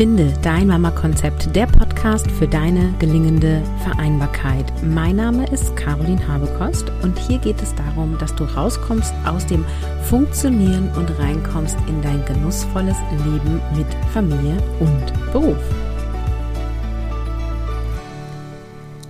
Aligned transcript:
Finde 0.00 0.32
dein 0.40 0.68
Mama-Konzept, 0.68 1.54
der 1.54 1.66
Podcast 1.66 2.30
für 2.30 2.48
deine 2.48 2.94
gelingende 2.98 3.62
Vereinbarkeit. 3.84 4.64
Mein 4.82 5.16
Name 5.16 5.46
ist 5.52 5.76
Caroline 5.76 6.26
Habekost 6.26 6.90
und 7.02 7.18
hier 7.18 7.36
geht 7.36 7.60
es 7.60 7.74
darum, 7.74 8.16
dass 8.16 8.34
du 8.34 8.44
rauskommst 8.44 9.12
aus 9.26 9.44
dem 9.44 9.62
Funktionieren 10.04 10.90
und 10.96 11.10
reinkommst 11.18 11.76
in 11.86 12.00
dein 12.00 12.24
genussvolles 12.24 12.96
Leben 13.26 13.60
mit 13.76 13.86
Familie 14.14 14.56
und 14.80 15.12
Beruf. 15.32 15.58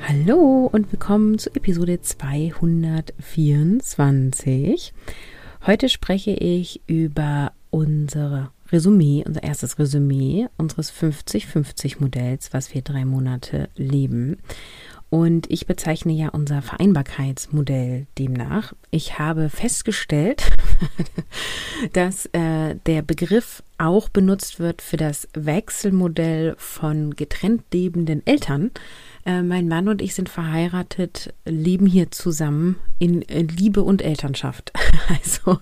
Hallo 0.08 0.68
und 0.72 0.90
willkommen 0.90 1.38
zu 1.38 1.54
Episode 1.54 2.00
224. 2.00 4.92
Heute 5.64 5.88
spreche 5.88 6.32
ich 6.32 6.80
über 6.88 7.52
unsere 7.70 8.50
Resümee, 8.72 9.24
unser 9.26 9.42
erstes 9.42 9.78
Resümee 9.78 10.48
unseres 10.56 10.92
50-50-Modells, 10.92 12.52
was 12.52 12.74
wir 12.74 12.82
drei 12.82 13.04
Monate 13.04 13.68
leben. 13.76 14.38
Und 15.10 15.50
ich 15.50 15.66
bezeichne 15.66 16.12
ja 16.12 16.28
unser 16.28 16.62
Vereinbarkeitsmodell 16.62 18.06
demnach. 18.16 18.72
Ich 18.92 19.18
habe 19.18 19.50
festgestellt, 19.50 20.48
dass 21.92 22.26
äh, 22.26 22.76
der 22.86 23.02
Begriff 23.02 23.64
auch 23.76 24.08
benutzt 24.08 24.60
wird 24.60 24.82
für 24.82 24.96
das 24.96 25.26
Wechselmodell 25.34 26.54
von 26.58 27.16
getrennt 27.16 27.64
lebenden 27.72 28.24
Eltern. 28.24 28.70
Äh, 29.24 29.42
mein 29.42 29.68
Mann 29.68 29.88
und 29.88 30.00
ich 30.02 30.14
sind 30.14 30.28
verheiratet, 30.28 31.34
leben 31.44 31.86
hier 31.86 32.10
zusammen 32.10 32.76
in, 32.98 33.22
in 33.22 33.48
Liebe 33.48 33.82
und 33.82 34.02
Elternschaft. 34.02 34.72
Also 35.24 35.58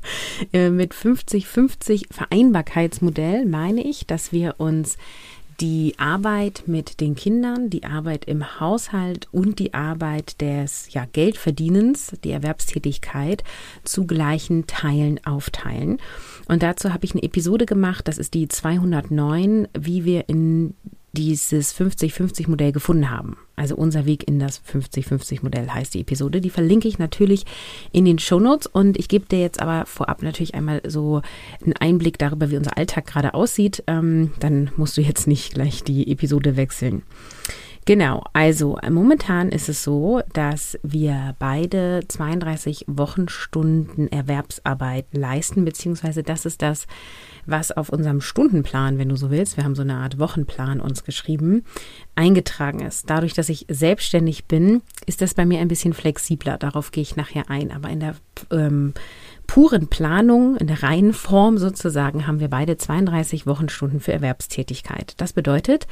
äh, 0.53 0.69
mit 0.69 0.93
50-50 0.93 2.13
Vereinbarkeitsmodell 2.13 3.47
meine 3.47 3.83
ich, 3.83 4.07
dass 4.07 4.31
wir 4.31 4.57
uns 4.59 4.99
die 5.61 5.95
Arbeit 5.97 6.65
mit 6.67 7.01
den 7.01 7.17
Kindern, 7.17 7.69
die 7.69 7.85
Arbeit 7.85 8.27
im 8.27 8.61
Haushalt 8.61 9.27
und 9.33 9.59
die 9.59 9.75
Arbeit 9.75 10.41
des 10.41 10.93
ja, 10.93 11.05
Geldverdienens, 11.11 12.13
die 12.23 12.31
Erwerbstätigkeit 12.31 13.43
zu 13.83 14.07
gleichen 14.07 14.67
Teilen 14.67 15.25
aufteilen. 15.25 15.99
Und 16.47 16.63
dazu 16.63 16.93
habe 16.93 17.05
ich 17.05 17.13
eine 17.13 17.25
Episode 17.25 17.67
gemacht, 17.67 18.07
das 18.07 18.19
ist 18.19 18.35
die 18.35 18.49
209, 18.49 19.69
wie 19.77 20.05
wir 20.05 20.29
in 20.29 20.75
dieses 21.13 21.75
50-50-Modell 21.75 22.73
gefunden 22.73 23.11
haben. 23.11 23.37
Also 23.57 23.75
unser 23.75 24.07
Weg 24.07 24.29
in 24.29 24.39
das 24.39 24.63
50-50-Modell 24.63 25.71
heißt 25.71 25.95
die 25.95 26.01
Episode. 26.01 26.41
Die 26.41 26.51
verlinke 26.51 26.87
ich 26.87 26.99
natürlich 26.99 27.45
in 27.93 28.05
den 28.05 28.19
Shownotes 28.19 28.67
und 28.67 28.99
ich 28.99 29.09
gebe 29.09 29.27
dir 29.27 29.41
jetzt 29.41 29.61
aber 29.61 29.87
vorab 29.87 30.23
natürlich 30.23 30.55
einmal 30.55 30.83
so 30.87 31.23
einen 31.65 31.75
Einblick 31.75 32.19
darüber, 32.19 32.51
wie 32.51 32.57
unser 32.57 32.77
Alltag 32.77 33.07
gerade 33.07 33.35
aussieht. 33.35 33.83
Ähm, 33.87 34.33
dann 34.39 34.71
musst 34.77 34.97
du 34.97 35.01
jetzt 35.01 35.27
nicht 35.27 35.55
gleich 35.55 35.83
die 35.83 36.11
Episode 36.11 36.57
wechseln. 36.57 37.03
Genau, 37.89 38.23
also 38.35 38.79
momentan 38.91 39.49
ist 39.49 39.71
es 39.71 39.83
so, 39.83 40.21
dass 40.35 40.79
wir 40.83 41.35
beide 41.39 42.03
32 42.07 42.85
Wochenstunden 42.87 44.13
Erwerbsarbeit 44.13 45.07
leisten, 45.13 45.65
beziehungsweise 45.65 46.23
das 46.23 46.45
ist 46.45 46.61
das, 46.61 46.87
was 47.49 47.73
auf 47.73 47.89
unserem 47.89 48.21
Stundenplan, 48.21 48.99
wenn 48.99 49.09
du 49.09 49.17
so 49.17 49.31
willst, 49.31 49.57
wir 49.57 49.65
haben 49.65 49.75
so 49.75 49.83
eine 49.83 49.97
Art 49.97 50.19
Wochenplan 50.19 50.81
uns 50.81 51.05
geschrieben, 51.05 51.65
eingetragen 52.15 52.81
ist. 52.81 53.09
Dadurch, 53.09 53.35
dass 53.35 53.49
ich 53.49 53.67
selbstständig 53.69 54.47
bin, 54.47 54.83
ist 55.07 55.21
das 55.23 55.35
bei 55.35 55.47
mir 55.47 55.61
ein 55.61 55.69
bisschen 55.69 55.95
flexibler. 55.95 56.59
Darauf 56.59 56.91
gehe 56.91 57.03
ich 57.03 57.17
nachher 57.17 57.51
ein. 57.51 57.73
Aber 57.73 57.89
in 57.89 58.01
der 58.01 58.15
ähm, 58.51 58.93
puren 59.47 59.89
Planung, 59.89 60.57
in 60.57 60.67
der 60.67 60.83
reinen 60.83 61.15
Form 61.15 61.59
sozusagen, 61.59 62.27
haben 62.27 62.41
wir 62.41 62.49
beide 62.49 62.77
32 62.77 63.47
Wochenstunden 63.47 64.01
für 64.01 64.13
Erwerbstätigkeit. 64.13 65.15
Das 65.17 65.33
bedeutet, 65.33 65.87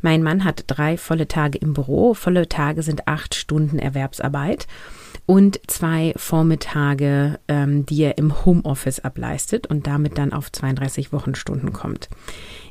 mein 0.00 0.22
Mann 0.22 0.44
hat 0.44 0.64
drei 0.68 0.96
volle 0.96 1.26
Tage 1.26 1.58
im 1.58 1.74
Büro. 1.74 2.14
Volle 2.14 2.48
Tage 2.48 2.82
sind 2.82 3.08
acht 3.08 3.34
Stunden 3.34 3.78
Erwerbsarbeit 3.78 4.66
und 5.30 5.60
zwei 5.68 6.12
Vormittage, 6.16 7.38
ähm, 7.46 7.86
die 7.86 8.02
er 8.02 8.18
im 8.18 8.44
Homeoffice 8.44 8.98
ableistet 8.98 9.68
und 9.68 9.86
damit 9.86 10.18
dann 10.18 10.32
auf 10.32 10.50
32 10.50 11.12
Wochenstunden 11.12 11.72
kommt. 11.72 12.08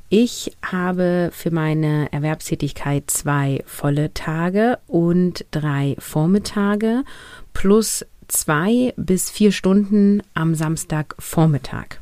Ich 0.09 0.51
habe 0.61 1.29
für 1.31 1.51
meine 1.51 2.11
Erwerbstätigkeit 2.11 3.09
zwei 3.09 3.63
volle 3.65 4.13
Tage 4.13 4.77
und 4.87 5.45
drei 5.51 5.95
Vormittage 5.99 7.05
plus 7.53 8.05
zwei 8.27 8.93
bis 8.97 9.29
vier 9.29 9.53
Stunden 9.53 10.21
am 10.33 10.53
Samstagvormittag. 10.53 12.01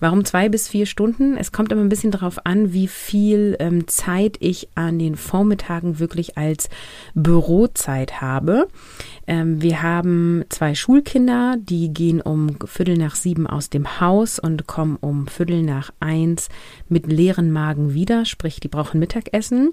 Warum 0.00 0.24
zwei 0.24 0.48
bis 0.48 0.68
vier 0.68 0.86
Stunden? 0.86 1.36
Es 1.36 1.52
kommt 1.52 1.72
immer 1.72 1.82
ein 1.82 1.88
bisschen 1.88 2.10
darauf 2.10 2.46
an, 2.46 2.72
wie 2.72 2.86
viel 2.86 3.56
ähm, 3.58 3.88
Zeit 3.88 4.36
ich 4.40 4.68
an 4.74 4.98
den 4.98 5.16
Vormittagen 5.16 5.98
wirklich 5.98 6.38
als 6.38 6.68
Bürozeit 7.14 8.20
habe. 8.20 8.68
Ähm, 9.26 9.60
wir 9.60 9.82
haben 9.82 10.44
zwei 10.48 10.74
Schulkinder, 10.74 11.56
die 11.58 11.92
gehen 11.92 12.20
um 12.20 12.56
Viertel 12.64 12.96
nach 12.96 13.16
sieben 13.16 13.46
aus 13.46 13.70
dem 13.70 14.00
Haus 14.00 14.38
und 14.38 14.66
kommen 14.66 14.96
um 15.00 15.26
Viertel 15.26 15.62
nach 15.62 15.92
eins 16.00 16.48
mit 16.88 17.06
leeren 17.06 17.50
Magen 17.50 17.92
wieder, 17.92 18.24
sprich, 18.24 18.60
die 18.60 18.68
brauchen 18.68 19.00
Mittagessen. 19.00 19.72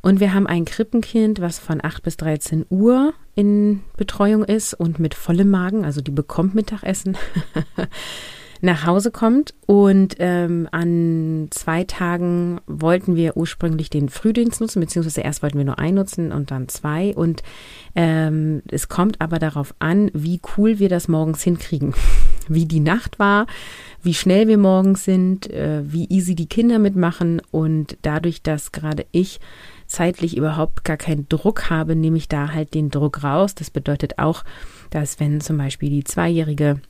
Und 0.00 0.20
wir 0.20 0.32
haben 0.32 0.46
ein 0.46 0.64
Krippenkind, 0.64 1.40
was 1.40 1.58
von 1.58 1.82
acht 1.82 2.02
bis 2.04 2.16
13 2.16 2.66
Uhr 2.70 3.14
in 3.34 3.82
Betreuung 3.96 4.44
ist 4.44 4.74
und 4.74 4.98
mit 4.98 5.14
vollem 5.14 5.50
Magen, 5.50 5.84
also 5.84 6.00
die 6.00 6.10
bekommt 6.10 6.54
Mittagessen. 6.54 7.16
nach 8.66 8.84
Hause 8.84 9.10
kommt. 9.10 9.54
Und 9.64 10.16
ähm, 10.18 10.68
an 10.70 11.48
zwei 11.50 11.84
Tagen 11.84 12.60
wollten 12.66 13.16
wir 13.16 13.36
ursprünglich 13.36 13.88
den 13.88 14.10
Frühdienst 14.10 14.60
nutzen, 14.60 14.80
beziehungsweise 14.80 15.22
erst 15.22 15.42
wollten 15.42 15.58
wir 15.58 15.64
nur 15.64 15.78
einen 15.78 15.96
nutzen 15.96 16.32
und 16.32 16.50
dann 16.50 16.68
zwei. 16.68 17.14
Und 17.16 17.42
ähm, 17.94 18.62
es 18.68 18.88
kommt 18.88 19.20
aber 19.22 19.38
darauf 19.38 19.74
an, 19.78 20.10
wie 20.12 20.40
cool 20.56 20.78
wir 20.78 20.90
das 20.90 21.08
morgens 21.08 21.42
hinkriegen. 21.42 21.94
Wie 22.48 22.66
die 22.66 22.78
Nacht 22.78 23.18
war, 23.18 23.48
wie 24.04 24.14
schnell 24.14 24.46
wir 24.46 24.56
morgens 24.56 25.04
sind, 25.04 25.50
äh, 25.50 25.82
wie 25.84 26.08
easy 26.10 26.36
die 26.36 26.46
Kinder 26.46 26.78
mitmachen. 26.78 27.42
Und 27.50 27.98
dadurch, 28.02 28.40
dass 28.40 28.70
gerade 28.70 29.04
ich 29.10 29.40
zeitlich 29.88 30.36
überhaupt 30.36 30.84
gar 30.84 30.96
keinen 30.96 31.28
Druck 31.28 31.70
habe, 31.70 31.96
nehme 31.96 32.18
ich 32.18 32.28
da 32.28 32.52
halt 32.52 32.74
den 32.74 32.90
Druck 32.90 33.24
raus. 33.24 33.56
Das 33.56 33.70
bedeutet 33.70 34.20
auch, 34.20 34.44
dass 34.90 35.18
wenn 35.18 35.40
zum 35.40 35.58
Beispiel 35.58 35.90
die 35.90 36.04
Zweijährige 36.04 36.80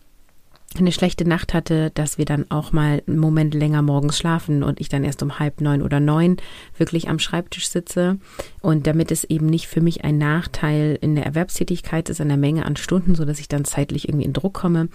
eine 0.79 0.93
schlechte 0.93 1.27
Nacht 1.27 1.55
hatte, 1.55 1.91
dass 1.95 2.19
wir 2.19 2.25
dann 2.25 2.51
auch 2.51 2.73
mal 2.73 3.03
einen 3.07 3.19
Moment 3.19 3.55
länger 3.55 3.83
morgens 3.83 4.19
schlafen 4.19 4.63
und 4.63 4.81
ich 4.81 4.89
dann 4.89 5.05
erst 5.05 5.23
um 5.23 5.39
halb 5.39 5.61
neun 5.61 5.81
oder 5.81 6.01
neun 6.01 6.37
wirklich 6.77 7.09
am 7.09 7.19
Schreibtisch 7.19 7.69
sitze. 7.69 8.19
Und 8.61 8.87
damit 8.87 9.11
es 9.11 9.25
eben 9.25 9.47
nicht 9.47 9.69
für 9.69 9.81
mich 9.81 10.05
ein 10.05 10.19
Nachteil 10.19 10.99
in 11.01 11.15
der 11.15 11.25
Erwerbstätigkeit 11.25 12.11
ist, 12.11 12.21
an 12.21 12.29
der 12.29 12.37
Menge 12.37 12.67
an 12.67 12.77
Stunden, 12.77 13.15
so 13.15 13.25
dass 13.25 13.41
ich 13.41 13.49
dann 13.49 13.65
zeitlich 13.65 14.09
irgendwie 14.09 14.27
in 14.27 14.33
Druck 14.33 14.55
komme, 14.55 14.89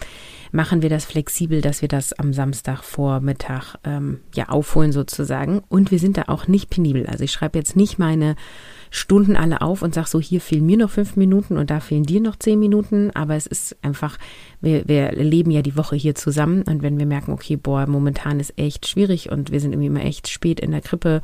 machen 0.51 0.81
wir 0.81 0.89
das 0.89 1.05
flexibel, 1.05 1.61
dass 1.61 1.81
wir 1.81 1.89
das 1.89 2.13
am 2.13 2.33
Samstagvormittag 2.33 3.75
ähm, 3.83 4.19
ja 4.35 4.49
aufholen 4.49 4.91
sozusagen. 4.91 5.63
Und 5.69 5.91
wir 5.91 5.99
sind 5.99 6.17
da 6.17 6.23
auch 6.27 6.47
nicht 6.47 6.69
penibel. 6.69 7.07
Also 7.07 7.23
ich 7.23 7.31
schreibe 7.31 7.57
jetzt 7.57 7.75
nicht 7.75 7.97
meine 7.97 8.35
Stunden 8.93 9.38
alle 9.38 9.61
auf 9.61 9.81
und 9.81 9.93
sage 9.93 10.09
so, 10.09 10.19
hier 10.19 10.41
fehlen 10.41 10.65
mir 10.65 10.77
noch 10.77 10.89
fünf 10.89 11.15
Minuten 11.15 11.57
und 11.57 11.69
da 11.69 11.79
fehlen 11.79 12.03
dir 12.03 12.19
noch 12.19 12.35
zehn 12.35 12.59
Minuten. 12.59 13.09
Aber 13.11 13.35
es 13.35 13.47
ist 13.47 13.77
einfach, 13.81 14.17
wir, 14.59 14.88
wir 14.88 15.13
leben 15.13 15.49
ja 15.49 15.61
die 15.61 15.70
Woche 15.75 15.95
hier 15.95 16.15
zusammen 16.15 16.63
und 16.63 16.81
wenn 16.81 16.99
wir 16.99 17.05
merken, 17.05 17.31
okay, 17.31 17.55
boah, 17.55 17.85
momentan 17.87 18.39
ist 18.39 18.57
echt 18.57 18.87
schwierig 18.87 19.31
und 19.31 19.51
wir 19.51 19.59
sind 19.59 19.73
irgendwie 19.73 19.87
immer 19.87 20.05
echt 20.05 20.27
spät 20.27 20.59
in 20.59 20.71
der 20.71 20.81
Krippe 20.81 21.21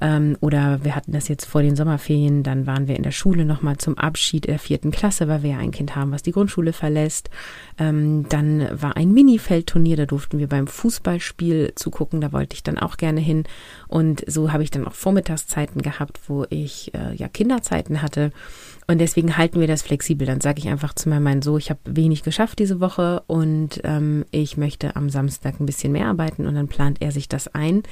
ähm, 0.00 0.36
oder 0.40 0.84
wir 0.84 0.94
hatten 0.94 1.12
das 1.12 1.28
jetzt 1.28 1.46
vor 1.46 1.62
den 1.62 1.76
Sommerferien, 1.76 2.42
dann 2.42 2.66
waren 2.66 2.88
wir 2.88 2.96
in 2.96 3.02
der 3.02 3.12
Schule 3.12 3.44
nochmal 3.44 3.78
zum 3.78 3.96
Abschied 3.96 4.46
der 4.46 4.58
vierten 4.58 4.90
Klasse, 4.90 5.28
weil 5.28 5.42
wir 5.42 5.50
ja 5.50 5.58
ein 5.58 5.70
Kind 5.70 5.96
haben, 5.96 6.12
was 6.12 6.22
die 6.22 6.32
Grundschule 6.32 6.72
verlässt. 6.72 7.30
Ähm, 7.78 8.28
dann 8.28 8.68
war 8.80 8.96
ein 8.96 9.12
Mini-Feldturnier, 9.12 9.96
da 9.96 10.06
durften 10.06 10.38
wir 10.38 10.48
beim 10.48 10.66
Fußballspiel 10.66 11.72
zugucken, 11.76 12.20
da 12.20 12.32
wollte 12.32 12.54
ich 12.54 12.62
dann 12.62 12.78
auch 12.78 12.96
gerne 12.96 13.20
hin. 13.20 13.44
Und 13.88 14.22
so 14.26 14.52
habe 14.52 14.62
ich 14.62 14.70
dann 14.70 14.86
auch 14.86 14.94
Vormittagszeiten 14.94 15.80
gehabt, 15.80 16.20
wo 16.28 16.44
ich 16.50 16.92
äh, 16.94 17.14
ja 17.14 17.28
Kinderzeiten 17.28 18.02
hatte. 18.02 18.32
Und 18.86 18.98
deswegen 18.98 19.36
halten 19.36 19.60
wir 19.60 19.66
das 19.66 19.82
flexibel. 19.82 20.26
Dann 20.26 20.40
sage 20.40 20.60
ich 20.60 20.68
einfach 20.68 20.94
zu 20.94 21.08
meinem 21.08 21.24
Mann 21.24 21.42
so, 21.42 21.58
ich 21.58 21.70
habe 21.70 21.80
wenig 21.84 22.22
geschafft 22.22 22.58
diese 22.58 22.80
Woche 22.80 23.22
und 23.26 23.80
ähm, 23.84 24.24
ich 24.30 24.56
möchte 24.56 24.94
am 24.94 25.10
Samstag 25.10 25.60
ein 25.60 25.66
bisschen 25.66 25.92
mehr 25.92 26.06
arbeiten 26.06 26.46
und 26.46 26.54
dann 26.54 26.68
plant 26.68 26.98
er 27.00 27.10
sich 27.10 27.28
das 27.28 27.48
ein. 27.48 27.82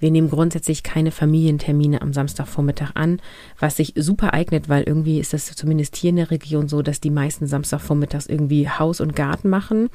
Wir 0.00 0.10
nehmen 0.10 0.30
grundsätzlich 0.30 0.82
keine 0.82 1.10
Familientermine 1.10 2.02
am 2.02 2.12
Samstagvormittag 2.12 2.92
an, 2.94 3.20
was 3.58 3.76
sich 3.76 3.94
super 3.96 4.32
eignet, 4.32 4.68
weil 4.68 4.84
irgendwie 4.84 5.18
ist 5.18 5.32
das 5.32 5.46
zumindest 5.56 5.96
hier 5.96 6.10
in 6.10 6.16
der 6.16 6.30
Region 6.30 6.68
so, 6.68 6.82
dass 6.82 7.00
die 7.00 7.10
meisten 7.10 7.46
Samstagvormittags 7.46 8.26
irgendwie 8.26 8.68
Haus 8.68 9.00
und 9.00 9.16
Garten 9.16 9.48
machen, 9.48 9.90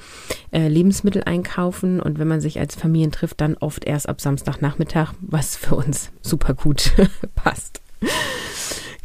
äh, 0.52 0.68
Lebensmittel 0.68 1.24
einkaufen 1.24 2.02
und 2.02 2.20
wenn 2.20 2.28
man 2.28 2.42
sich 2.42 2.60
als 2.60 2.76
Familien 2.76 3.12
trifft, 3.12 3.40
dann 3.40 3.56
oft 3.56 3.86
erst 3.86 4.10
ab 4.10 4.20
Samstagnachmittag, 4.20 5.14
was 5.22 5.56
für 5.56 5.76
uns 5.76 6.12
super 6.22 6.54
gut 6.54 6.92
passt. 7.36 7.82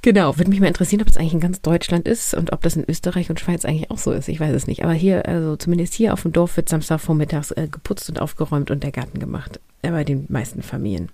Genau, 0.03 0.39
würde 0.39 0.51
mich 0.51 0.61
mal 0.61 0.69
interessieren, 0.69 1.01
ob 1.01 1.09
das 1.09 1.17
eigentlich 1.17 1.35
in 1.35 1.41
ganz 1.41 1.61
Deutschland 1.61 2.07
ist 2.07 2.33
und 2.33 2.53
ob 2.53 2.63
das 2.63 2.77
in 2.77 2.85
Österreich 2.89 3.31
und 3.31 3.41
Schweiz 3.41 3.65
eigentlich 3.65 3.91
auch 3.91 3.99
so 3.99 4.13
ist. 4.13 4.29
Ich 4.29 4.39
weiß 4.39 4.55
es 4.55 4.67
nicht. 4.67 4.85
Aber 4.85 4.93
hier, 4.93 5.27
also 5.27 5.57
zumindest 5.57 5.95
hier 5.95 6.13
auf 6.13 6.23
dem 6.23 6.33
Dorf 6.33 6.57
wird 6.57 6.69
Samstagvormittags 6.69 7.51
äh, 7.53 7.67
geputzt 7.69 8.09
und 8.09 8.21
aufgeräumt 8.21 8.71
und 8.71 8.85
der 8.85 8.93
Garten 8.93 9.19
gemacht. 9.19 9.61
äh, 9.83 9.91
bei 9.91 10.05
den 10.05 10.27
meisten 10.29 10.63
Familien. 10.63 11.09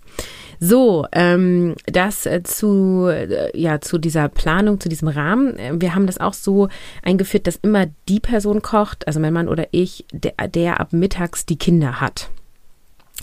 So, 0.61 1.07
ähm, 1.13 1.75
das 1.87 2.27
äh, 2.27 2.43
zu, 2.43 3.09
äh, 3.09 3.57
ja, 3.59 3.81
zu 3.81 3.99
dieser 3.99 4.29
Planung, 4.29 4.81
zu 4.81 4.89
diesem 4.89 5.09
Rahmen. 5.09 5.81
Wir 5.81 5.95
haben 5.95 6.07
das 6.07 6.19
auch 6.19 6.35
so 6.35 6.69
eingeführt, 7.03 7.47
dass 7.47 7.57
immer 7.57 7.87
die 8.09 8.21
Person 8.21 8.63
kocht, 8.63 9.07
also 9.07 9.21
mein 9.21 9.33
Mann 9.33 9.49
oder 9.49 9.69
ich, 9.73 10.05
der, 10.13 10.49
der 10.49 10.81
ab 10.81 10.93
mittags 10.93 11.47
die 11.47 11.59
Kinder 11.59 12.01
hat. 12.01 12.31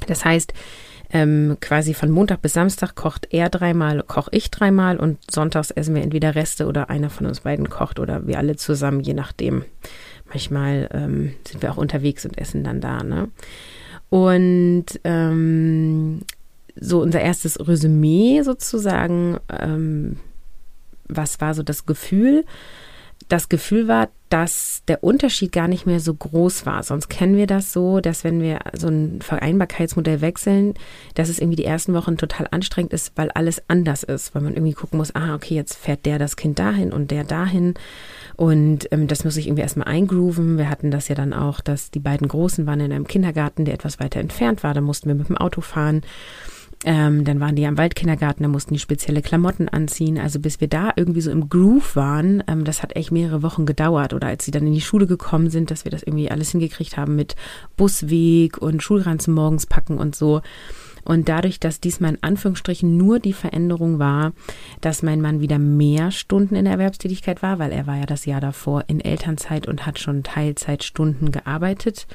Das 0.07 0.25
heißt, 0.25 0.53
ähm, 1.13 1.57
quasi 1.59 1.93
von 1.93 2.09
Montag 2.09 2.41
bis 2.41 2.53
Samstag 2.53 2.95
kocht 2.95 3.27
er 3.31 3.49
dreimal, 3.49 4.03
koche 4.03 4.31
ich 4.33 4.49
dreimal 4.49 4.97
und 4.97 5.19
sonntags 5.29 5.71
essen 5.71 5.95
wir 5.95 6.03
entweder 6.03 6.35
Reste 6.35 6.67
oder 6.67 6.89
einer 6.89 7.09
von 7.09 7.25
uns 7.25 7.41
beiden 7.41 7.69
kocht 7.69 7.99
oder 7.99 8.27
wir 8.27 8.37
alle 8.37 8.55
zusammen, 8.55 9.01
je 9.01 9.13
nachdem. 9.13 9.65
Manchmal 10.27 10.87
ähm, 10.93 11.33
sind 11.45 11.61
wir 11.61 11.71
auch 11.71 11.77
unterwegs 11.77 12.25
und 12.25 12.37
essen 12.37 12.63
dann 12.63 12.79
da. 12.79 13.03
Ne? 13.03 13.29
Und 14.09 14.85
ähm, 15.03 16.21
so 16.79 17.01
unser 17.01 17.19
erstes 17.19 17.59
Resümee 17.67 18.41
sozusagen, 18.43 19.37
ähm, 19.49 20.17
was 21.09 21.41
war 21.41 21.53
so 21.53 21.63
das 21.63 21.85
Gefühl? 21.85 22.45
Das 23.29 23.49
Gefühl 23.49 23.87
war, 23.87 24.09
dass 24.29 24.83
der 24.87 25.03
Unterschied 25.03 25.51
gar 25.51 25.67
nicht 25.67 25.85
mehr 25.85 25.99
so 25.99 26.13
groß 26.13 26.65
war. 26.65 26.83
Sonst 26.83 27.09
kennen 27.09 27.35
wir 27.35 27.47
das 27.47 27.73
so, 27.73 27.99
dass 27.99 28.23
wenn 28.23 28.41
wir 28.41 28.59
so 28.73 28.87
ein 28.87 29.21
Vereinbarkeitsmodell 29.21 30.21
wechseln, 30.21 30.73
dass 31.15 31.27
es 31.27 31.39
irgendwie 31.39 31.57
die 31.57 31.65
ersten 31.65 31.93
Wochen 31.93 32.17
total 32.17 32.47
anstrengend 32.49 32.93
ist, 32.93 33.11
weil 33.15 33.29
alles 33.31 33.61
anders 33.67 34.03
ist, 34.03 34.33
weil 34.33 34.41
man 34.41 34.53
irgendwie 34.53 34.73
gucken 34.73 34.97
muss, 34.97 35.13
ah, 35.15 35.35
okay, 35.35 35.55
jetzt 35.55 35.75
fährt 35.75 36.05
der 36.05 36.17
das 36.17 36.37
Kind 36.37 36.59
dahin 36.59 36.93
und 36.93 37.11
der 37.11 37.25
dahin. 37.25 37.73
Und 38.37 38.87
ähm, 38.91 39.07
das 39.07 39.25
muss 39.25 39.35
ich 39.35 39.47
irgendwie 39.47 39.63
erstmal 39.63 39.87
eingrooven. 39.87 40.57
Wir 40.57 40.69
hatten 40.69 40.91
das 40.91 41.09
ja 41.09 41.15
dann 41.15 41.33
auch, 41.33 41.59
dass 41.59 41.91
die 41.91 41.99
beiden 41.99 42.27
Großen 42.27 42.65
waren 42.65 42.79
in 42.79 42.93
einem 42.93 43.07
Kindergarten, 43.07 43.65
der 43.65 43.73
etwas 43.73 43.99
weiter 43.99 44.21
entfernt 44.21 44.63
war. 44.63 44.73
Da 44.73 44.81
mussten 44.81 45.09
wir 45.09 45.15
mit 45.15 45.27
dem 45.27 45.37
Auto 45.37 45.59
fahren. 45.59 46.03
Ähm, 46.83 47.25
dann 47.25 47.39
waren 47.39 47.55
die 47.55 47.61
ja 47.61 47.69
im 47.69 47.77
Waldkindergarten, 47.77 48.43
da 48.43 48.49
mussten 48.49 48.73
die 48.73 48.79
spezielle 48.79 49.21
Klamotten 49.21 49.69
anziehen. 49.69 50.17
Also 50.17 50.39
bis 50.39 50.59
wir 50.61 50.67
da 50.67 50.91
irgendwie 50.95 51.21
so 51.21 51.29
im 51.29 51.47
Groove 51.47 51.95
waren, 51.95 52.43
ähm, 52.47 52.63
das 52.63 52.81
hat 52.81 52.95
echt 52.95 53.11
mehrere 53.11 53.43
Wochen 53.43 53.65
gedauert. 53.65 54.13
Oder 54.13 54.27
als 54.27 54.45
sie 54.45 54.51
dann 54.51 54.65
in 54.65 54.73
die 54.73 54.81
Schule 54.81 55.05
gekommen 55.05 55.49
sind, 55.49 55.69
dass 55.69 55.85
wir 55.85 55.91
das 55.91 56.03
irgendwie 56.03 56.31
alles 56.31 56.51
hingekriegt 56.51 56.97
haben 56.97 57.15
mit 57.15 57.35
Busweg 57.77 58.57
und 58.57 58.81
Schulranzen 58.81 59.33
morgens 59.33 59.67
packen 59.67 59.97
und 59.97 60.15
so. 60.15 60.41
Und 61.03 61.29
dadurch, 61.29 61.59
dass 61.59 61.79
diesmal 61.79 62.11
in 62.13 62.23
Anführungsstrichen 62.23 62.95
nur 62.95 63.19
die 63.19 63.33
Veränderung 63.33 63.99
war, 63.99 64.33
dass 64.81 65.03
mein 65.03 65.21
Mann 65.21 65.39
wieder 65.39 65.57
mehr 65.59 66.11
Stunden 66.11 66.55
in 66.55 66.65
der 66.65 66.73
Erwerbstätigkeit 66.73 67.41
war, 67.41 67.59
weil 67.59 67.71
er 67.71 67.87
war 67.87 67.97
ja 67.97 68.05
das 68.05 68.25
Jahr 68.25 68.41
davor 68.41 68.83
in 68.87 68.99
Elternzeit 68.99 69.67
und 69.67 69.85
hat 69.85 69.99
schon 69.99 70.23
Teilzeitstunden 70.23 71.31
gearbeitet 71.31 72.07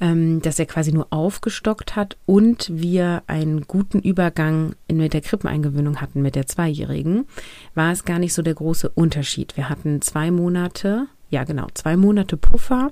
ähm, 0.00 0.40
dass 0.42 0.58
er 0.58 0.66
quasi 0.66 0.92
nur 0.92 1.06
aufgestockt 1.10 1.96
hat 1.96 2.16
und 2.26 2.70
wir 2.72 3.22
einen 3.26 3.62
guten 3.62 4.00
Übergang 4.00 4.74
in, 4.86 4.96
mit 4.96 5.12
der 5.12 5.20
Krippeneingewöhnung 5.20 6.00
hatten 6.00 6.22
mit 6.22 6.34
der 6.34 6.46
Zweijährigen, 6.46 7.26
war 7.74 7.92
es 7.92 8.04
gar 8.04 8.18
nicht 8.18 8.34
so 8.34 8.42
der 8.42 8.54
große 8.54 8.88
Unterschied. 8.88 9.56
Wir 9.56 9.68
hatten 9.68 10.02
zwei 10.02 10.30
Monate, 10.30 11.06
ja 11.28 11.44
genau, 11.44 11.66
zwei 11.74 11.96
Monate 11.96 12.36
Puffer 12.36 12.90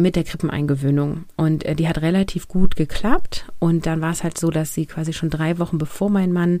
mit 0.00 0.16
der 0.16 0.24
Krippeneingewöhnung. 0.24 1.24
Und 1.36 1.64
äh, 1.64 1.74
die 1.74 1.88
hat 1.88 2.02
relativ 2.02 2.48
gut 2.48 2.76
geklappt. 2.76 3.46
Und 3.58 3.86
dann 3.86 4.00
war 4.00 4.12
es 4.12 4.22
halt 4.22 4.38
so, 4.38 4.50
dass 4.50 4.74
sie 4.74 4.86
quasi 4.86 5.12
schon 5.12 5.30
drei 5.30 5.58
Wochen 5.58 5.78
bevor 5.78 6.10
mein 6.10 6.32
Mann 6.32 6.60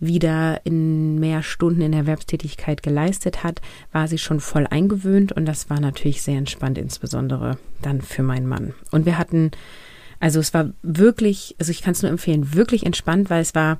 wieder 0.00 0.60
in 0.64 1.18
mehr 1.18 1.42
Stunden 1.42 1.80
in 1.80 1.92
Erwerbstätigkeit 1.92 2.82
geleistet 2.82 3.42
hat, 3.42 3.60
war 3.92 4.08
sie 4.08 4.18
schon 4.18 4.40
voll 4.40 4.66
eingewöhnt. 4.68 5.32
Und 5.32 5.46
das 5.46 5.70
war 5.70 5.80
natürlich 5.80 6.22
sehr 6.22 6.38
entspannt, 6.38 6.78
insbesondere 6.78 7.58
dann 7.82 8.00
für 8.00 8.22
meinen 8.22 8.46
Mann. 8.46 8.74
Und 8.90 9.06
wir 9.06 9.18
hatten, 9.18 9.50
also 10.20 10.40
es 10.40 10.54
war 10.54 10.70
wirklich, 10.82 11.56
also 11.58 11.70
ich 11.70 11.82
kann 11.82 11.92
es 11.92 12.02
nur 12.02 12.10
empfehlen, 12.10 12.54
wirklich 12.54 12.86
entspannt, 12.86 13.30
weil 13.30 13.42
es 13.42 13.54
war 13.54 13.78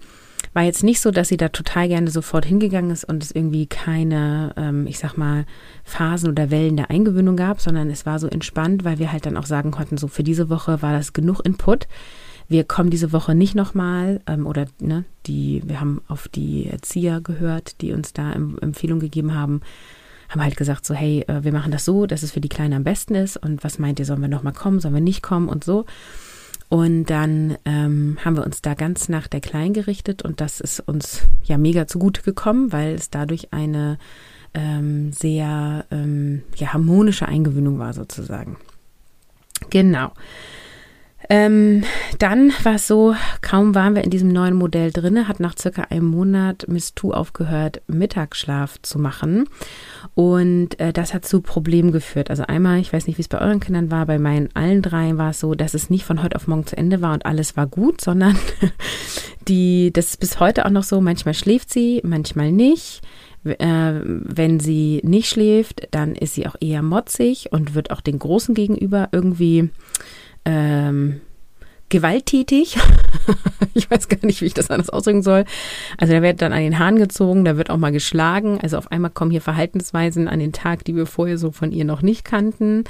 war 0.53 0.63
jetzt 0.63 0.83
nicht 0.83 1.01
so, 1.01 1.11
dass 1.11 1.29
sie 1.29 1.37
da 1.37 1.49
total 1.49 1.89
gerne 1.89 2.11
sofort 2.11 2.45
hingegangen 2.45 2.91
ist 2.91 3.05
und 3.05 3.23
es 3.23 3.31
irgendwie 3.31 3.67
keine, 3.67 4.53
ähm, 4.57 4.87
ich 4.87 4.99
sag 4.99 5.17
mal, 5.17 5.47
Phasen 5.85 6.31
oder 6.31 6.51
Wellen 6.51 6.77
der 6.77 6.91
Eingewöhnung 6.91 7.37
gab, 7.37 7.61
sondern 7.61 7.91
es 7.91 8.07
war 8.07 8.19
so 8.19 8.27
entspannt, 8.27 8.85
weil 8.85 8.99
wir 8.99 9.13
halt 9.13 9.27
dann 9.27 9.37
auch 9.37 9.47
sagen 9.47 9.71
konnten, 9.71 9.97
so 9.97 10.09
für 10.09 10.23
diese 10.23 10.51
Woche 10.51 10.83
war 10.83 10.93
das 10.93 11.13
genug 11.13 11.41
Input. 11.45 11.87
Wir 12.49 12.65
kommen 12.65 12.91
diese 12.91 13.13
Woche 13.13 13.35
nicht 13.35 13.55
nochmal 13.55 14.21
ähm, 14.27 14.47
oder 14.47 14.67
ne, 14.81 15.05
die, 15.27 15.63
wir 15.65 15.81
haben 15.81 16.03
auf 16.09 16.29
die 16.29 16.67
Erzieher 16.67 17.21
gehört, 17.21 17.81
die 17.81 17.93
uns 17.93 18.13
da 18.13 18.33
Empfehlung 18.33 19.01
gegeben 19.01 19.35
haben, 19.35 19.63
haben 20.29 20.43
halt 20.43 20.57
gesagt 20.57 20.85
so, 20.85 20.95
hey, 20.95 21.25
äh, 21.29 21.45
wir 21.45 21.53
machen 21.53 21.73
das 21.73 21.85
so, 21.85 22.07
dass 22.07 22.23
es 22.23 22.33
für 22.33 22.41
die 22.41 22.49
Kleine 22.49 22.77
am 22.77 22.85
besten 22.85 23.15
ist 23.15 23.37
und 23.37 23.65
was 23.65 23.79
meint 23.79 23.99
ihr, 23.99 24.05
sollen 24.05 24.21
wir 24.21 24.29
nochmal 24.29 24.53
kommen, 24.53 24.81
sollen 24.81 24.95
wir 24.95 25.01
nicht 25.01 25.23
kommen 25.23 25.49
und 25.49 25.65
so. 25.65 25.87
Und 26.69 27.05
dann 27.07 27.57
ähm, 27.65 28.19
haben 28.25 28.37
wir 28.37 28.45
uns 28.45 28.63
da 28.63 28.75
ganz 28.75 29.09
nach 29.09 29.29
der 29.29 29.41
Klein 29.41 29.75
gerichtet 29.75 30.23
und 30.23 30.41
das 30.41 30.61
ist 30.61 30.81
uns 30.81 31.23
ja 31.45 31.59
mega 31.59 31.87
zugute 31.87 32.23
gekommen, 32.23 32.73
weil 32.73 32.95
es 32.95 33.11
dadurch 33.11 33.53
eine 33.53 33.99
ähm, 34.55 35.13
sehr 35.13 35.85
ähm, 35.91 36.43
ja, 36.57 36.73
harmonische 36.73 37.27
Eingewöhnung 37.27 37.79
war 37.79 37.93
sozusagen. 37.93 38.57
Genau. 39.71 40.13
Ähm, 41.31 41.85
dann 42.19 42.53
war 42.63 42.75
es 42.75 42.87
so, 42.87 43.15
kaum 43.41 43.75
waren 43.75 43.95
wir 43.95 44.05
in 44.05 44.11
diesem 44.11 44.29
neuen 44.29 44.55
Modell 44.55 44.91
drin, 44.91 45.27
hat 45.27 45.41
nach 45.41 45.55
circa 45.59 45.83
einem 45.83 46.07
Monat 46.07 46.67
Miss 46.69 46.95
Tu 46.95 47.13
aufgehört, 47.13 47.83
Mittagsschlaf 47.87 48.81
zu 48.83 48.99
machen. 48.99 49.49
Und 50.15 50.79
äh, 50.81 50.93
das 50.93 51.15
hat 51.15 51.25
zu 51.25 51.41
Problemen 51.41 51.93
geführt. 51.93 52.31
Also 52.31 52.45
einmal, 52.45 52.79
ich 52.79 52.93
weiß 52.93 53.07
nicht, 53.07 53.19
wie 53.19 53.23
es 53.23 53.29
bei 53.29 53.41
euren 53.41 53.61
Kindern 53.61 53.91
war, 53.91 54.07
bei 54.07 54.19
meinen 54.19 54.51
allen 54.55 54.83
dreien 54.83 55.17
war 55.17 55.31
es 55.31 55.41
so, 55.41 55.55
dass 55.55 55.75
es 55.75 55.91
nicht 55.91 56.05
von 56.05 56.23
heute 56.23 56.37
auf 56.37 56.47
morgen 56.47 56.67
zu 56.67 56.77
Ende 56.77 57.01
war 57.01 57.15
und 57.15 57.27
alles 57.27 57.57
war 57.57 57.67
gut, 57.67 58.01
sondern 58.01 58.39
die, 59.49 59.93
das 59.93 60.07
ist 60.11 60.21
bis 60.21 60.41
heute 60.41 60.67
auch 60.67 60.71
noch 60.71 60.85
so, 60.85 61.01
manchmal 61.01 61.35
schläft 61.35 61.71
sie, 61.71 62.01
manchmal 62.05 62.53
nicht. 62.53 63.01
Äh, 63.45 64.01
wenn 64.05 64.59
sie 64.59 65.01
nicht 65.05 65.29
schläft, 65.29 65.89
dann 65.91 66.15
ist 66.15 66.35
sie 66.35 66.47
auch 66.47 66.57
eher 66.61 66.83
motzig 66.83 67.49
und 67.51 67.75
wird 67.75 67.91
auch 67.91 68.01
den 68.01 68.19
Großen 68.19 68.55
gegenüber 68.55 69.09
irgendwie 69.13 69.71
ähm, 70.45 71.21
gewalttätig. 71.89 72.77
ich 73.75 73.91
weiß 73.91 74.09
gar 74.09 74.19
nicht, 74.23 74.41
wie 74.41 74.47
ich 74.47 74.55
das 74.55 74.71
anders 74.71 74.91
ausdrücken 74.91 75.23
soll. 75.23 75.45
Also 75.97 76.13
da 76.13 76.23
wird 76.23 76.43
dann 76.43 76.53
an 76.53 76.61
den 76.61 76.79
Haaren 76.79 76.97
gezogen, 76.97 77.45
da 77.45 77.57
wird 77.57 77.71
auch 77.71 77.77
mal 77.77 77.93
geschlagen. 77.93 78.59
Also 78.61 78.79
auf 78.79 78.91
einmal 78.91 79.11
kommen 79.11 79.31
hier 79.31 79.41
Verhaltensweisen 79.41 80.27
an 80.27 80.41
den 80.41 80.53
Tag, 80.53 80.85
die 80.85 80.97
wir 80.97 81.07
vorher 81.07 81.39
so 81.39 81.53
von 81.53 81.73
ihr 81.73 81.85
noch 81.85 82.03
nicht 82.03 82.25
kannten. 82.25 82.85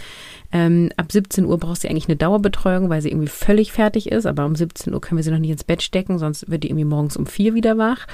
Ähm, 0.54 0.90
ab 0.96 1.10
17 1.10 1.44
Uhr 1.46 1.58
braucht 1.58 1.80
sie 1.80 1.88
eigentlich 1.88 2.06
eine 2.06 2.16
Dauerbetreuung, 2.16 2.88
weil 2.88 3.02
sie 3.02 3.10
irgendwie 3.10 3.26
völlig 3.26 3.72
fertig 3.72 4.12
ist. 4.12 4.24
Aber 4.24 4.46
um 4.46 4.54
17 4.54 4.94
Uhr 4.94 5.00
können 5.00 5.18
wir 5.18 5.24
sie 5.24 5.32
noch 5.32 5.40
nicht 5.40 5.50
ins 5.50 5.64
Bett 5.64 5.82
stecken, 5.82 6.18
sonst 6.18 6.48
wird 6.48 6.62
die 6.62 6.68
irgendwie 6.68 6.84
morgens 6.84 7.16
um 7.16 7.26
vier 7.26 7.54
wieder 7.54 7.76
wach. 7.76 8.06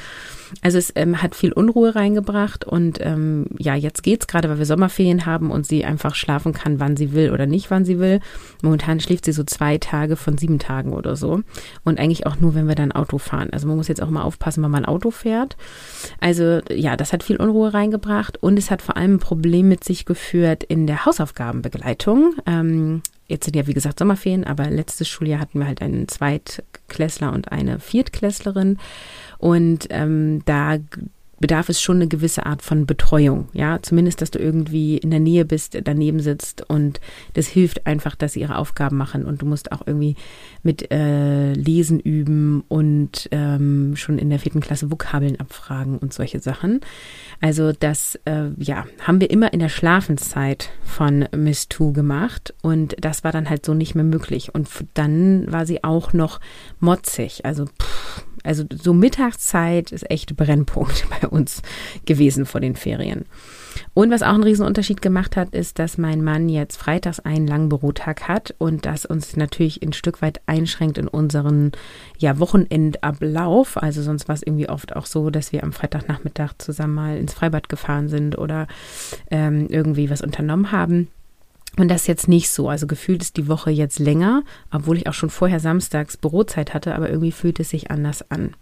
Also 0.63 0.79
es 0.79 0.93
ähm, 0.97 1.23
hat 1.23 1.35
viel 1.35 1.53
Unruhe 1.53 1.95
reingebracht 1.95 2.65
und 2.65 2.99
ähm, 3.01 3.47
ja, 3.59 3.75
jetzt 3.75 4.03
geht's 4.03 4.27
gerade, 4.27 4.49
weil 4.49 4.59
wir 4.59 4.67
Sommerferien 4.67 5.27
haben 5.27 5.51
und 5.51 5.67
sie 5.67 5.85
einfach 5.85 6.15
schlafen 6.15 6.53
kann, 6.53 6.81
wann 6.81 6.97
sie 6.97 7.13
will 7.13 7.31
oder 7.31 7.47
nicht, 7.47 7.71
wann 7.71 7.85
sie 7.85 7.99
will. 7.99 8.21
Momentan 8.63 9.01
schläft 9.01 9.27
sie 9.27 9.33
so 9.33 9.45
zwei 9.45 9.79
Tage 9.79 10.17
von 10.17 10.39
sieben 10.39 10.59
Tagen 10.59 10.93
oder 10.93 11.15
so 11.17 11.43
und 11.85 12.01
eigentlich 12.01 12.27
auch 12.27 12.41
nur, 12.41 12.55
wenn 12.55 12.67
wir 12.67 12.75
dann 12.75 12.91
Auto 12.91 13.19
fahren. 13.19 13.51
Also 13.53 13.69
man 13.69 13.77
muss 13.77 13.89
jetzt 13.89 14.03
auch 14.03 14.11
mal 14.11 14.23
aufpassen, 14.23 14.63
wenn 14.65 14.71
man 14.71 14.85
Auto 14.85 15.11
fährt. 15.11 15.57
Also 16.21 16.61
ja, 16.71 16.97
das 16.97 17.13
hat 17.13 17.23
viel 17.23 17.37
Unruhe 17.37 17.73
reingebracht 17.73 18.43
und 18.43 18.59
es 18.59 18.71
hat 18.71 18.83
vor 18.83 18.97
allem 18.97 19.15
ein 19.15 19.21
Problem 19.21 19.69
mit 19.69 19.85
sich 19.85 20.05
geführt 20.05 20.65
in 20.65 20.87
der 20.87 21.05
Hausaufgabenbegleitung. 21.07 22.30
Ähm, 22.47 23.03
jetzt 23.29 23.45
sind 23.45 23.57
ja 23.57 23.67
wie 23.67 23.75
gesagt 23.75 23.99
Sommerferien, 23.99 24.45
aber 24.45 24.69
letztes 24.71 25.09
Schuljahr 25.09 25.41
hatten 25.41 25.59
wir 25.59 25.67
halt 25.67 25.83
einen 25.83 26.09
Zweitklässler 26.09 27.33
und 27.33 27.53
eine 27.53 27.79
Viertklässlerin. 27.79 28.79
Und 29.39 29.87
ähm, 29.91 30.43
da 30.45 30.79
bedarf 31.41 31.71
es 31.71 31.81
schon 31.81 31.97
eine 31.97 32.07
gewisse 32.07 32.47
Art 32.47 32.63
von 32.63 32.87
Betreuung. 32.87 33.49
Ja, 33.53 33.81
zumindest, 33.83 34.21
dass 34.21 34.31
du 34.31 34.39
irgendwie 34.39 34.99
in 34.99 35.11
der 35.11 35.21
Nähe 35.21 35.45
bist, 35.45 35.77
daneben 35.83 36.21
sitzt 36.21 36.69
und 36.69 37.01
das 37.33 37.47
hilft 37.49 37.87
einfach, 37.87 38.15
dass 38.15 38.35
sie 38.35 38.41
ihre 38.41 38.57
Aufgaben 38.57 38.97
machen 38.97 39.25
und 39.25 39.43
du 39.43 39.47
musst 39.47 39.73
auch 39.73 39.87
irgendwie 39.87 40.17
mit 40.63 40.93
äh, 40.93 41.55
Lesen 41.55 41.99
üben 41.99 42.63
und 42.69 43.29
ähm, 43.33 43.97
schon 43.97 44.19
in 44.19 44.29
der 44.29 44.39
vierten 44.39 44.61
Klasse 44.61 44.91
Vokabeln 44.91 45.41
abfragen 45.41 45.99
und 45.99 46.13
solche 46.13 46.41
Sachen. 46.41 46.81
Also 47.41 47.73
das, 47.73 48.17
äh, 48.27 48.51
ja, 48.59 48.85
haben 49.01 49.21
wir 49.21 49.31
immer 49.31 49.53
in 49.53 49.61
der 49.61 49.71
Schlafenszeit 49.71 50.71
von 50.83 51.27
Miss 51.35 51.69
Two 51.69 51.93
gemacht 51.93 52.53
und 52.63 52.97
das 53.01 53.25
war 53.25 53.33
dann 53.33 53.49
halt 53.49 53.65
so 53.65 53.73
nicht 53.73 53.95
mehr 53.95 54.05
möglich. 54.05 54.55
Und 54.55 54.69
dann 54.93 55.51
war 55.51 55.65
sie 55.65 55.83
auch 55.83 56.13
noch 56.13 56.39
motzig, 56.81 57.47
also 57.47 57.65
pff, 57.65 58.27
also 58.43 58.65
so 58.71 58.93
Mittagszeit 58.93 59.93
ist 59.93 60.11
echt 60.11 60.37
Brennpunkt 60.37 61.07
bei 61.21 61.29
uns 61.29 61.63
gewesen 62.07 62.47
vor 62.47 62.61
den 62.61 62.77
Ferien. 62.77 63.25
Und 63.95 64.11
was 64.11 64.23
auch 64.23 64.35
einen 64.35 64.43
Riesenunterschied 64.43 65.03
gemacht 65.03 65.37
hat, 65.37 65.55
ist, 65.55 65.79
dass 65.79 65.99
mein 65.99 66.23
Mann 66.23 66.49
jetzt 66.49 66.77
freitags 66.77 67.21
einen 67.21 67.47
langen 67.47 67.69
Bürotag 67.69 68.29
hat 68.29 68.55
und 68.59 68.87
das 68.87 69.05
uns 69.05 69.37
natürlich 69.37 69.83
ein 69.83 69.93
Stück 69.93 70.23
weit 70.23 70.41
einschränkt 70.47 70.99
in 70.99 71.09
unseren 71.09 71.73
ja, 72.19 72.39
Wochenendablauf. 72.39 73.81
Also 73.81 74.03
sonst 74.03 74.29
war 74.29 74.35
es 74.35 74.43
irgendwie 74.43 74.69
oft 74.69 74.97
auch 74.97 75.07
so, 75.07 75.31
dass 75.31 75.53
wir 75.53 75.63
am 75.63 75.73
Freitagnachmittag 75.73 76.55
zusammen 76.59 76.95
mal 76.95 77.17
ins 77.17 77.35
Freibad 77.35 77.69
gefahren 77.69 78.09
sind 78.09 78.39
oder 78.39 78.67
ähm, 79.31 79.67
irgendwie 79.69 80.11
was 80.11 80.23
unternommen 80.23 80.73
haben. 80.73 81.09
Und 81.79 81.89
das 81.89 82.07
jetzt 82.07 82.29
nicht 82.29 82.51
so. 82.51 82.69
Also 82.69 82.87
gefühlt 82.87 83.23
ist 83.23 83.37
die 83.37 83.49
Woche 83.49 83.71
jetzt 83.71 83.99
länger, 83.99 84.43
obwohl 84.71 84.97
ich 84.97 85.07
auch 85.07 85.15
schon 85.15 85.31
vorher 85.31 85.61
samstags 85.61 86.17
Bürozeit 86.17 86.75
hatte, 86.75 86.95
aber 86.95 87.09
irgendwie 87.09 87.33
fühlt 87.33 87.61
es 87.61 87.71
sich 87.71 87.91
anders 87.91 88.29
an. 88.31 88.55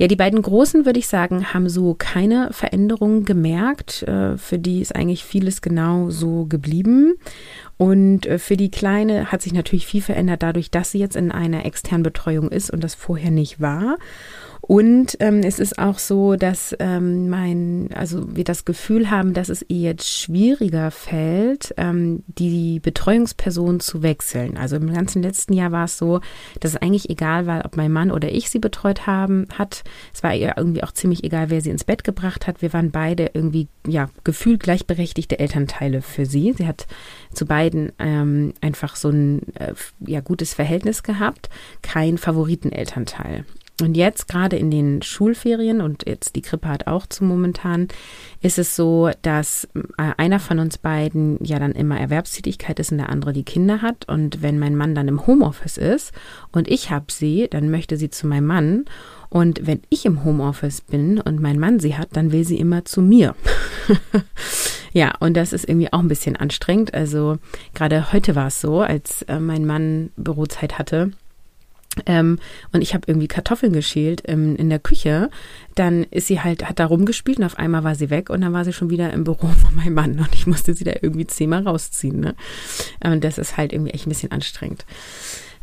Ja, 0.00 0.06
die 0.06 0.16
beiden 0.16 0.40
Großen, 0.40 0.86
würde 0.86 1.00
ich 1.00 1.08
sagen, 1.08 1.52
haben 1.52 1.68
so 1.68 1.94
keine 1.98 2.52
Veränderungen 2.52 3.24
gemerkt. 3.24 4.04
Äh, 4.04 4.38
für 4.38 4.58
die 4.58 4.80
ist 4.80 4.94
eigentlich 4.94 5.24
vieles 5.24 5.60
genau 5.60 6.10
so 6.10 6.44
geblieben. 6.44 7.14
Und 7.78 8.24
äh, 8.26 8.38
für 8.38 8.56
die 8.56 8.70
Kleine 8.70 9.32
hat 9.32 9.42
sich 9.42 9.52
natürlich 9.52 9.86
viel 9.86 10.02
verändert 10.02 10.44
dadurch, 10.44 10.70
dass 10.70 10.92
sie 10.92 11.00
jetzt 11.00 11.16
in 11.16 11.32
einer 11.32 11.66
externen 11.66 12.04
Betreuung 12.04 12.48
ist 12.48 12.70
und 12.70 12.84
das 12.84 12.94
vorher 12.94 13.32
nicht 13.32 13.60
war. 13.60 13.96
Und 14.68 15.16
ähm, 15.20 15.40
es 15.44 15.60
ist 15.60 15.78
auch 15.78 15.98
so, 15.98 16.36
dass 16.36 16.76
ähm, 16.78 17.30
mein, 17.30 17.88
also 17.94 18.36
wir 18.36 18.44
das 18.44 18.66
Gefühl 18.66 19.10
haben, 19.10 19.32
dass 19.32 19.48
es 19.48 19.64
ihr 19.68 19.78
jetzt 19.78 20.06
schwieriger 20.06 20.90
fällt, 20.90 21.72
ähm, 21.78 22.22
die 22.26 22.78
Betreuungsperson 22.78 23.80
zu 23.80 24.02
wechseln. 24.02 24.58
Also 24.58 24.76
im 24.76 24.92
ganzen 24.92 25.22
letzten 25.22 25.54
Jahr 25.54 25.72
war 25.72 25.86
es 25.86 25.96
so, 25.96 26.20
dass 26.60 26.72
es 26.72 26.82
eigentlich 26.82 27.08
egal 27.08 27.46
war, 27.46 27.64
ob 27.64 27.78
mein 27.78 27.90
Mann 27.90 28.10
oder 28.10 28.30
ich 28.30 28.50
sie 28.50 28.58
betreut 28.58 29.06
haben 29.06 29.46
hat. 29.56 29.84
Es 30.12 30.22
war 30.22 30.34
ihr 30.34 30.52
irgendwie 30.58 30.82
auch 30.82 30.92
ziemlich 30.92 31.24
egal, 31.24 31.48
wer 31.48 31.62
sie 31.62 31.70
ins 31.70 31.84
Bett 31.84 32.04
gebracht 32.04 32.46
hat. 32.46 32.60
Wir 32.60 32.74
waren 32.74 32.90
beide 32.90 33.30
irgendwie 33.32 33.68
ja 33.86 34.10
gefühlt 34.22 34.60
gleichberechtigte 34.60 35.38
Elternteile 35.38 36.02
für 36.02 36.26
sie. 36.26 36.52
Sie 36.52 36.66
hat 36.66 36.86
zu 37.32 37.46
beiden 37.46 37.92
ähm, 37.98 38.52
einfach 38.60 38.96
so 38.96 39.08
ein 39.08 39.40
äh, 39.54 39.72
ja 40.00 40.20
gutes 40.20 40.52
Verhältnis 40.52 41.02
gehabt, 41.02 41.48
kein 41.80 42.18
Favoritenelternteil. 42.18 43.46
Und 43.80 43.96
jetzt 43.96 44.26
gerade 44.26 44.56
in 44.56 44.72
den 44.72 45.02
Schulferien 45.02 45.80
und 45.80 46.04
jetzt 46.04 46.34
die 46.34 46.42
Krippe 46.42 46.68
hat 46.68 46.88
auch 46.88 47.06
zu 47.06 47.22
momentan, 47.22 47.86
ist 48.40 48.58
es 48.58 48.74
so, 48.74 49.10
dass 49.22 49.68
äh, 49.74 50.12
einer 50.16 50.40
von 50.40 50.58
uns 50.58 50.78
beiden 50.78 51.38
ja 51.44 51.60
dann 51.60 51.72
immer 51.72 51.98
Erwerbstätigkeit 51.98 52.80
ist 52.80 52.90
und 52.90 52.98
der 52.98 53.08
andere 53.08 53.32
die 53.32 53.44
Kinder 53.44 53.80
hat. 53.80 54.08
Und 54.08 54.42
wenn 54.42 54.58
mein 54.58 54.74
Mann 54.74 54.96
dann 54.96 55.06
im 55.06 55.28
Homeoffice 55.28 55.76
ist 55.76 56.12
und 56.50 56.68
ich 56.68 56.90
habe 56.90 57.06
sie, 57.10 57.46
dann 57.48 57.70
möchte 57.70 57.96
sie 57.96 58.10
zu 58.10 58.26
meinem 58.26 58.46
Mann. 58.46 58.84
Und 59.30 59.64
wenn 59.64 59.82
ich 59.90 60.06
im 60.06 60.24
Homeoffice 60.24 60.80
bin 60.80 61.20
und 61.20 61.40
mein 61.40 61.60
Mann 61.60 61.78
sie 61.78 61.96
hat, 61.96 62.08
dann 62.12 62.32
will 62.32 62.44
sie 62.44 62.58
immer 62.58 62.84
zu 62.84 63.00
mir. 63.00 63.36
ja, 64.92 65.12
und 65.20 65.36
das 65.36 65.52
ist 65.52 65.68
irgendwie 65.68 65.92
auch 65.92 66.00
ein 66.00 66.08
bisschen 66.08 66.34
anstrengend. 66.34 66.94
Also 66.94 67.38
gerade 67.74 68.12
heute 68.12 68.34
war 68.34 68.48
es 68.48 68.60
so, 68.60 68.80
als 68.80 69.22
äh, 69.22 69.38
mein 69.38 69.66
Mann 69.66 70.10
Bürozeit 70.16 70.80
hatte 70.80 71.12
ähm, 72.06 72.38
und 72.72 72.82
ich 72.82 72.94
habe 72.94 73.04
irgendwie 73.06 73.28
Kartoffeln 73.28 73.72
geschält 73.72 74.22
ähm, 74.26 74.56
in 74.56 74.68
der 74.70 74.78
Küche. 74.78 75.30
Dann 75.74 76.04
ist 76.10 76.26
sie 76.26 76.40
halt, 76.40 76.68
hat 76.68 76.78
da 76.78 76.86
rumgespielt 76.86 77.38
und 77.38 77.44
auf 77.44 77.58
einmal 77.58 77.84
war 77.84 77.94
sie 77.94 78.10
weg 78.10 78.30
und 78.30 78.40
dann 78.40 78.52
war 78.52 78.64
sie 78.64 78.72
schon 78.72 78.90
wieder 78.90 79.12
im 79.12 79.24
Büro 79.24 79.46
von 79.62 79.74
meinem 79.74 79.94
Mann 79.94 80.18
und 80.18 80.34
ich 80.34 80.46
musste 80.46 80.74
sie 80.74 80.84
da 80.84 80.92
irgendwie 81.00 81.26
zehnmal 81.26 81.62
rausziehen. 81.66 82.20
Ne? 82.20 82.34
Und 83.02 83.24
das 83.24 83.38
ist 83.38 83.56
halt 83.56 83.72
irgendwie 83.72 83.92
echt 83.92 84.06
ein 84.06 84.10
bisschen 84.10 84.32
anstrengend. 84.32 84.84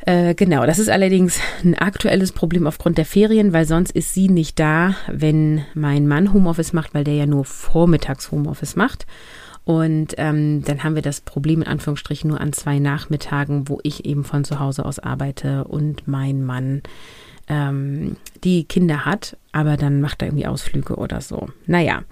Äh, 0.05 0.35
genau, 0.35 0.65
das 0.65 0.77
ist 0.77 0.89
allerdings 0.89 1.39
ein 1.63 1.73
aktuelles 1.75 2.31
Problem 2.31 2.67
aufgrund 2.67 2.97
der 2.97 3.05
Ferien, 3.05 3.53
weil 3.53 3.65
sonst 3.65 3.91
ist 3.91 4.13
sie 4.13 4.29
nicht 4.29 4.59
da, 4.59 4.95
wenn 5.07 5.65
mein 5.73 6.07
Mann 6.07 6.31
Homeoffice 6.31 6.73
macht, 6.73 6.93
weil 6.93 7.03
der 7.03 7.15
ja 7.15 7.25
nur 7.25 7.45
vormittags 7.45 8.31
Homeoffice 8.31 8.75
macht. 8.75 9.07
Und 9.65 10.13
ähm, 10.17 10.63
dann 10.63 10.83
haben 10.83 10.95
wir 10.95 11.01
das 11.01 11.21
Problem 11.21 11.63
in 11.63 11.67
Anführungsstrichen 11.67 12.29
nur 12.29 12.39
an 12.39 12.53
zwei 12.53 12.77
Nachmittagen, 12.77 13.67
wo 13.67 13.79
ich 13.83 14.05
eben 14.05 14.23
von 14.23 14.43
zu 14.43 14.59
Hause 14.59 14.85
aus 14.85 14.99
arbeite 14.99 15.63
und 15.65 16.07
mein 16.07 16.45
Mann 16.45 16.83
ähm, 17.47 18.17
die 18.43 18.65
Kinder 18.65 19.05
hat, 19.05 19.37
aber 19.51 19.75
dann 19.75 20.01
macht 20.01 20.21
er 20.21 20.29
irgendwie 20.29 20.47
Ausflüge 20.47 20.95
oder 20.95 21.19
so. 21.19 21.47
Naja. 21.65 22.03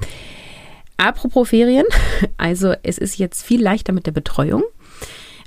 Apropos 0.97 1.49
Ferien, 1.49 1.85
also 2.37 2.73
es 2.83 2.97
ist 2.97 3.17
jetzt 3.17 3.43
viel 3.43 3.61
leichter 3.61 3.93
mit 3.93 4.07
der 4.07 4.11
Betreuung. 4.11 4.63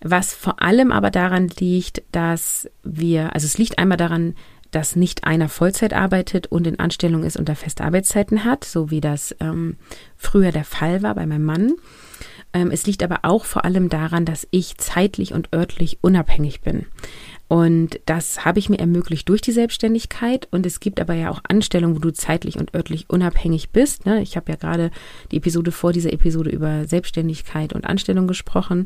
Was 0.02 0.34
vor 0.34 0.62
allem 0.62 0.92
aber 0.92 1.10
daran 1.10 1.48
liegt, 1.58 2.02
dass 2.12 2.68
wir, 2.84 3.34
also 3.34 3.46
es 3.46 3.58
liegt 3.58 3.78
einmal 3.78 3.96
daran, 3.96 4.34
dass 4.76 4.94
nicht 4.94 5.24
einer 5.24 5.48
Vollzeit 5.48 5.94
arbeitet 5.94 6.48
und 6.48 6.66
in 6.66 6.78
Anstellung 6.78 7.24
ist 7.24 7.38
und 7.38 7.48
da 7.48 7.54
feste 7.54 7.82
Arbeitszeiten 7.82 8.44
hat, 8.44 8.62
so 8.62 8.90
wie 8.90 9.00
das 9.00 9.34
ähm, 9.40 9.76
früher 10.18 10.52
der 10.52 10.64
Fall 10.64 11.02
war 11.02 11.14
bei 11.14 11.24
meinem 11.24 11.46
Mann. 11.46 11.72
Ähm, 12.52 12.70
es 12.70 12.86
liegt 12.86 13.02
aber 13.02 13.20
auch 13.22 13.46
vor 13.46 13.64
allem 13.64 13.88
daran, 13.88 14.26
dass 14.26 14.46
ich 14.50 14.76
zeitlich 14.76 15.32
und 15.32 15.48
örtlich 15.54 15.96
unabhängig 16.02 16.60
bin. 16.60 16.84
Und 17.48 18.00
das 18.04 18.44
habe 18.44 18.58
ich 18.58 18.68
mir 18.68 18.78
ermöglicht 18.78 19.26
durch 19.30 19.40
die 19.40 19.52
Selbstständigkeit. 19.52 20.46
Und 20.50 20.66
es 20.66 20.78
gibt 20.78 21.00
aber 21.00 21.14
ja 21.14 21.30
auch 21.30 21.40
Anstellungen, 21.48 21.96
wo 21.96 22.00
du 22.00 22.12
zeitlich 22.12 22.58
und 22.58 22.74
örtlich 22.74 23.08
unabhängig 23.08 23.70
bist. 23.70 24.04
Ne? 24.04 24.20
Ich 24.20 24.36
habe 24.36 24.52
ja 24.52 24.56
gerade 24.56 24.90
die 25.30 25.38
Episode 25.38 25.72
vor 25.72 25.94
dieser 25.94 26.12
Episode 26.12 26.50
über 26.50 26.84
Selbstständigkeit 26.84 27.72
und 27.72 27.86
Anstellung 27.86 28.26
gesprochen. 28.26 28.84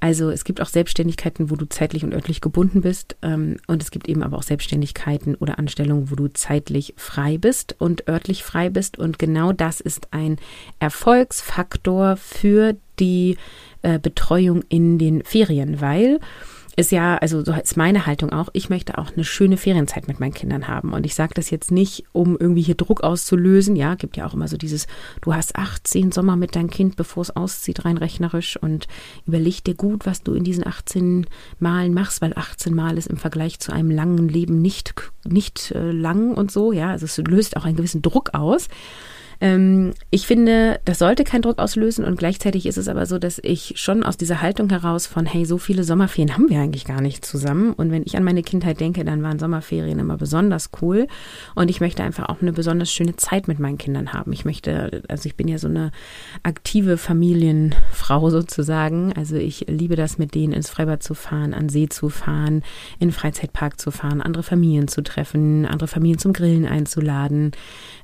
Also 0.00 0.30
es 0.30 0.44
gibt 0.44 0.62
auch 0.62 0.68
Selbstständigkeiten, 0.68 1.50
wo 1.50 1.56
du 1.56 1.68
zeitlich 1.68 2.04
und 2.04 2.14
örtlich 2.14 2.40
gebunden 2.40 2.80
bist. 2.80 3.16
Ähm, 3.20 3.58
und 3.66 3.82
es 3.82 3.90
gibt 3.90 4.08
eben 4.08 4.22
aber 4.22 4.38
auch 4.38 4.42
Selbstständigkeiten 4.42 5.34
oder 5.34 5.58
Anstellungen, 5.58 6.10
wo 6.10 6.14
du 6.14 6.28
zeitlich 6.28 6.94
frei 6.96 7.36
bist 7.36 7.76
und 7.78 8.08
örtlich 8.08 8.42
frei 8.42 8.70
bist. 8.70 8.98
Und 8.98 9.18
genau 9.18 9.52
das 9.52 9.80
ist 9.80 10.08
ein 10.12 10.38
Erfolgsfaktor 10.78 12.16
für 12.16 12.76
die 12.98 13.36
äh, 13.82 13.98
Betreuung 13.98 14.62
in 14.68 14.98
den 14.98 15.22
Ferien, 15.22 15.80
weil 15.82 16.18
ist 16.80 16.90
ja, 16.90 17.16
also 17.18 17.44
so 17.44 17.52
ist 17.52 17.76
meine 17.76 18.06
Haltung 18.06 18.32
auch, 18.32 18.48
ich 18.52 18.70
möchte 18.70 18.98
auch 18.98 19.12
eine 19.12 19.24
schöne 19.24 19.56
Ferienzeit 19.56 20.08
mit 20.08 20.18
meinen 20.18 20.34
Kindern 20.34 20.66
haben. 20.66 20.92
Und 20.92 21.06
ich 21.06 21.14
sage 21.14 21.34
das 21.34 21.50
jetzt 21.50 21.70
nicht, 21.70 22.04
um 22.12 22.36
irgendwie 22.38 22.62
hier 22.62 22.74
Druck 22.74 23.02
auszulösen. 23.02 23.76
Ja, 23.76 23.94
gibt 23.94 24.16
ja 24.16 24.26
auch 24.26 24.34
immer 24.34 24.48
so 24.48 24.56
dieses, 24.56 24.86
du 25.20 25.34
hast 25.34 25.56
18 25.56 26.10
Sommer 26.10 26.36
mit 26.36 26.56
deinem 26.56 26.70
Kind, 26.70 26.96
bevor 26.96 27.22
es 27.22 27.36
auszieht, 27.36 27.84
rein 27.84 27.98
rechnerisch 27.98 28.56
und 28.56 28.88
überleg 29.26 29.62
dir 29.62 29.74
gut, 29.74 30.06
was 30.06 30.22
du 30.22 30.32
in 30.32 30.42
diesen 30.42 30.66
18 30.66 31.26
Malen 31.58 31.94
machst, 31.94 32.22
weil 32.22 32.32
18 32.34 32.74
Mal 32.74 32.98
ist 32.98 33.06
im 33.06 33.18
Vergleich 33.18 33.60
zu 33.60 33.72
einem 33.72 33.90
langen 33.90 34.28
Leben 34.28 34.60
nicht, 34.60 34.94
nicht 35.24 35.72
äh, 35.72 35.92
lang 35.92 36.34
und 36.34 36.50
so. 36.50 36.72
Ja, 36.72 36.90
also 36.90 37.04
es 37.04 37.18
löst 37.18 37.56
auch 37.56 37.64
einen 37.64 37.76
gewissen 37.76 38.02
Druck 38.02 38.30
aus. 38.32 38.68
Ähm, 39.40 39.92
ich 40.10 40.26
finde, 40.26 40.80
das 40.84 40.98
sollte 40.98 41.24
keinen 41.24 41.42
Druck 41.42 41.58
auslösen 41.58 42.04
und 42.04 42.18
gleichzeitig 42.18 42.66
ist 42.66 42.76
es 42.76 42.88
aber 42.88 43.06
so, 43.06 43.18
dass 43.18 43.40
ich 43.42 43.74
schon 43.76 44.02
aus 44.02 44.16
dieser 44.16 44.42
Haltung 44.42 44.68
heraus 44.68 45.06
von, 45.06 45.24
hey, 45.24 45.46
so 45.46 45.56
viele 45.56 45.82
Sommerferien 45.82 46.34
haben 46.34 46.50
wir 46.50 46.60
eigentlich 46.60 46.84
gar 46.84 47.00
nicht 47.00 47.24
zusammen. 47.24 47.72
Und 47.72 47.90
wenn 47.90 48.02
ich 48.04 48.16
an 48.16 48.24
meine 48.24 48.42
Kindheit 48.42 48.80
denke, 48.80 49.04
dann 49.04 49.22
waren 49.22 49.38
Sommerferien 49.38 49.98
immer 49.98 50.18
besonders 50.18 50.70
cool. 50.82 51.06
Und 51.54 51.70
ich 51.70 51.80
möchte 51.80 52.02
einfach 52.02 52.28
auch 52.28 52.42
eine 52.42 52.52
besonders 52.52 52.92
schöne 52.92 53.16
Zeit 53.16 53.48
mit 53.48 53.58
meinen 53.58 53.78
Kindern 53.78 54.12
haben. 54.12 54.32
Ich 54.32 54.44
möchte, 54.44 55.02
also 55.08 55.26
ich 55.26 55.36
bin 55.36 55.48
ja 55.48 55.56
so 55.56 55.68
eine 55.68 55.90
aktive 56.42 56.98
Familienfrau 56.98 58.28
sozusagen. 58.30 59.14
Also 59.14 59.36
ich 59.36 59.66
liebe 59.68 59.96
das, 59.96 60.18
mit 60.18 60.34
denen 60.34 60.52
ins 60.52 60.68
Freibad 60.68 61.02
zu 61.02 61.14
fahren, 61.14 61.54
an 61.54 61.70
See 61.70 61.88
zu 61.88 62.10
fahren, 62.10 62.62
in 62.98 63.08
den 63.08 63.12
Freizeitpark 63.12 63.80
zu 63.80 63.90
fahren, 63.90 64.20
andere 64.20 64.42
Familien 64.42 64.88
zu 64.88 65.02
treffen, 65.02 65.64
andere 65.64 65.88
Familien 65.88 66.18
zum 66.18 66.34
Grillen 66.34 66.66
einzuladen. 66.66 67.52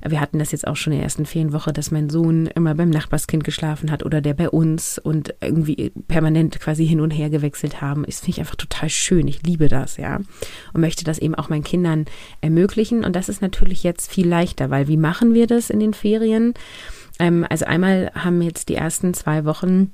Wir 0.03 0.19
hatten 0.19 0.39
das 0.39 0.51
jetzt 0.51 0.65
auch 0.65 0.75
schon 0.75 0.93
in 0.93 0.99
der 0.99 1.03
ersten 1.03 1.26
Ferienwoche, 1.27 1.71
dass 1.71 1.91
mein 1.91 2.09
Sohn 2.09 2.47
immer 2.47 2.73
beim 2.73 2.89
Nachbarskind 2.89 3.43
geschlafen 3.43 3.91
hat 3.91 4.03
oder 4.03 4.21
der 4.21 4.33
bei 4.33 4.49
uns 4.49 4.97
und 4.97 5.35
irgendwie 5.41 5.91
permanent 6.07 6.59
quasi 6.59 6.87
hin 6.87 6.99
und 6.99 7.11
her 7.11 7.29
gewechselt 7.29 7.81
haben. 7.81 8.03
Das 8.05 8.19
finde 8.19 8.31
ich 8.31 8.39
einfach 8.39 8.55
total 8.55 8.89
schön. 8.89 9.27
Ich 9.27 9.43
liebe 9.43 9.67
das, 9.67 9.97
ja. 9.97 10.19
Und 10.73 10.81
möchte 10.81 11.03
das 11.03 11.19
eben 11.19 11.35
auch 11.35 11.49
meinen 11.49 11.63
Kindern 11.63 12.05
ermöglichen. 12.41 13.03
Und 13.03 13.15
das 13.15 13.29
ist 13.29 13.41
natürlich 13.41 13.83
jetzt 13.83 14.11
viel 14.11 14.27
leichter, 14.27 14.69
weil 14.69 14.87
wie 14.87 14.97
machen 14.97 15.33
wir 15.33 15.47
das 15.47 15.69
in 15.69 15.79
den 15.79 15.93
Ferien? 15.93 16.53
Ähm, 17.19 17.45
also 17.49 17.65
einmal 17.65 18.11
haben 18.15 18.41
jetzt 18.41 18.69
die 18.69 18.75
ersten 18.75 19.13
zwei 19.13 19.45
Wochen 19.45 19.91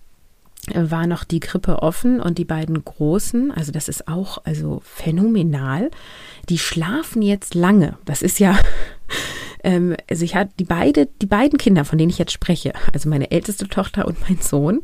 äh, 0.67 0.89
war 0.89 1.07
noch 1.07 1.23
die 1.23 1.39
Krippe 1.39 1.81
offen 1.81 2.21
und 2.21 2.37
die 2.37 2.45
beiden 2.45 2.83
Großen, 2.83 3.51
also 3.51 3.71
das 3.71 3.89
ist 3.89 4.07
auch 4.07 4.37
also 4.45 4.81
phänomenal, 4.85 5.91
die 6.49 6.57
schlafen 6.57 7.21
jetzt 7.21 7.53
lange. 7.53 7.97
Das 8.05 8.21
ist 8.21 8.39
ja 8.39 8.57
ähm, 9.63 9.95
also 10.09 10.25
ich 10.25 10.35
hatte 10.35 10.51
die 10.59 10.65
beide, 10.65 11.07
die 11.21 11.25
beiden 11.25 11.57
Kinder, 11.57 11.85
von 11.85 11.97
denen 11.97 12.09
ich 12.09 12.17
jetzt 12.17 12.33
spreche, 12.33 12.73
also 12.93 13.09
meine 13.09 13.31
älteste 13.31 13.67
Tochter 13.67 14.05
und 14.07 14.17
mein 14.21 14.37
Sohn, 14.37 14.81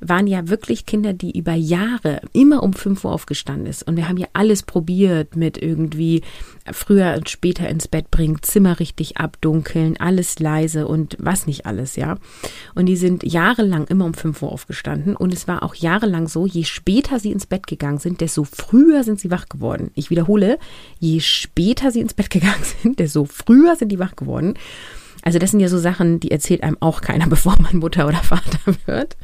waren 0.00 0.26
ja 0.26 0.48
wirklich 0.48 0.86
Kinder, 0.86 1.12
die 1.12 1.36
über 1.36 1.54
Jahre 1.54 2.20
immer 2.32 2.62
um 2.62 2.72
5 2.72 3.04
Uhr 3.04 3.12
aufgestanden 3.12 3.66
ist. 3.66 3.82
Und 3.82 3.96
wir 3.96 4.08
haben 4.08 4.16
ja 4.16 4.28
alles 4.32 4.62
probiert 4.62 5.36
mit 5.36 5.58
irgendwie 5.58 6.22
früher 6.72 7.14
und 7.16 7.28
später 7.28 7.68
ins 7.68 7.88
Bett 7.88 8.10
bringen, 8.10 8.38
Zimmer 8.42 8.80
richtig 8.80 9.16
abdunkeln, 9.16 9.96
alles 9.98 10.38
leise 10.38 10.86
und 10.86 11.16
was 11.18 11.46
nicht 11.46 11.66
alles, 11.66 11.96
ja. 11.96 12.16
Und 12.74 12.86
die 12.86 12.96
sind 12.96 13.22
jahrelang 13.24 13.86
immer 13.86 14.04
um 14.04 14.14
5 14.14 14.42
Uhr 14.42 14.52
aufgestanden. 14.52 15.16
Und 15.16 15.32
es 15.32 15.48
war 15.48 15.62
auch 15.62 15.74
jahrelang 15.74 16.28
so, 16.28 16.46
je 16.46 16.64
später 16.64 17.18
sie 17.18 17.32
ins 17.32 17.46
Bett 17.46 17.66
gegangen 17.66 17.98
sind, 17.98 18.20
desto 18.20 18.44
früher 18.44 19.04
sind 19.04 19.20
sie 19.20 19.30
wach 19.30 19.48
geworden. 19.48 19.90
Ich 19.94 20.10
wiederhole, 20.10 20.58
je 20.98 21.20
später 21.20 21.90
sie 21.90 22.00
ins 22.00 22.14
Bett 22.14 22.30
gegangen 22.30 22.64
sind, 22.82 22.98
desto 22.98 23.24
früher 23.24 23.76
sind 23.76 23.90
die 23.90 23.98
wach 23.98 24.16
geworden. 24.16 24.54
Also 25.22 25.38
das 25.38 25.50
sind 25.50 25.60
ja 25.60 25.68
so 25.68 25.78
Sachen, 25.78 26.20
die 26.20 26.30
erzählt 26.30 26.62
einem 26.62 26.76
auch 26.80 27.00
keiner, 27.00 27.26
bevor 27.28 27.56
man 27.60 27.76
Mutter 27.76 28.06
oder 28.06 28.18
Vater 28.18 28.58
wird. 28.86 29.16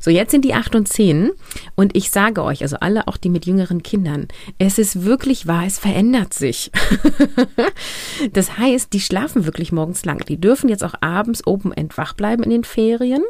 So, 0.00 0.10
jetzt 0.10 0.30
sind 0.30 0.44
die 0.44 0.54
acht 0.54 0.74
und 0.74 0.88
zehn 0.88 1.30
und 1.74 1.96
ich 1.96 2.10
sage 2.10 2.42
euch, 2.42 2.62
also 2.62 2.76
alle, 2.80 3.08
auch 3.08 3.16
die 3.16 3.28
mit 3.28 3.46
jüngeren 3.46 3.82
Kindern, 3.82 4.28
es 4.58 4.78
ist 4.78 5.04
wirklich 5.04 5.46
wahr, 5.46 5.64
es 5.66 5.78
verändert 5.78 6.34
sich. 6.34 6.70
das 8.32 8.58
heißt, 8.58 8.92
die 8.92 9.00
schlafen 9.00 9.44
wirklich 9.44 9.72
morgens 9.72 10.04
lang. 10.04 10.24
Die 10.26 10.40
dürfen 10.40 10.68
jetzt 10.68 10.84
auch 10.84 10.94
abends 11.00 11.46
open 11.46 11.72
end 11.72 11.96
wach 11.98 12.14
bleiben 12.14 12.42
in 12.42 12.50
den 12.50 12.64
Ferien 12.64 13.22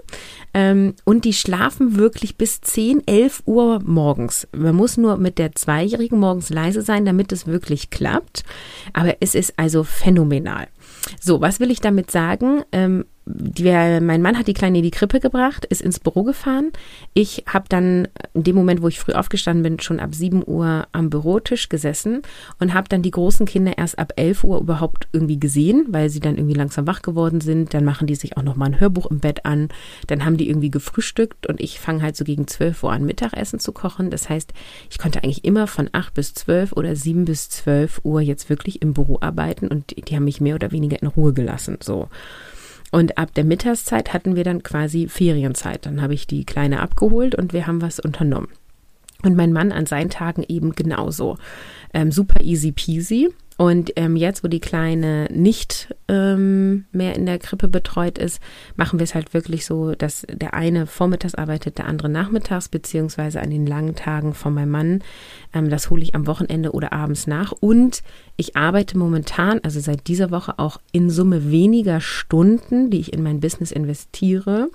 ähm, 0.54 0.94
und 1.04 1.25
die 1.25 1.32
schlafen 1.32 1.96
wirklich 1.96 2.37
bis 2.37 2.61
10, 2.61 3.06
11 3.06 3.42
Uhr 3.46 3.80
morgens. 3.85 4.49
Man 4.56 4.75
muss 4.75 4.96
nur 4.96 5.16
mit 5.16 5.38
der 5.38 5.52
Zweijährigen 5.54 6.18
morgens 6.18 6.50
leise 6.50 6.82
sein, 6.82 7.04
damit 7.04 7.32
es 7.32 7.46
wirklich 7.46 7.90
klappt. 7.90 8.44
Aber 8.92 9.16
es 9.20 9.35
ist 9.35 9.54
also 9.58 9.85
phänomenal. 9.85 10.68
So, 11.20 11.40
was 11.40 11.60
will 11.60 11.70
ich 11.70 11.80
damit 11.80 12.10
sagen? 12.10 12.62
Ähm, 12.72 13.04
die, 13.28 13.64
mein 14.00 14.23
Mann 14.23 14.38
hat 14.38 14.47
die 14.47 14.54
Kleine 14.54 14.78
in 14.78 14.85
die 14.85 14.92
Krippe 14.92 15.18
gebracht, 15.18 15.64
ist 15.64 15.83
ins 15.83 15.99
Büro 15.99 16.23
gefahren. 16.23 16.71
Ich 17.12 17.42
habe 17.49 17.66
dann 17.68 18.06
in 18.35 18.45
dem 18.45 18.54
Moment, 18.54 18.83
wo 18.83 18.88
ich 18.88 19.00
früh 19.00 19.12
aufgestanden 19.12 19.64
bin, 19.64 19.80
schon 19.80 19.99
ab 19.99 20.14
7 20.14 20.45
Uhr 20.47 20.87
am 20.92 21.11
Bürotisch 21.11 21.68
gesessen 21.68 22.23
und 22.61 22.73
habe 22.73 22.88
dann 22.88 23.02
die 23.02 23.11
großen 23.11 23.45
Kinder 23.45 23.76
erst 23.76 23.99
ab 23.99 24.12
11 24.14 24.45
Uhr 24.45 24.61
überhaupt 24.61 25.09
irgendwie 25.12 25.40
gesehen, 25.40 25.87
weil 25.88 26.09
sie 26.09 26.21
dann 26.21 26.37
irgendwie 26.37 26.54
langsam 26.54 26.87
wach 26.87 27.02
geworden 27.02 27.40
sind. 27.40 27.75
Dann 27.75 27.85
machen 27.85 28.06
die 28.06 28.14
sich 28.14 28.37
auch 28.37 28.45
nochmal 28.45 28.68
ein 28.68 28.80
Hörbuch 28.80 29.06
im 29.06 29.18
Bett 29.18 29.45
an. 29.45 29.71
Dann 30.06 30.25
haben 30.25 30.37
die 30.37 30.49
irgendwie 30.49 30.71
gefrühstückt 30.71 31.49
und 31.49 31.61
ich 31.61 31.80
fange 31.80 32.02
halt 32.02 32.16
so 32.16 32.25
gegen 32.25 32.47
12 32.47 32.85
Uhr 32.85 32.92
an, 32.92 33.04
Mittagessen 33.04 33.59
zu 33.59 33.73
kochen. 33.73 34.11
Das 34.11 34.28
heißt, 34.28 34.52
ich 34.88 34.99
konnte 34.99 35.25
eigentlich 35.25 35.45
immer 35.45 35.66
von 35.66 35.90
8 35.90 36.14
bis 36.14 36.33
12 36.35 36.75
oder 36.75 36.95
7 36.95 37.25
bis 37.25 37.49
12 37.49 38.02
Uhr 38.04 38.21
jetzt 38.21 38.49
wirklich 38.49 38.83
im 38.83 38.95
Büro 38.95 39.18
arbeiten 39.21 39.66
und 39.66 39.97
die 39.97 40.14
haben 40.14 40.25
mich 40.25 40.40
mehr 40.40 40.54
oder 40.54 40.71
weniger 40.71 41.02
in 41.02 41.09
Ruhe 41.09 41.33
gelassen. 41.33 41.78
So. 41.83 42.09
Und 42.92 43.18
ab 43.18 43.34
der 43.34 43.44
Mittagszeit 43.44 44.12
hatten 44.14 44.36
wir 44.36 44.44
dann 44.44 44.62
quasi 44.62 45.08
Ferienzeit. 45.08 45.86
Dann 45.86 46.00
habe 46.00 46.14
ich 46.14 46.26
die 46.26 46.44
Kleine 46.44 46.80
abgeholt 46.80 47.34
und 47.34 47.52
wir 47.52 47.66
haben 47.66 47.82
was 47.82 48.00
unternommen. 48.00 48.48
Und 49.22 49.36
mein 49.36 49.52
Mann 49.52 49.72
an 49.72 49.86
seinen 49.86 50.10
Tagen 50.10 50.44
eben 50.46 50.72
genauso. 50.74 51.38
Ähm, 51.92 52.12
super 52.12 52.42
easy 52.42 52.72
peasy. 52.72 53.28
Und 53.56 53.92
ähm, 53.96 54.16
jetzt, 54.16 54.44
wo 54.44 54.48
die 54.48 54.60
Kleine 54.60 55.28
nicht 55.32 55.94
ähm, 56.08 56.84
mehr 56.92 57.14
in 57.14 57.25
der 57.25 57.38
Krippe 57.38 57.68
betreut 57.68 58.18
ist, 58.18 58.40
machen 58.76 58.98
wir 58.98 59.04
es 59.04 59.14
halt 59.14 59.32
wirklich 59.32 59.64
so, 59.64 59.94
dass 59.94 60.26
der 60.30 60.52
eine 60.52 60.86
vormittags 60.86 61.34
arbeitet, 61.34 61.78
der 61.78 61.86
andere 61.86 62.10
nachmittags, 62.10 62.68
beziehungsweise 62.68 63.40
an 63.40 63.50
den 63.50 63.66
langen 63.66 63.94
Tagen 63.94 64.34
von 64.34 64.52
meinem 64.52 64.70
Mann. 64.70 65.02
Ähm, 65.54 65.70
das 65.70 65.88
hole 65.88 66.02
ich 66.02 66.14
am 66.14 66.26
Wochenende 66.26 66.72
oder 66.72 66.92
abends 66.92 67.26
nach. 67.26 67.52
Und 67.52 68.02
ich 68.36 68.56
arbeite 68.56 68.98
momentan, 68.98 69.60
also 69.62 69.80
seit 69.80 70.06
dieser 70.06 70.30
Woche 70.30 70.58
auch 70.58 70.78
in 70.92 71.08
Summe 71.08 71.50
weniger 71.50 72.00
Stunden, 72.02 72.90
die 72.90 73.00
ich 73.00 73.14
in 73.14 73.22
mein 73.22 73.40
Business 73.40 73.72
investiere 73.72 74.68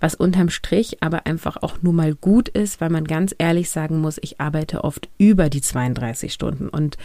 was 0.00 0.14
unterm 0.14 0.48
Strich 0.48 1.02
aber 1.02 1.26
einfach 1.26 1.56
auch 1.60 1.82
nur 1.82 1.92
mal 1.92 2.14
gut 2.14 2.48
ist, 2.48 2.80
weil 2.80 2.90
man 2.90 3.04
ganz 3.04 3.34
ehrlich 3.36 3.70
sagen 3.70 4.00
muss, 4.00 4.18
ich 4.22 4.40
arbeite 4.40 4.84
oft 4.84 5.08
über 5.18 5.50
die 5.50 5.60
32 5.60 6.32
Stunden 6.32 6.68
und 6.68 6.96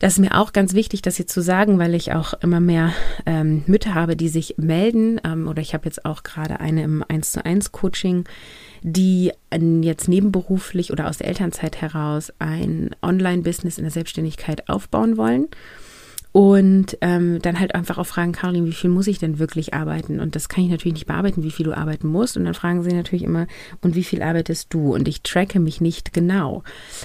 das 0.00 0.14
ist 0.14 0.18
mir 0.18 0.34
auch 0.38 0.52
ganz 0.52 0.72
wichtig, 0.72 1.02
das 1.02 1.16
hier 1.16 1.26
zu 1.26 1.42
sagen, 1.42 1.78
weil 1.78 1.94
ich 1.94 2.12
auch 2.12 2.32
immer 2.40 2.58
mehr 2.58 2.92
ähm, 3.26 3.62
Mütter 3.66 3.94
habe, 3.94 4.16
die 4.16 4.30
sich 4.30 4.54
melden. 4.56 5.20
Ähm, 5.24 5.46
oder 5.46 5.60
ich 5.60 5.74
habe 5.74 5.84
jetzt 5.84 6.06
auch 6.06 6.22
gerade 6.22 6.58
eine 6.58 6.82
im 6.82 7.04
1 7.06 7.32
zu 7.32 7.44
1 7.44 7.70
Coaching, 7.70 8.24
die 8.82 9.32
jetzt 9.52 10.08
nebenberuflich 10.08 10.90
oder 10.90 11.06
aus 11.06 11.18
der 11.18 11.28
Elternzeit 11.28 11.82
heraus 11.82 12.32
ein 12.38 12.96
Online-Business 13.02 13.76
in 13.76 13.84
der 13.84 13.90
Selbstständigkeit 13.90 14.70
aufbauen 14.70 15.18
wollen 15.18 15.48
und 16.32 16.96
ähm, 17.00 17.40
dann 17.42 17.58
halt 17.58 17.74
einfach 17.74 17.98
auch 17.98 18.06
fragen, 18.06 18.32
Caroline, 18.32 18.66
wie 18.66 18.72
viel 18.72 18.90
muss 18.90 19.08
ich 19.08 19.18
denn 19.18 19.38
wirklich 19.38 19.74
arbeiten? 19.74 20.20
Und 20.20 20.36
das 20.36 20.48
kann 20.48 20.64
ich 20.64 20.70
natürlich 20.70 20.94
nicht 20.94 21.06
bearbeiten, 21.06 21.42
wie 21.42 21.50
viel 21.50 21.64
du 21.66 21.76
arbeiten 21.76 22.06
musst. 22.06 22.36
Und 22.36 22.44
dann 22.44 22.54
fragen 22.54 22.82
sie 22.82 22.92
natürlich 22.92 23.24
immer, 23.24 23.46
und 23.80 23.96
wie 23.96 24.04
viel 24.04 24.22
arbeitest 24.22 24.72
du? 24.72 24.94
Und 24.94 25.08
ich 25.08 25.22
tracke 25.22 25.58
mich 25.58 25.80
nicht 25.80 26.12
genau. 26.12 26.62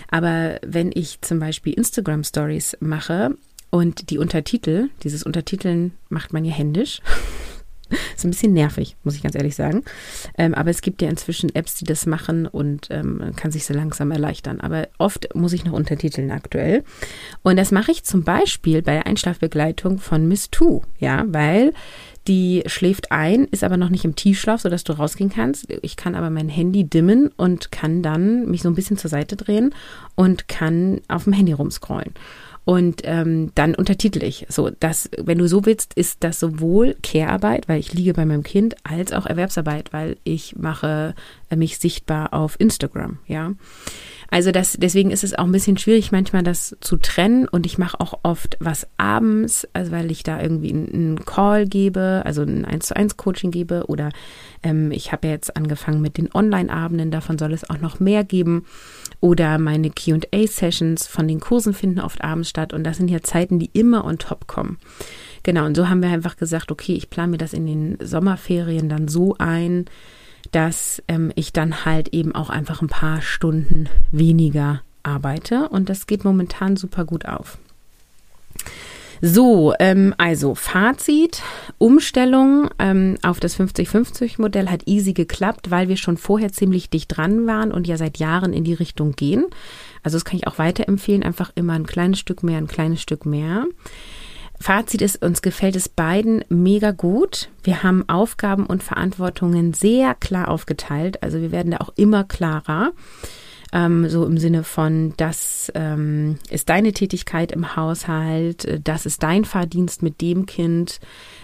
Aber 0.09 0.59
wenn 0.65 0.91
ich 0.93 1.21
zum 1.21 1.39
Beispiel 1.39 1.73
Instagram 1.73 2.23
Stories 2.23 2.77
mache 2.79 3.35
und 3.71 4.11
die 4.11 4.19
Untertitel, 4.19 4.89
dieses 5.03 5.23
Untertiteln 5.23 5.93
macht 6.09 6.31
man 6.31 6.45
ja 6.45 6.53
händisch. 6.53 7.01
Ist 8.15 8.25
ein 8.25 8.31
bisschen 8.31 8.53
nervig, 8.53 8.95
muss 9.03 9.15
ich 9.15 9.23
ganz 9.23 9.35
ehrlich 9.35 9.55
sagen. 9.55 9.83
Ähm, 10.37 10.53
aber 10.53 10.69
es 10.69 10.81
gibt 10.81 11.01
ja 11.01 11.09
inzwischen 11.09 11.53
Apps, 11.53 11.75
die 11.75 11.85
das 11.85 12.05
machen 12.05 12.47
und 12.47 12.87
ähm, 12.91 13.31
kann 13.35 13.51
sich 13.51 13.65
so 13.65 13.73
langsam 13.73 14.11
erleichtern. 14.11 14.61
Aber 14.61 14.87
oft 14.97 15.33
muss 15.35 15.53
ich 15.53 15.65
noch 15.65 15.73
untertiteln 15.73 16.31
aktuell. 16.31 16.83
Und 17.43 17.57
das 17.57 17.71
mache 17.71 17.91
ich 17.91 18.03
zum 18.03 18.23
Beispiel 18.23 18.81
bei 18.81 18.93
der 18.93 19.07
Einschlafbegleitung 19.07 19.99
von 19.99 20.27
Miss 20.27 20.49
Two, 20.49 20.83
ja, 20.99 21.25
weil 21.27 21.73
die 22.27 22.63
schläft 22.65 23.11
ein, 23.11 23.45
ist 23.45 23.63
aber 23.63 23.77
noch 23.77 23.89
nicht 23.89 24.03
im 24.03 24.15
Tiefschlaf, 24.15 24.61
sodass 24.61 24.83
du 24.83 24.93
rausgehen 24.93 25.29
kannst. 25.29 25.67
Ich 25.83 25.95
kann 25.95 26.15
aber 26.15 26.31
mein 26.31 26.49
Handy 26.49 26.83
dimmen 26.83 27.29
und 27.37 27.71
kann 27.71 28.01
dann 28.01 28.49
mich 28.49 28.63
so 28.63 28.69
ein 28.69 28.75
bisschen 28.75 28.97
zur 28.97 29.11
Seite 29.11 29.35
drehen 29.35 29.75
und 30.15 30.47
kann 30.47 31.01
auf 31.07 31.25
dem 31.25 31.33
Handy 31.33 31.53
rumscrollen 31.53 32.13
und 32.65 33.01
ähm, 33.03 33.51
dann 33.53 33.75
untertitel 33.75 34.23
ich. 34.23 34.47
So, 34.49 34.71
das, 34.71 35.09
wenn 35.17 35.37
du 35.37 35.47
so 35.47 35.65
willst, 35.65 35.93
ist 35.93 36.23
das 36.23 36.39
sowohl 36.39 36.95
Care-Arbeit, 37.01 37.69
weil 37.69 37.79
ich 37.79 37.93
liege 37.93 38.13
bei 38.13 38.25
meinem 38.25 38.43
Kind, 38.43 38.75
als 38.83 39.13
auch 39.13 39.27
Erwerbsarbeit, 39.27 39.93
weil 39.93 40.17
ich 40.23 40.55
mache 40.57 41.13
äh, 41.49 41.55
mich 41.55 41.77
sichtbar 41.77 42.33
auf 42.33 42.59
Instagram, 42.59 43.19
ja. 43.27 43.53
Also 44.35 44.51
das, 44.51 44.75
deswegen 44.77 45.11
ist 45.11 45.23
es 45.23 45.33
auch 45.33 45.45
ein 45.45 45.53
bisschen 45.53 45.77
schwierig, 45.77 46.11
manchmal 46.11 46.43
das 46.43 46.75
zu 46.81 46.97
trennen. 46.97 47.47
Und 47.47 47.65
ich 47.65 47.77
mache 47.77 48.01
auch 48.01 48.19
oft 48.23 48.57
was 48.59 48.85
abends, 48.97 49.65
also 49.71 49.93
weil 49.93 50.11
ich 50.11 50.23
da 50.23 50.41
irgendwie 50.41 50.73
einen 50.73 51.23
Call 51.23 51.65
gebe, 51.65 52.21
also 52.25 52.41
ein 52.41 52.65
1 52.65 52.87
zu 52.87 52.97
1 52.97 53.15
Coaching 53.15 53.51
gebe. 53.51 53.85
Oder 53.87 54.09
ähm, 54.61 54.91
ich 54.91 55.13
habe 55.13 55.27
ja 55.27 55.33
jetzt 55.35 55.55
angefangen 55.55 56.01
mit 56.01 56.17
den 56.17 56.35
Online-Abenden, 56.35 57.11
davon 57.11 57.37
soll 57.37 57.53
es 57.53 57.69
auch 57.69 57.79
noch 57.79 58.01
mehr 58.01 58.25
geben. 58.25 58.65
Oder 59.21 59.57
meine 59.57 59.89
QA-Sessions 59.89 61.07
von 61.07 61.29
den 61.29 61.39
Kursen 61.39 61.73
finden 61.73 62.01
oft 62.01 62.21
abends 62.21 62.49
statt. 62.49 62.73
Und 62.73 62.83
das 62.83 62.97
sind 62.97 63.09
ja 63.09 63.21
Zeiten, 63.21 63.57
die 63.57 63.69
immer 63.71 64.03
on 64.03 64.17
top 64.17 64.47
kommen. 64.47 64.79
Genau, 65.43 65.65
und 65.65 65.77
so 65.77 65.87
haben 65.87 66.01
wir 66.01 66.09
einfach 66.09 66.35
gesagt, 66.35 66.73
okay, 66.73 66.95
ich 66.95 67.09
plane 67.09 67.31
mir 67.31 67.37
das 67.37 67.53
in 67.53 67.65
den 67.67 68.05
Sommerferien 68.05 68.89
dann 68.89 69.07
so 69.07 69.37
ein, 69.37 69.85
dass 70.55 71.03
ähm, 71.09 71.33
ich 71.35 71.51
dann 71.51 71.83
halt 71.83 72.13
eben 72.13 72.33
auch 72.33 72.49
einfach 72.49 72.81
ein 72.81 72.87
paar 72.87 73.21
Stunden 73.21 73.89
weniger 74.11 74.81
arbeite. 75.03 75.67
Und 75.67 75.89
das 75.89 76.07
geht 76.07 76.23
momentan 76.23 76.77
super 76.77 77.03
gut 77.03 77.25
auf. 77.25 77.57
So, 79.21 79.73
ähm, 79.79 80.13
also 80.17 80.55
Fazit, 80.55 81.41
Umstellung 81.77 82.69
ähm, 82.79 83.17
auf 83.21 83.41
das 83.41 83.59
50-50-Modell 83.59 84.69
hat 84.69 84.87
easy 84.87 85.11
geklappt, 85.11 85.71
weil 85.71 85.89
wir 85.89 85.97
schon 85.97 86.15
vorher 86.15 86.53
ziemlich 86.53 86.89
dicht 86.89 87.17
dran 87.17 87.47
waren 87.47 87.73
und 87.73 87.85
ja 87.85 87.97
seit 87.97 88.17
Jahren 88.17 88.53
in 88.53 88.63
die 88.63 88.73
Richtung 88.73 89.11
gehen. 89.11 89.45
Also 90.03 90.15
das 90.15 90.23
kann 90.23 90.37
ich 90.37 90.47
auch 90.47 90.57
weiterempfehlen, 90.57 91.23
einfach 91.23 91.51
immer 91.55 91.73
ein 91.73 91.85
kleines 91.85 92.19
Stück 92.19 92.43
mehr, 92.43 92.59
ein 92.59 92.67
kleines 92.67 93.01
Stück 93.01 93.25
mehr. 93.25 93.65
Fazit 94.59 95.01
ist, 95.01 95.21
uns 95.21 95.41
gefällt 95.41 95.75
es 95.75 95.89
beiden 95.89 96.43
mega 96.49 96.91
gut. 96.91 97.49
Wir 97.63 97.83
haben 97.83 98.07
Aufgaben 98.07 98.65
und 98.65 98.83
Verantwortungen 98.83 99.73
sehr 99.73 100.15
klar 100.15 100.49
aufgeteilt. 100.49 101.21
Also 101.21 101.41
wir 101.41 101.51
werden 101.51 101.71
da 101.71 101.77
auch 101.77 101.93
immer 101.95 102.23
klarer. 102.23 102.93
Ähm, 103.73 104.07
so 104.09 104.25
im 104.25 104.37
Sinne 104.37 104.63
von, 104.63 105.13
das 105.17 105.71
ähm, 105.75 106.37
ist 106.49 106.69
deine 106.69 106.93
Tätigkeit 106.93 107.51
im 107.51 107.75
Haushalt, 107.75 108.79
das 108.83 109.05
ist 109.05 109.23
dein 109.23 109.43
Verdienst 109.43 110.01
mit 110.01 110.21
dem 110.21 110.45
Kind. 110.45 110.99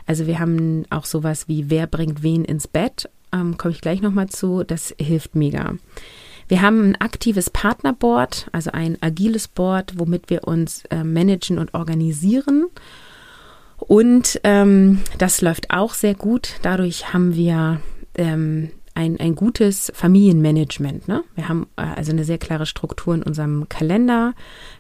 Also 0.06 0.28
wir 0.28 0.40
haben 0.40 0.86
auch 0.90 1.06
sowas 1.06 1.48
wie, 1.48 1.70
wer 1.70 1.88
bringt 1.88 2.24
wen 2.24 2.46
ins 2.46 2.68
Bett, 2.68 3.10
ähm, 3.34 3.58
komme 3.58 3.74
ich 3.74 3.82
gleich 3.82 4.02
nochmal 4.02 4.30
zu. 4.30 4.64
Das 4.64 4.96
hilft 5.00 5.36
mega. 5.36 5.76
Wir 6.48 6.62
haben 6.62 6.92
ein 6.92 7.02
aktives 7.02 7.50
Partnerboard, 7.50 8.48
also 8.52 8.72
ein 8.72 8.98
agiles 9.02 9.48
Board, 9.48 9.94
womit 9.98 10.30
wir 10.30 10.46
uns 10.46 10.84
äh, 10.90 11.04
managen 11.04 11.58
und 11.58 11.74
organisieren. 11.74 12.68
Und 13.88 14.40
ähm, 14.44 15.00
das 15.18 15.42
läuft 15.42 15.72
auch 15.72 15.94
sehr 15.94 16.16
gut. 16.16 16.56
Dadurch 16.62 17.14
haben 17.14 17.36
wir 17.36 17.82
ähm, 18.16 18.72
ein, 18.94 19.20
ein 19.20 19.36
gutes 19.36 19.92
Familienmanagement. 19.96 21.08
Ne? 21.08 21.24
Wir 21.36 21.50
haben 21.50 21.68
äh, 21.78 21.82
also 21.82 22.12
eine 22.12 22.24
sehr 22.24 22.38
klare 22.38 22.66
Struktur 22.66 23.16
in 23.16 23.24
unserem 23.24 23.68
Kalender. 23.70 24.34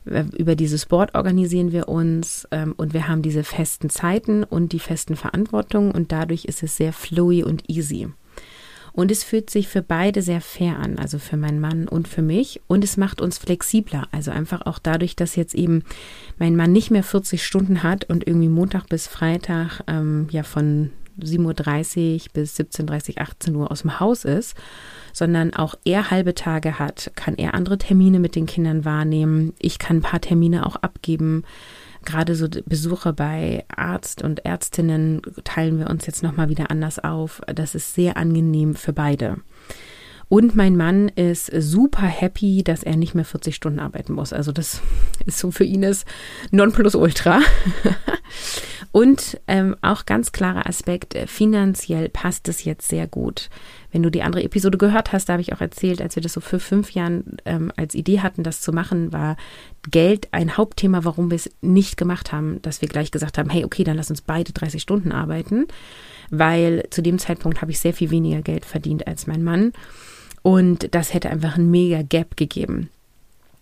Äh, 0.06 0.26
über 0.38 0.56
dieses 0.56 0.86
Board 0.86 1.16
organisieren 1.16 1.72
wir 1.72 1.88
uns 1.88 2.48
ähm, 2.52 2.74
und 2.78 2.94
wir 2.94 3.08
haben 3.08 3.22
diese 3.22 3.44
festen 3.44 3.90
Zeiten 3.90 4.44
und 4.44 4.74
die 4.74 4.80
festen 4.80 5.16
Verantwortungen 5.16 5.92
und 5.92 6.12
dadurch 6.12 6.46
ist 6.46 6.64
es 6.64 6.78
sehr 6.78 6.94
flowy 6.94 7.44
und 7.44 7.70
easy. 7.70 8.10
Und 8.94 9.12
es 9.12 9.24
fühlt 9.24 9.50
sich 9.50 9.68
für 9.68 9.82
beide 9.82 10.22
sehr 10.22 10.42
fair 10.42 10.78
an, 10.80 10.98
also 11.00 11.18
für 11.18 11.38
meinen 11.38 11.60
Mann 11.60 11.88
und 11.88 12.08
für 12.08 12.22
mich. 12.22 12.62
Und 12.68 12.84
es 12.84 12.98
macht 12.98 13.22
uns 13.22 13.38
flexibler. 13.38 14.08
Also 14.12 14.32
einfach 14.32 14.66
auch 14.66 14.80
dadurch, 14.80 15.16
dass 15.16 15.36
jetzt 15.36 15.56
eben 15.56 15.84
mein 16.38 16.56
Mann 16.56 16.72
nicht 16.72 16.92
mehr 16.92 17.04
40 17.04 17.46
Stunden 17.46 17.84
hat 17.84 18.06
und 18.06 18.28
irgendwie 18.28 18.50
Montag 18.50 18.90
bis 18.90 19.08
Freitag 19.08 19.82
ähm, 19.88 20.28
ja 20.32 20.44
von 20.44 20.92
7.30 21.20 22.14
Uhr 22.14 22.28
bis 22.34 22.60
17.30 22.60 23.10
Uhr, 23.12 23.22
18 23.22 23.56
Uhr 23.56 23.72
aus 23.72 23.82
dem 23.82 24.00
Haus 24.00 24.26
ist, 24.26 24.56
sondern 25.14 25.54
auch 25.54 25.76
er 25.86 26.10
halbe 26.10 26.34
Tage 26.34 26.80
hat, 26.80 27.12
kann 27.16 27.36
er 27.36 27.54
andere 27.54 27.78
Termine 27.78 28.20
mit 28.20 28.36
den 28.36 28.46
Kindern 28.46 28.86
wahrnehmen. 28.86 29.54
Ich 29.60 29.80
kann 29.80 29.98
ein 29.98 30.02
paar 30.02 30.22
Termine 30.22 30.66
auch 30.66 30.78
abgeben 30.78 31.44
gerade 32.06 32.36
so 32.36 32.48
Besuche 32.66 33.14
bei 33.14 33.66
Arzt 33.76 34.22
und 34.24 34.46
Ärztinnen 34.46 35.22
teilen 35.44 35.80
wir 35.80 35.90
uns 35.90 36.06
jetzt 36.06 36.24
nochmal 36.24 36.50
wieder 36.50 36.72
anders 36.72 37.00
auf. 37.00 37.42
Das 37.54 37.76
ist 37.76 37.94
sehr 37.94 38.18
angenehm 38.18 38.76
für 38.76 38.94
beide. 38.94 39.38
Und 40.32 40.56
mein 40.56 40.78
Mann 40.78 41.10
ist 41.10 41.52
super 41.60 42.08
happy, 42.08 42.64
dass 42.64 42.84
er 42.84 42.96
nicht 42.96 43.16
mehr 43.16 43.26
40 43.26 43.54
Stunden 43.54 43.80
arbeiten 43.80 44.14
muss. 44.14 44.32
Also 44.32 44.54
das 44.54 44.82
ist 45.26 45.40
so 45.40 45.52
für 45.52 45.66
ihn 45.66 45.82
das 45.82 46.06
Nonplusultra. 46.52 47.42
Und 48.94 49.40
ähm, 49.48 49.76
auch 49.82 50.06
ganz 50.06 50.32
klarer 50.32 50.68
Aspekt, 50.68 51.16
äh, 51.16 51.28
finanziell 51.28 52.08
passt 52.08 52.48
es 52.48 52.64
jetzt 52.64 52.88
sehr 52.88 53.08
gut. 53.08 53.50
Wenn 53.92 54.04
du 54.04 54.10
die 54.10 54.24
andere 54.24 54.44
Episode 54.44 54.78
gehört 54.78 55.12
hast, 55.12 55.28
da 55.28 55.34
habe 55.34 55.42
ich 55.42 55.54
auch 55.54 55.62
erzählt, 55.62 56.02
als 56.02 56.16
wir 56.16 56.24
das 56.24 56.34
so 56.34 56.42
für 56.42 56.60
fünf 56.60 56.92
Jahren 56.92 57.38
ähm, 57.46 57.72
als 57.76 57.94
Idee 57.96 58.22
hatten, 58.22 58.44
das 58.44 58.62
zu 58.62 58.72
machen, 58.72 59.12
war 59.12 59.38
Geld 59.90 60.30
ein 60.32 60.58
Hauptthema, 60.58 61.04
warum 61.04 61.30
wir 61.30 61.36
es 61.36 61.50
nicht 61.62 61.98
gemacht 61.98 62.32
haben, 62.32 62.62
dass 62.62 62.82
wir 62.82 62.88
gleich 62.90 63.12
gesagt 63.12 63.38
haben, 63.38 63.50
hey, 63.50 63.66
okay, 63.66 63.84
dann 63.84 63.98
lass 63.98 64.10
uns 64.10 64.22
beide 64.22 64.54
30 64.54 64.82
Stunden 64.82 65.12
arbeiten, 65.12 65.68
weil 66.30 66.86
zu 66.90 67.02
dem 67.02 67.20
Zeitpunkt 67.20 67.62
habe 67.62 67.72
ich 67.72 67.80
sehr 67.80 67.94
viel 67.94 68.12
weniger 68.12 68.42
Geld 68.42 68.66
verdient 68.66 69.08
als 69.08 69.28
mein 69.28 69.44
Mann. 69.44 69.74
Und 70.42 70.94
das 70.96 71.14
hätte 71.14 71.30
einfach 71.30 71.58
ein 71.58 71.70
mega 71.70 72.02
Gap 72.02 72.36
gegeben. 72.38 72.90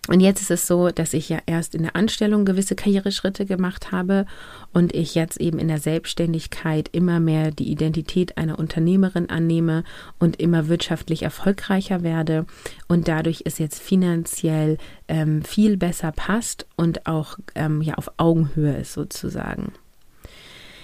Und 0.08 0.20
jetzt 0.20 0.40
ist 0.40 0.50
es 0.50 0.66
so, 0.66 0.88
dass 0.88 1.12
ich 1.12 1.28
ja 1.28 1.38
erst 1.46 1.74
in 1.74 1.82
der 1.82 1.94
Anstellung 1.94 2.44
gewisse 2.44 2.74
Karriereschritte 2.74 3.44
gemacht 3.44 3.92
habe 3.92 4.24
und 4.72 4.94
ich 4.94 5.14
jetzt 5.14 5.38
eben 5.40 5.58
in 5.58 5.68
der 5.68 5.78
Selbstständigkeit 5.78 6.88
immer 6.92 7.20
mehr 7.20 7.50
die 7.50 7.70
Identität 7.70 8.38
einer 8.38 8.58
Unternehmerin 8.58 9.28
annehme 9.28 9.84
und 10.18 10.40
immer 10.40 10.68
wirtschaftlich 10.68 11.22
erfolgreicher 11.22 12.02
werde 12.02 12.46
und 12.88 13.08
dadurch 13.08 13.42
es 13.44 13.58
jetzt 13.58 13.80
finanziell 13.80 14.78
ähm, 15.06 15.42
viel 15.42 15.76
besser 15.76 16.12
passt 16.12 16.66
und 16.76 17.06
auch 17.06 17.38
ähm, 17.54 17.82
ja 17.82 17.94
auf 17.94 18.10
Augenhöhe 18.16 18.78
ist 18.78 18.94
sozusagen. 18.94 19.72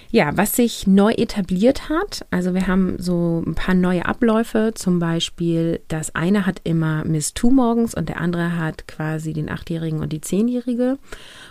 Ja, 0.09 0.37
was 0.37 0.55
sich 0.55 0.87
neu 0.87 1.11
etabliert 1.11 1.89
hat, 1.89 2.25
also 2.31 2.53
wir 2.53 2.67
haben 2.67 2.95
so 2.97 3.43
ein 3.45 3.55
paar 3.55 3.75
neue 3.75 4.05
Abläufe, 4.05 4.71
zum 4.73 4.99
Beispiel 4.99 5.81
das 5.89 6.15
eine 6.15 6.45
hat 6.45 6.61
immer 6.63 7.03
Miss 7.03 7.33
Two 7.33 7.51
morgens 7.51 7.93
und 7.93 8.07
der 8.07 8.21
andere 8.21 8.57
hat 8.57 8.87
quasi 8.87 9.33
den 9.33 9.49
Achtjährigen 9.49 9.99
und 9.99 10.13
die 10.13 10.21
Zehnjährige. 10.21 10.97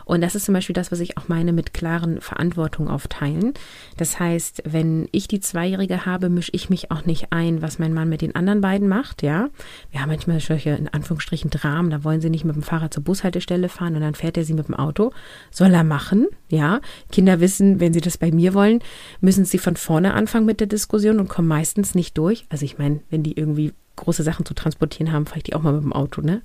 Und 0.07 0.23
das 0.23 0.35
ist 0.35 0.47
zum 0.47 0.55
Beispiel 0.55 0.73
das, 0.73 0.91
was 0.91 1.01
ich 1.01 1.19
auch 1.19 1.29
meine 1.29 1.53
mit 1.53 1.75
klaren 1.75 2.21
Verantwortung 2.21 2.89
aufteilen. 2.89 3.53
Das 3.99 4.19
heißt, 4.19 4.63
wenn 4.65 5.09
ich 5.13 5.29
die 5.29 5.41
Zweijährige 5.41 6.07
habe, 6.07 6.31
mische 6.31 6.53
ich 6.55 6.71
mich 6.71 6.91
auch 6.91 7.05
nicht 7.05 7.33
ein, 7.33 7.61
was 7.61 7.79
mein 7.79 7.93
Mann 7.93 8.09
mit 8.09 8.23
den 8.23 8.35
anderen 8.35 8.61
beiden 8.61 8.89
macht, 8.89 9.23
ja. 9.23 9.51
Wir 9.91 10.01
haben 10.01 10.09
manchmal 10.09 10.41
solche, 10.41 10.71
in 10.71 10.89
Anführungsstrichen, 10.89 11.51
Dramen, 11.51 11.91
da 11.91 12.05
wollen 12.05 12.21
sie 12.21 12.31
nicht 12.31 12.45
mit 12.45 12.57
dem 12.57 12.63
Fahrrad 12.63 12.95
zur 12.95 13.03
Bushaltestelle 13.03 13.69
fahren 13.69 13.97
und 13.97 14.01
dann 14.01 14.15
fährt 14.15 14.37
er 14.37 14.45
sie 14.45 14.55
mit 14.55 14.69
dem 14.69 14.75
Auto. 14.75 15.13
Soll 15.51 15.75
er 15.75 15.85
machen, 15.85 16.27
ja. 16.49 16.81
Kinder 17.13 17.41
wissen, 17.41 17.81
wenn 17.81 17.93
sie 17.93 18.01
das 18.01 18.17
bei 18.17 18.31
mir 18.31 18.46
wollen, 18.55 18.81
müssen 19.21 19.45
sie 19.45 19.59
von 19.59 19.77
vorne 19.77 20.15
anfangen 20.15 20.47
mit 20.47 20.61
der 20.61 20.67
Diskussion 20.67 21.19
und 21.21 21.29
kommen 21.29 21.49
meistens 21.49 21.95
nicht 21.95 22.17
durch. 22.19 22.47
Also 22.49 22.65
ich 22.65 22.79
meine, 22.79 23.01
wenn 23.11 23.23
die 23.23 23.37
irgendwie 23.37 23.73
große 23.97 24.23
Sachen 24.23 24.47
zu 24.47 24.55
transportieren 24.55 25.13
haben, 25.13 25.27
fahre 25.27 25.39
ich 25.39 25.45
die 25.45 25.55
auch 25.55 25.63
mal 25.63 25.73
mit 25.73 25.83
dem 25.83 25.93
Auto, 25.93 26.21
ne? 26.21 26.43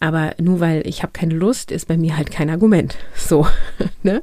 Aber 0.00 0.34
nur 0.40 0.60
weil 0.60 0.86
ich 0.86 1.02
habe 1.02 1.12
keine 1.12 1.34
Lust, 1.34 1.70
ist 1.70 1.86
bei 1.86 1.96
mir 1.96 2.16
halt 2.16 2.30
kein 2.30 2.50
Argument. 2.50 2.96
So, 3.14 3.46
ne? 4.02 4.20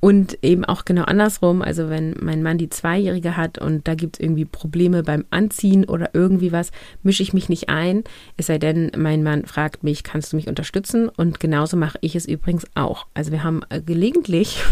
Und 0.00 0.38
eben 0.42 0.64
auch 0.64 0.86
genau 0.86 1.02
andersrum, 1.02 1.60
also 1.60 1.90
wenn 1.90 2.14
mein 2.20 2.42
Mann 2.42 2.56
die 2.56 2.70
Zweijährige 2.70 3.36
hat 3.36 3.58
und 3.58 3.86
da 3.86 3.94
gibt 3.94 4.16
es 4.16 4.20
irgendwie 4.20 4.46
Probleme 4.46 5.02
beim 5.02 5.26
Anziehen 5.28 5.84
oder 5.84 6.10
irgendwie 6.14 6.52
was, 6.52 6.70
mische 7.02 7.22
ich 7.22 7.34
mich 7.34 7.50
nicht 7.50 7.68
ein, 7.68 8.04
es 8.38 8.46
sei 8.46 8.56
denn, 8.56 8.92
mein 8.96 9.22
Mann 9.22 9.44
fragt 9.44 9.84
mich, 9.84 10.02
kannst 10.02 10.32
du 10.32 10.36
mich 10.36 10.48
unterstützen? 10.48 11.10
Und 11.10 11.38
genauso 11.38 11.76
mache 11.76 11.98
ich 12.00 12.16
es 12.16 12.24
übrigens 12.24 12.64
auch. 12.74 13.06
Also 13.12 13.30
wir 13.30 13.44
haben 13.44 13.60
äh, 13.68 13.82
gelegentlich 13.82 14.62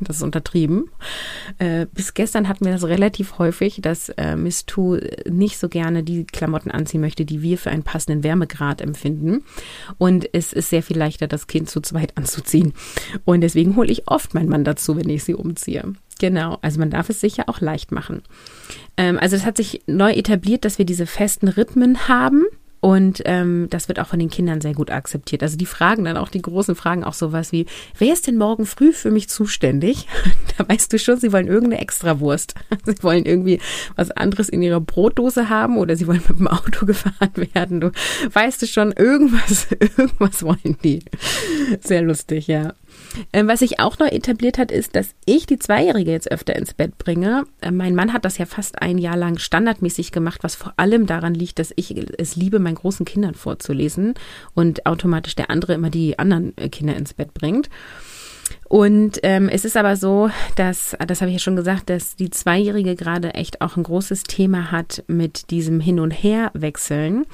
das 0.00 0.16
ist 0.16 0.22
untertrieben. 0.22 0.90
Äh, 1.58 1.86
bis 1.92 2.14
gestern 2.14 2.48
hatten 2.48 2.64
wir 2.64 2.72
das 2.72 2.84
relativ 2.84 3.38
häufig, 3.38 3.80
dass 3.82 4.08
äh, 4.10 4.36
Miss 4.36 4.66
Tu 4.66 4.98
nicht 5.28 5.58
so 5.58 5.68
gerne 5.68 6.02
die 6.02 6.24
Klamotten 6.24 6.70
anziehen 6.70 7.00
möchte, 7.00 7.24
die 7.24 7.42
wir 7.42 7.58
für 7.58 7.70
einen 7.70 7.82
passenden 7.82 8.24
Wärmegrad 8.24 8.80
empfinden. 8.80 9.44
Und 9.98 10.28
es 10.32 10.52
ist 10.52 10.70
sehr 10.70 10.82
viel 10.82 10.98
leichter, 10.98 11.26
das 11.26 11.46
Kind 11.46 11.68
zu 11.68 11.80
zweit 11.80 12.16
anzuziehen. 12.16 12.72
Und 13.24 13.42
deswegen 13.42 13.76
hole 13.76 13.90
ich 13.90 14.08
oft 14.08 14.34
meinen 14.34 14.48
Mann 14.48 14.64
dazu, 14.64 14.96
wenn 14.96 15.08
ich 15.08 15.24
sie 15.24 15.34
umziehe. 15.34 15.94
Genau, 16.18 16.58
also 16.60 16.78
man 16.78 16.90
darf 16.90 17.08
es 17.08 17.20
sicher 17.20 17.44
auch 17.46 17.60
leicht 17.60 17.92
machen. 17.92 18.22
Ähm, 18.96 19.18
also 19.18 19.36
es 19.36 19.46
hat 19.46 19.56
sich 19.56 19.82
neu 19.86 20.12
etabliert, 20.12 20.64
dass 20.64 20.78
wir 20.78 20.84
diese 20.84 21.06
festen 21.06 21.48
Rhythmen 21.48 22.08
haben 22.08 22.44
und 22.80 23.22
ähm, 23.26 23.66
das 23.68 23.88
wird 23.88 24.00
auch 24.00 24.06
von 24.06 24.18
den 24.18 24.30
Kindern 24.30 24.62
sehr 24.62 24.72
gut 24.72 24.90
akzeptiert. 24.90 25.42
Also 25.42 25.58
die 25.58 25.66
fragen 25.66 26.04
dann 26.04 26.16
auch, 26.16 26.30
die 26.30 26.40
großen 26.40 26.74
Fragen 26.74 27.04
auch 27.04 27.12
sowas 27.12 27.52
wie, 27.52 27.66
wer 27.98 28.12
ist 28.12 28.26
denn 28.26 28.38
morgen 28.38 28.64
früh 28.64 28.92
für 28.92 29.10
mich 29.10 29.28
zuständig? 29.28 30.06
da 30.56 30.66
weißt 30.66 30.90
du 30.92 30.98
schon, 30.98 31.18
sie 31.18 31.32
wollen 31.32 31.46
irgendeine 31.46 31.82
Extrawurst. 31.82 32.54
sie 32.86 33.02
wollen 33.02 33.26
irgendwie 33.26 33.60
was 33.96 34.10
anderes 34.10 34.48
in 34.48 34.62
ihrer 34.62 34.80
Brotdose 34.80 35.50
haben 35.50 35.76
oder 35.76 35.94
sie 35.94 36.06
wollen 36.06 36.22
mit 36.26 36.38
dem 36.38 36.48
Auto 36.48 36.86
gefahren 36.86 37.32
werden. 37.52 37.80
Du 37.80 37.92
weißt 38.32 38.62
du 38.62 38.66
schon, 38.66 38.92
irgendwas, 38.92 39.68
irgendwas 39.70 40.42
wollen 40.42 40.78
die. 40.82 41.04
Sehr 41.80 42.00
lustig, 42.00 42.46
ja. 42.46 42.72
Ähm, 43.32 43.48
was 43.48 43.60
sich 43.60 43.80
auch 43.80 43.98
neu 43.98 44.06
etabliert 44.06 44.58
hat, 44.58 44.70
ist, 44.70 44.94
dass 44.96 45.14
ich 45.24 45.46
die 45.46 45.58
Zweijährige 45.58 46.10
jetzt 46.10 46.30
öfter 46.30 46.56
ins 46.56 46.74
Bett 46.74 46.98
bringe. 46.98 47.44
Ähm, 47.62 47.76
mein 47.76 47.94
Mann 47.94 48.12
hat 48.12 48.24
das 48.24 48.38
ja 48.38 48.46
fast 48.46 48.80
ein 48.82 48.98
Jahr 48.98 49.16
lang 49.16 49.38
standardmäßig 49.38 50.12
gemacht, 50.12 50.42
was 50.42 50.54
vor 50.54 50.74
allem 50.76 51.06
daran 51.06 51.34
liegt, 51.34 51.58
dass 51.58 51.72
ich 51.76 51.94
es 52.18 52.36
liebe, 52.36 52.58
meinen 52.58 52.76
großen 52.76 53.04
Kindern 53.06 53.34
vorzulesen 53.34 54.14
und 54.54 54.86
automatisch 54.86 55.34
der 55.36 55.50
andere 55.50 55.74
immer 55.74 55.90
die 55.90 56.18
anderen 56.18 56.56
äh, 56.56 56.68
Kinder 56.68 56.96
ins 56.96 57.14
Bett 57.14 57.34
bringt. 57.34 57.68
Und 58.64 59.20
ähm, 59.22 59.48
es 59.48 59.64
ist 59.64 59.76
aber 59.76 59.96
so, 59.96 60.30
dass, 60.56 60.96
das 61.06 61.20
habe 61.20 61.30
ich 61.30 61.36
ja 61.36 61.40
schon 61.40 61.56
gesagt, 61.56 61.90
dass 61.90 62.16
die 62.16 62.30
Zweijährige 62.30 62.94
gerade 62.94 63.34
echt 63.34 63.60
auch 63.60 63.76
ein 63.76 63.82
großes 63.82 64.24
Thema 64.24 64.70
hat 64.70 65.04
mit 65.06 65.50
diesem 65.50 65.80
Hin- 65.80 66.00
und 66.00 66.10
Her-Wechseln. 66.10 67.26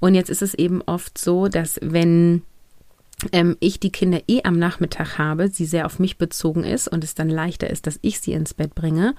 Und 0.00 0.14
jetzt 0.14 0.30
ist 0.30 0.42
es 0.42 0.54
eben 0.54 0.82
oft 0.82 1.18
so, 1.18 1.48
dass 1.48 1.78
wenn 1.82 2.42
ähm, 3.32 3.56
ich 3.60 3.80
die 3.80 3.92
Kinder 3.92 4.20
eh 4.28 4.42
am 4.44 4.58
Nachmittag 4.58 5.18
habe, 5.18 5.48
sie 5.48 5.64
sehr 5.64 5.86
auf 5.86 5.98
mich 5.98 6.18
bezogen 6.18 6.64
ist 6.64 6.88
und 6.88 7.04
es 7.04 7.14
dann 7.14 7.28
leichter 7.28 7.70
ist, 7.70 7.86
dass 7.86 7.98
ich 8.02 8.20
sie 8.20 8.32
ins 8.32 8.54
Bett 8.54 8.74
bringe. 8.74 9.14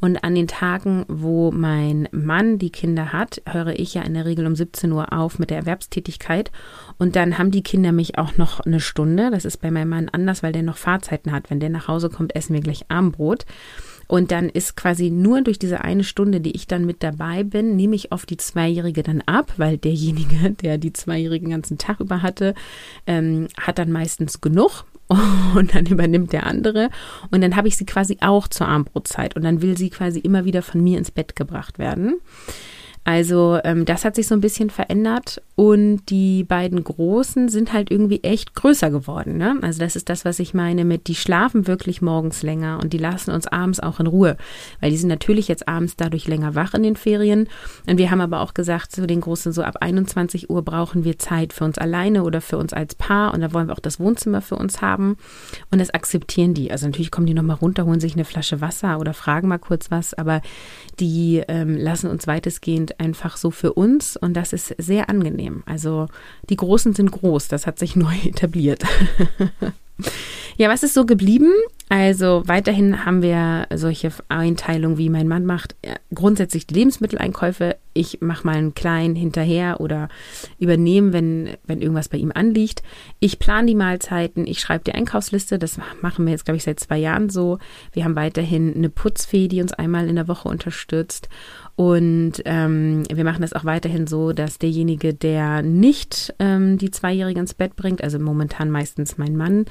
Und 0.00 0.22
an 0.24 0.34
den 0.34 0.48
Tagen, 0.48 1.04
wo 1.08 1.50
mein 1.52 2.08
Mann 2.12 2.58
die 2.58 2.70
Kinder 2.70 3.12
hat, 3.12 3.42
höre 3.48 3.78
ich 3.78 3.94
ja 3.94 4.02
in 4.02 4.14
der 4.14 4.26
Regel 4.26 4.46
um 4.46 4.56
17 4.56 4.92
Uhr 4.92 5.12
auf 5.12 5.38
mit 5.38 5.50
der 5.50 5.58
Erwerbstätigkeit. 5.58 6.50
Und 6.98 7.16
dann 7.16 7.38
haben 7.38 7.50
die 7.50 7.62
Kinder 7.62 7.92
mich 7.92 8.18
auch 8.18 8.36
noch 8.36 8.60
eine 8.60 8.80
Stunde. 8.80 9.30
Das 9.30 9.44
ist 9.44 9.58
bei 9.58 9.70
meinem 9.70 9.90
Mann 9.90 10.08
anders, 10.08 10.42
weil 10.42 10.52
der 10.52 10.62
noch 10.62 10.76
Fahrzeiten 10.76 11.32
hat. 11.32 11.50
Wenn 11.50 11.60
der 11.60 11.70
nach 11.70 11.88
Hause 11.88 12.10
kommt, 12.10 12.34
essen 12.34 12.54
wir 12.54 12.60
gleich 12.60 12.84
Abendbrot. 12.88 13.46
Und 14.08 14.30
dann 14.30 14.48
ist 14.48 14.76
quasi 14.76 15.10
nur 15.10 15.42
durch 15.42 15.58
diese 15.58 15.82
eine 15.82 16.04
Stunde, 16.04 16.40
die 16.40 16.54
ich 16.54 16.66
dann 16.66 16.84
mit 16.86 17.02
dabei 17.02 17.44
bin, 17.44 17.76
nehme 17.76 17.96
ich 17.96 18.12
oft 18.12 18.30
die 18.30 18.36
Zweijährige 18.36 19.02
dann 19.02 19.22
ab, 19.22 19.52
weil 19.56 19.78
derjenige, 19.78 20.50
der 20.62 20.78
die 20.78 20.92
Zweijährigen 20.92 21.48
den 21.48 21.56
ganzen 21.56 21.78
Tag 21.78 22.00
über 22.00 22.22
hatte, 22.22 22.54
ähm, 23.06 23.48
hat 23.58 23.78
dann 23.78 23.92
meistens 23.92 24.40
genug 24.40 24.84
und 25.54 25.74
dann 25.74 25.86
übernimmt 25.86 26.32
der 26.32 26.46
andere 26.46 26.90
und 27.30 27.40
dann 27.40 27.54
habe 27.54 27.68
ich 27.68 27.76
sie 27.76 27.86
quasi 27.86 28.18
auch 28.20 28.48
zur 28.48 28.66
Armbrotzeit 28.66 29.36
und 29.36 29.44
dann 29.44 29.62
will 29.62 29.76
sie 29.76 29.88
quasi 29.88 30.18
immer 30.18 30.44
wieder 30.44 30.62
von 30.62 30.82
mir 30.82 30.98
ins 30.98 31.12
Bett 31.12 31.36
gebracht 31.36 31.78
werden. 31.78 32.16
Also 33.06 33.60
ähm, 33.62 33.84
das 33.84 34.04
hat 34.04 34.16
sich 34.16 34.26
so 34.26 34.34
ein 34.34 34.40
bisschen 34.40 34.68
verändert 34.68 35.40
und 35.54 36.06
die 36.08 36.42
beiden 36.42 36.82
Großen 36.82 37.48
sind 37.48 37.72
halt 37.72 37.92
irgendwie 37.92 38.24
echt 38.24 38.56
größer 38.56 38.90
geworden. 38.90 39.36
Ne? 39.36 39.56
Also 39.62 39.78
das 39.78 39.94
ist 39.94 40.08
das, 40.08 40.24
was 40.24 40.40
ich 40.40 40.54
meine 40.54 40.84
mit, 40.84 41.06
die 41.06 41.14
schlafen 41.14 41.68
wirklich 41.68 42.02
morgens 42.02 42.42
länger 42.42 42.80
und 42.82 42.92
die 42.92 42.98
lassen 42.98 43.30
uns 43.30 43.46
abends 43.46 43.78
auch 43.78 44.00
in 44.00 44.08
Ruhe, 44.08 44.36
weil 44.80 44.90
die 44.90 44.96
sind 44.96 45.08
natürlich 45.08 45.46
jetzt 45.46 45.68
abends 45.68 45.94
dadurch 45.94 46.26
länger 46.26 46.56
wach 46.56 46.74
in 46.74 46.82
den 46.82 46.96
Ferien. 46.96 47.48
Und 47.88 47.98
wir 47.98 48.10
haben 48.10 48.20
aber 48.20 48.40
auch 48.40 48.54
gesagt 48.54 48.90
zu 48.90 49.06
den 49.06 49.20
Großen, 49.20 49.52
so 49.52 49.62
ab 49.62 49.76
21 49.80 50.50
Uhr 50.50 50.62
brauchen 50.62 51.04
wir 51.04 51.16
Zeit 51.16 51.52
für 51.52 51.62
uns 51.62 51.78
alleine 51.78 52.24
oder 52.24 52.40
für 52.40 52.58
uns 52.58 52.72
als 52.72 52.96
Paar 52.96 53.34
und 53.34 53.40
da 53.40 53.52
wollen 53.52 53.68
wir 53.68 53.74
auch 53.74 53.78
das 53.78 54.00
Wohnzimmer 54.00 54.42
für 54.42 54.56
uns 54.56 54.82
haben 54.82 55.16
und 55.70 55.80
das 55.80 55.90
akzeptieren 55.90 56.54
die. 56.54 56.72
Also 56.72 56.86
natürlich 56.86 57.12
kommen 57.12 57.28
die 57.28 57.34
nochmal 57.34 57.58
runter, 57.58 57.86
holen 57.86 58.00
sich 58.00 58.14
eine 58.14 58.24
Flasche 58.24 58.60
Wasser 58.60 58.98
oder 58.98 59.14
fragen 59.14 59.46
mal 59.46 59.58
kurz 59.58 59.92
was, 59.92 60.12
aber 60.12 60.42
die 60.98 61.44
ähm, 61.46 61.76
lassen 61.76 62.10
uns 62.10 62.26
weitestgehend 62.26 62.95
einfach 62.98 63.36
so 63.36 63.50
für 63.50 63.72
uns 63.72 64.16
und 64.16 64.34
das 64.34 64.52
ist 64.52 64.74
sehr 64.78 65.08
angenehm. 65.08 65.62
Also 65.66 66.08
die 66.48 66.56
Großen 66.56 66.94
sind 66.94 67.10
groß, 67.10 67.48
das 67.48 67.66
hat 67.66 67.78
sich 67.78 67.96
neu 67.96 68.14
etabliert. 68.24 68.84
ja, 70.56 70.68
was 70.68 70.82
ist 70.82 70.94
so 70.94 71.06
geblieben? 71.06 71.52
Also 71.88 72.42
weiterhin 72.46 73.04
haben 73.04 73.22
wir 73.22 73.68
solche 73.74 74.10
Einteilungen, 74.28 74.98
wie 74.98 75.08
mein 75.08 75.28
Mann 75.28 75.46
macht, 75.46 75.76
grundsätzlich 76.12 76.66
die 76.66 76.74
Lebensmitteleinkäufe 76.74 77.76
ich 77.96 78.20
mache 78.20 78.46
mal 78.46 78.56
einen 78.56 78.74
kleinen 78.74 79.16
hinterher 79.16 79.80
oder 79.80 80.08
übernehme, 80.58 81.12
wenn, 81.12 81.56
wenn 81.66 81.80
irgendwas 81.80 82.08
bei 82.08 82.18
ihm 82.18 82.30
anliegt. 82.34 82.82
Ich 83.20 83.38
plane 83.38 83.66
die 83.66 83.74
Mahlzeiten, 83.74 84.46
ich 84.46 84.60
schreibe 84.60 84.84
die 84.84 84.92
Einkaufsliste, 84.92 85.58
das 85.58 85.78
machen 86.02 86.26
wir 86.26 86.32
jetzt, 86.32 86.44
glaube 86.44 86.56
ich, 86.58 86.64
seit 86.64 86.78
zwei 86.78 86.98
Jahren 86.98 87.30
so. 87.30 87.58
Wir 87.92 88.04
haben 88.04 88.16
weiterhin 88.16 88.74
eine 88.74 88.90
Putzfee, 88.90 89.48
die 89.48 89.62
uns 89.62 89.72
einmal 89.72 90.08
in 90.08 90.16
der 90.16 90.28
Woche 90.28 90.48
unterstützt. 90.48 91.28
Und 91.76 92.42
ähm, 92.46 93.04
wir 93.12 93.24
machen 93.24 93.42
das 93.42 93.52
auch 93.52 93.66
weiterhin 93.66 94.06
so, 94.06 94.32
dass 94.32 94.58
derjenige, 94.58 95.12
der 95.12 95.60
nicht 95.60 96.34
ähm, 96.38 96.78
die 96.78 96.90
Zweijährige 96.90 97.38
ins 97.38 97.52
Bett 97.52 97.76
bringt, 97.76 98.02
also 98.02 98.18
momentan 98.18 98.70
meistens 98.70 99.18
mein 99.18 99.36
Mann, 99.36 99.66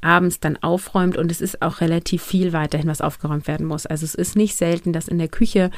abends 0.00 0.38
dann 0.38 0.56
aufräumt. 0.56 1.16
Und 1.16 1.32
es 1.32 1.40
ist 1.40 1.60
auch 1.60 1.80
relativ 1.80 2.22
viel 2.22 2.52
weiterhin, 2.52 2.86
was 2.86 3.00
aufgeräumt 3.00 3.48
werden 3.48 3.66
muss. 3.66 3.86
Also 3.86 4.04
es 4.04 4.14
ist 4.14 4.36
nicht 4.36 4.56
selten, 4.56 4.92
dass 4.92 5.08
in 5.08 5.18
der 5.18 5.26
Küche 5.26 5.72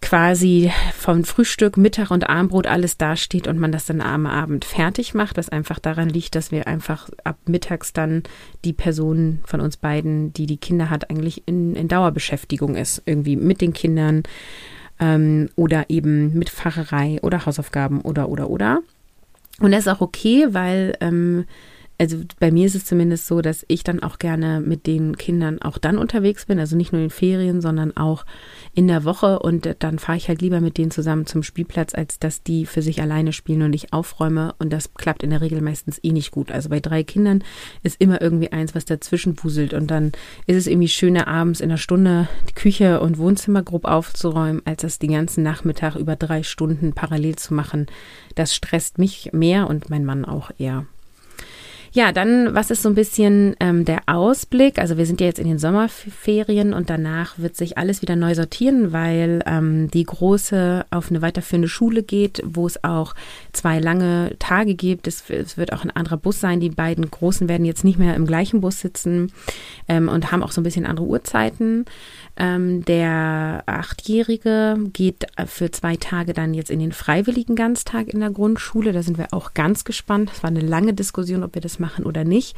quasi 0.00 0.70
vom 0.94 1.24
Frühstück, 1.24 1.76
Mittag 1.76 2.12
und 2.12 2.28
Abendbrot 2.28 2.68
alles 2.68 2.96
dasteht 2.96 3.48
und 3.48 3.58
man 3.58 3.72
das 3.72 3.86
dann 3.86 4.00
am 4.00 4.26
Abend 4.26 4.64
fertig 4.64 5.14
macht, 5.14 5.36
was 5.36 5.48
einfach 5.48 5.80
daran 5.80 6.08
liegt, 6.08 6.36
dass 6.36 6.52
wir 6.52 6.68
einfach 6.68 7.08
ab 7.24 7.36
mittags 7.46 7.92
dann 7.92 8.22
die 8.64 8.72
Person 8.72 9.40
von 9.44 9.60
uns 9.60 9.76
beiden, 9.76 10.32
die 10.32 10.46
die 10.46 10.58
Kinder 10.58 10.90
hat, 10.90 11.10
eigentlich 11.10 11.42
in, 11.46 11.74
in 11.74 11.88
Dauerbeschäftigung 11.88 12.76
ist, 12.76 13.02
irgendwie 13.06 13.34
mit 13.34 13.60
den 13.60 13.72
Kindern 13.72 14.22
ähm, 15.00 15.48
oder 15.56 15.88
eben 15.88 16.36
mit 16.38 16.50
Facherei 16.50 17.18
oder 17.22 17.46
Hausaufgaben 17.46 18.00
oder 18.00 18.28
oder 18.28 18.50
oder. 18.50 18.80
Und 19.60 19.72
das 19.72 19.80
ist 19.80 19.88
auch 19.88 20.00
okay, 20.00 20.48
weil 20.50 20.96
ähm, 21.00 21.44
also 22.00 22.18
bei 22.38 22.52
mir 22.52 22.66
ist 22.66 22.76
es 22.76 22.84
zumindest 22.84 23.26
so, 23.26 23.42
dass 23.42 23.64
ich 23.66 23.82
dann 23.82 24.00
auch 24.00 24.20
gerne 24.20 24.60
mit 24.60 24.86
den 24.86 25.16
Kindern 25.16 25.60
auch 25.60 25.78
dann 25.78 25.98
unterwegs 25.98 26.46
bin, 26.46 26.60
also 26.60 26.76
nicht 26.76 26.92
nur 26.92 27.02
in 27.02 27.10
Ferien, 27.10 27.60
sondern 27.60 27.96
auch 27.96 28.24
in 28.72 28.86
der 28.86 29.02
Woche 29.02 29.40
und 29.40 29.68
dann 29.80 29.98
fahre 29.98 30.16
ich 30.16 30.28
halt 30.28 30.40
lieber 30.40 30.60
mit 30.60 30.78
denen 30.78 30.92
zusammen 30.92 31.26
zum 31.26 31.42
Spielplatz, 31.42 31.94
als 31.94 32.20
dass 32.20 32.44
die 32.44 32.66
für 32.66 32.82
sich 32.82 33.02
alleine 33.02 33.32
spielen 33.32 33.62
und 33.62 33.72
ich 33.72 33.92
aufräume 33.92 34.54
und 34.60 34.72
das 34.72 34.94
klappt 34.94 35.24
in 35.24 35.30
der 35.30 35.40
Regel 35.40 35.60
meistens 35.60 35.98
eh 36.04 36.12
nicht 36.12 36.30
gut. 36.30 36.52
Also 36.52 36.68
bei 36.68 36.78
drei 36.78 37.02
Kindern 37.02 37.42
ist 37.82 38.00
immer 38.00 38.22
irgendwie 38.22 38.52
eins, 38.52 38.76
was 38.76 38.84
dazwischen 38.84 39.34
puzzelt 39.34 39.74
und 39.74 39.90
dann 39.90 40.12
ist 40.46 40.56
es 40.56 40.68
irgendwie 40.68 40.88
schöner 40.88 41.26
abends 41.26 41.60
in 41.60 41.68
einer 41.68 41.78
Stunde 41.78 42.28
die 42.48 42.54
Küche 42.54 43.00
und 43.00 43.18
Wohnzimmer 43.18 43.64
grob 43.64 43.84
aufzuräumen, 43.86 44.62
als 44.64 44.82
das 44.82 45.00
den 45.00 45.12
ganzen 45.12 45.42
Nachmittag 45.42 45.96
über 45.96 46.14
drei 46.14 46.44
Stunden 46.44 46.92
parallel 46.92 47.34
zu 47.34 47.54
machen. 47.54 47.86
Das 48.36 48.54
stresst 48.54 48.98
mich 48.98 49.30
mehr 49.32 49.68
und 49.68 49.90
mein 49.90 50.04
Mann 50.04 50.24
auch 50.24 50.52
eher. 50.58 50.86
Ja, 51.92 52.12
dann, 52.12 52.54
was 52.54 52.70
ist 52.70 52.82
so 52.82 52.88
ein 52.88 52.94
bisschen 52.94 53.56
ähm, 53.60 53.84
der 53.84 54.00
Ausblick? 54.06 54.78
Also 54.78 54.98
wir 54.98 55.06
sind 55.06 55.20
ja 55.20 55.26
jetzt 55.26 55.38
in 55.38 55.48
den 55.48 55.58
Sommerferien 55.58 56.74
und 56.74 56.90
danach 56.90 57.38
wird 57.38 57.56
sich 57.56 57.78
alles 57.78 58.02
wieder 58.02 58.14
neu 58.14 58.34
sortieren, 58.34 58.92
weil 58.92 59.42
ähm, 59.46 59.90
die 59.90 60.04
Große 60.04 60.84
auf 60.90 61.10
eine 61.10 61.22
weiterführende 61.22 61.68
Schule 61.68 62.02
geht, 62.02 62.42
wo 62.44 62.66
es 62.66 62.84
auch 62.84 63.14
zwei 63.52 63.78
lange 63.78 64.36
Tage 64.38 64.74
gibt. 64.74 65.06
Es, 65.06 65.30
es, 65.30 65.56
wird 65.56 65.72
auch 65.72 65.84
ein 65.84 65.90
anderer 65.90 66.18
Bus 66.18 66.40
sein. 66.40 66.60
Die 66.60 66.70
beiden 66.70 67.10
Großen 67.10 67.48
werden 67.48 67.64
jetzt 67.64 67.84
nicht 67.84 67.98
mehr 67.98 68.14
im 68.14 68.26
gleichen 68.26 68.60
Bus 68.60 68.80
sitzen 68.80 69.32
ähm, 69.88 70.08
und 70.08 70.30
haben 70.30 70.42
auch 70.42 70.52
so 70.52 70.60
ein 70.60 70.64
bisschen 70.64 70.86
andere 70.86 71.06
Uhrzeiten. 71.06 71.86
Ähm, 72.40 72.84
der 72.84 73.64
Achtjährige 73.66 74.76
geht 74.92 75.26
für 75.46 75.72
zwei 75.72 75.96
Tage 75.96 76.32
dann 76.32 76.54
jetzt 76.54 76.70
in 76.70 76.78
den 76.78 76.92
freiwilligen 76.92 77.56
Ganztag 77.56 78.08
in 78.08 78.20
der 78.20 78.30
Grundschule. 78.30 78.92
Da 78.92 79.02
sind 79.02 79.18
wir 79.18 79.28
auch 79.32 79.54
ganz 79.54 79.84
gespannt. 79.84 80.30
Es 80.32 80.42
war 80.44 80.50
eine 80.50 80.60
lange 80.60 80.94
Diskussion, 80.94 81.42
ob 81.42 81.54
wir 81.54 81.62
das 81.62 81.80
machen 81.80 82.06
oder 82.06 82.22
nicht. 82.22 82.56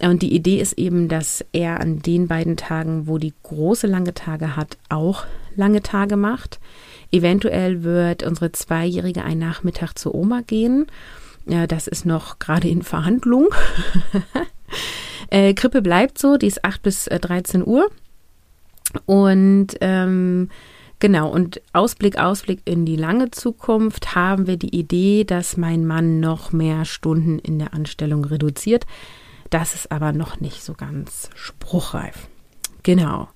Und 0.00 0.22
die 0.22 0.34
Idee 0.34 0.60
ist 0.60 0.74
eben, 0.74 1.08
dass 1.08 1.44
er 1.52 1.80
an 1.80 2.00
den 2.00 2.28
beiden 2.28 2.56
Tagen, 2.56 3.06
wo 3.06 3.18
die 3.18 3.32
große 3.42 3.86
lange 3.86 4.14
Tage 4.14 4.56
hat, 4.56 4.76
auch 4.90 5.24
lange 5.56 5.82
Tage 5.82 6.16
macht. 6.16 6.60
Eventuell 7.10 7.82
wird 7.82 8.22
unsere 8.22 8.52
Zweijährige 8.52 9.24
einen 9.24 9.40
Nachmittag 9.40 9.98
zur 9.98 10.14
Oma 10.14 10.42
gehen. 10.46 10.86
Ja, 11.46 11.66
das 11.66 11.88
ist 11.88 12.04
noch 12.04 12.38
gerade 12.38 12.68
in 12.68 12.82
Verhandlung. 12.82 13.48
äh, 15.30 15.54
Krippe 15.54 15.80
bleibt 15.80 16.18
so, 16.18 16.36
die 16.36 16.46
ist 16.46 16.64
8 16.64 16.82
bis 16.82 17.06
13 17.06 17.62
äh, 17.62 17.64
Uhr. 17.64 17.90
Und 19.06 19.68
ähm, 19.80 20.48
genau, 20.98 21.30
und 21.30 21.60
Ausblick, 21.72 22.18
Ausblick 22.18 22.60
in 22.64 22.84
die 22.84 22.96
lange 22.96 23.30
Zukunft 23.30 24.14
haben 24.14 24.46
wir 24.46 24.56
die 24.56 24.76
Idee, 24.76 25.24
dass 25.24 25.56
mein 25.56 25.86
Mann 25.86 26.20
noch 26.20 26.52
mehr 26.52 26.84
Stunden 26.84 27.38
in 27.38 27.58
der 27.58 27.74
Anstellung 27.74 28.24
reduziert. 28.24 28.86
Das 29.50 29.74
ist 29.74 29.90
aber 29.90 30.12
noch 30.12 30.40
nicht 30.40 30.62
so 30.62 30.74
ganz 30.74 31.30
spruchreif. 31.34 32.28
Genau. 32.82 33.28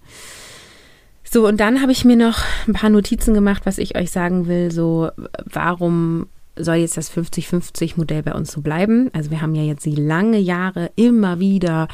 So, 1.25 1.47
und 1.47 1.61
dann 1.61 1.81
habe 1.81 1.93
ich 1.93 2.05
mir 2.05 2.17
noch 2.17 2.45
ein 2.67 2.75
paar 2.75 2.91
Notizen 2.91 3.33
gemacht, 3.33 3.63
was 3.65 3.79
ich 3.79 3.97
euch 3.97 4.11
sagen 4.11 4.47
will. 4.47 4.71
So, 4.71 5.11
warum 5.45 6.27
soll 6.57 6.77
jetzt 6.77 6.97
das 6.97 7.11
50-50-Modell 7.11 8.23
bei 8.23 8.35
uns 8.35 8.53
so 8.53 8.61
bleiben. 8.61 9.11
Also 9.13 9.31
wir 9.31 9.41
haben 9.41 9.55
ja 9.55 9.63
jetzt 9.63 9.85
die 9.85 9.95
lange 9.95 10.39
Jahre 10.39 10.91
immer 10.97 11.41
wieder 11.41 11.89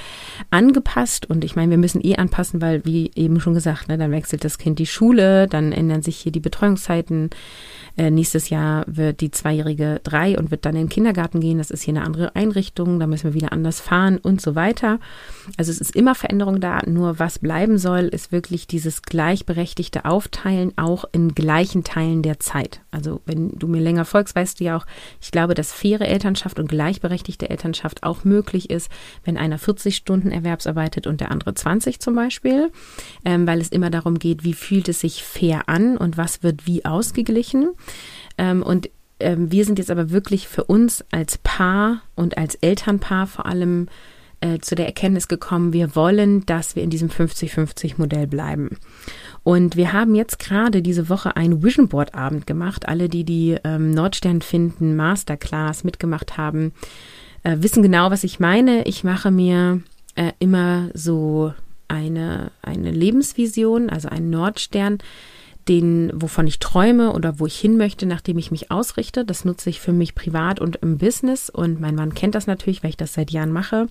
angepasst 0.50 1.28
und 1.30 1.44
ich 1.44 1.56
meine, 1.56 1.70
wir 1.70 1.78
müssen 1.78 2.04
eh 2.04 2.16
anpassen, 2.16 2.60
weil 2.60 2.84
wie 2.84 3.10
eben 3.14 3.40
schon 3.40 3.54
gesagt, 3.54 3.88
ne, 3.88 3.98
dann 3.98 4.10
wechselt 4.10 4.44
das 4.44 4.58
Kind 4.58 4.78
die 4.78 4.86
Schule, 4.86 5.46
dann 5.46 5.72
ändern 5.72 6.02
sich 6.02 6.16
hier 6.16 6.32
die 6.32 6.40
Betreuungszeiten, 6.40 7.30
äh, 7.98 8.12
nächstes 8.12 8.48
Jahr 8.48 8.84
wird 8.86 9.20
die 9.20 9.32
Zweijährige 9.32 10.00
drei 10.04 10.38
und 10.38 10.52
wird 10.52 10.64
dann 10.64 10.76
in 10.76 10.84
den 10.84 10.88
Kindergarten 10.88 11.40
gehen. 11.40 11.58
Das 11.58 11.72
ist 11.72 11.82
hier 11.82 11.94
eine 11.94 12.04
andere 12.04 12.36
Einrichtung. 12.36 13.00
Da 13.00 13.08
müssen 13.08 13.24
wir 13.24 13.34
wieder 13.34 13.52
anders 13.52 13.80
fahren 13.80 14.18
und 14.18 14.40
so 14.40 14.54
weiter. 14.54 15.00
Also 15.56 15.72
es 15.72 15.80
ist 15.80 15.96
immer 15.96 16.14
Veränderung 16.14 16.60
da. 16.60 16.80
Nur 16.86 17.18
was 17.18 17.40
bleiben 17.40 17.76
soll, 17.76 18.04
ist 18.04 18.30
wirklich 18.30 18.68
dieses 18.68 19.02
gleichberechtigte 19.02 20.04
Aufteilen 20.04 20.72
auch 20.76 21.06
in 21.10 21.34
gleichen 21.34 21.82
Teilen 21.82 22.22
der 22.22 22.38
Zeit. 22.38 22.80
Also 22.92 23.20
wenn 23.26 23.58
du 23.58 23.66
mir 23.66 23.80
länger 23.80 24.04
folgst, 24.04 24.36
weißt 24.36 24.47
du 24.54 24.64
ja 24.64 24.76
auch, 24.76 24.86
ich 25.20 25.30
glaube, 25.30 25.54
dass 25.54 25.72
faire 25.72 26.06
Elternschaft 26.06 26.58
und 26.58 26.68
gleichberechtigte 26.68 27.50
Elternschaft 27.50 28.02
auch 28.02 28.24
möglich 28.24 28.70
ist, 28.70 28.90
wenn 29.24 29.36
einer 29.36 29.58
40 29.58 29.96
Stunden 29.96 30.30
erwerbsarbeitet 30.30 31.06
und 31.06 31.20
der 31.20 31.30
andere 31.30 31.54
20 31.54 32.00
zum 32.00 32.14
Beispiel, 32.14 32.70
ähm, 33.24 33.46
weil 33.46 33.60
es 33.60 33.68
immer 33.68 33.90
darum 33.90 34.18
geht, 34.18 34.44
wie 34.44 34.54
fühlt 34.54 34.88
es 34.88 35.00
sich 35.00 35.22
fair 35.22 35.68
an 35.68 35.96
und 35.96 36.16
was 36.16 36.42
wird 36.42 36.66
wie 36.66 36.84
ausgeglichen. 36.84 37.70
Ähm, 38.36 38.62
und 38.62 38.90
ähm, 39.20 39.50
wir 39.50 39.64
sind 39.64 39.78
jetzt 39.78 39.90
aber 39.90 40.10
wirklich 40.10 40.48
für 40.48 40.64
uns 40.64 41.04
als 41.10 41.38
Paar 41.38 42.02
und 42.14 42.38
als 42.38 42.54
Elternpaar 42.56 43.26
vor 43.26 43.46
allem 43.46 43.88
äh, 44.40 44.58
zu 44.58 44.74
der 44.74 44.86
Erkenntnis 44.86 45.28
gekommen, 45.28 45.72
wir 45.72 45.96
wollen, 45.96 46.46
dass 46.46 46.76
wir 46.76 46.82
in 46.82 46.90
diesem 46.90 47.08
50-50-Modell 47.08 48.26
bleiben. 48.26 48.76
Und 49.42 49.76
wir 49.76 49.92
haben 49.92 50.14
jetzt 50.14 50.38
gerade 50.38 50.82
diese 50.82 51.08
Woche 51.08 51.36
einen 51.36 51.62
Vision 51.62 51.88
Board 51.88 52.14
Abend 52.14 52.46
gemacht. 52.46 52.88
Alle, 52.88 53.08
die 53.08 53.24
die 53.24 53.56
ähm, 53.64 53.90
Nordstern 53.90 54.42
finden 54.42 54.96
Masterclass 54.96 55.84
mitgemacht 55.84 56.36
haben, 56.36 56.72
äh, 57.42 57.56
wissen 57.60 57.82
genau, 57.82 58.10
was 58.10 58.24
ich 58.24 58.40
meine. 58.40 58.84
Ich 58.84 59.04
mache 59.04 59.30
mir 59.30 59.80
äh, 60.14 60.32
immer 60.38 60.90
so 60.94 61.52
eine, 61.88 62.50
eine 62.62 62.90
Lebensvision, 62.90 63.88
also 63.90 64.08
einen 64.08 64.30
Nordstern, 64.30 64.98
den, 65.68 66.10
wovon 66.14 66.46
ich 66.46 66.58
träume 66.58 67.12
oder 67.12 67.38
wo 67.38 67.46
ich 67.46 67.58
hin 67.58 67.76
möchte, 67.76 68.06
nachdem 68.06 68.38
ich 68.38 68.50
mich 68.50 68.70
ausrichte. 68.70 69.24
Das 69.24 69.44
nutze 69.44 69.70
ich 69.70 69.80
für 69.80 69.92
mich 69.92 70.14
privat 70.14 70.60
und 70.60 70.76
im 70.76 70.98
Business. 70.98 71.50
Und 71.50 71.80
mein 71.80 71.94
Mann 71.94 72.14
kennt 72.14 72.34
das 72.34 72.46
natürlich, 72.46 72.82
weil 72.82 72.90
ich 72.90 72.96
das 72.96 73.14
seit 73.14 73.30
Jahren 73.30 73.52
mache. 73.52 73.88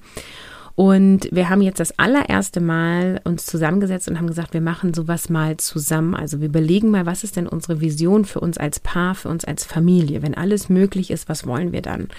Und 0.78 1.28
wir 1.32 1.50
haben 1.50 1.64
jetzt 1.64 1.80
das 1.80 1.98
allererste 1.98 2.60
Mal 2.60 3.20
uns 3.24 3.48
zusammengesetzt 3.48 4.08
und 4.08 4.20
haben 4.20 4.28
gesagt, 4.28 4.54
wir 4.54 4.62
machen 4.62 4.94
sowas 4.94 5.28
mal 5.28 5.58
zusammen. 5.58 6.14
Also 6.14 6.40
wir 6.40 6.50
überlegen 6.50 6.92
mal, 6.92 7.08
was 7.08 7.24
ist 7.24 7.36
denn 7.36 7.48
unsere 7.48 7.82
Vision 7.82 8.26
für 8.26 8.42
uns 8.42 8.60
als 8.60 8.80
Paar, 8.80 9.16
für 9.16 9.30
uns 9.30 9.44
als 9.44 9.64
Familie? 9.64 10.22
Wenn 10.22 10.36
alles 10.36 10.70
möglich 10.70 11.10
ist, 11.10 11.30
was 11.30 11.48
wollen 11.48 11.72
wir 11.72 11.82
dann? 11.82 12.10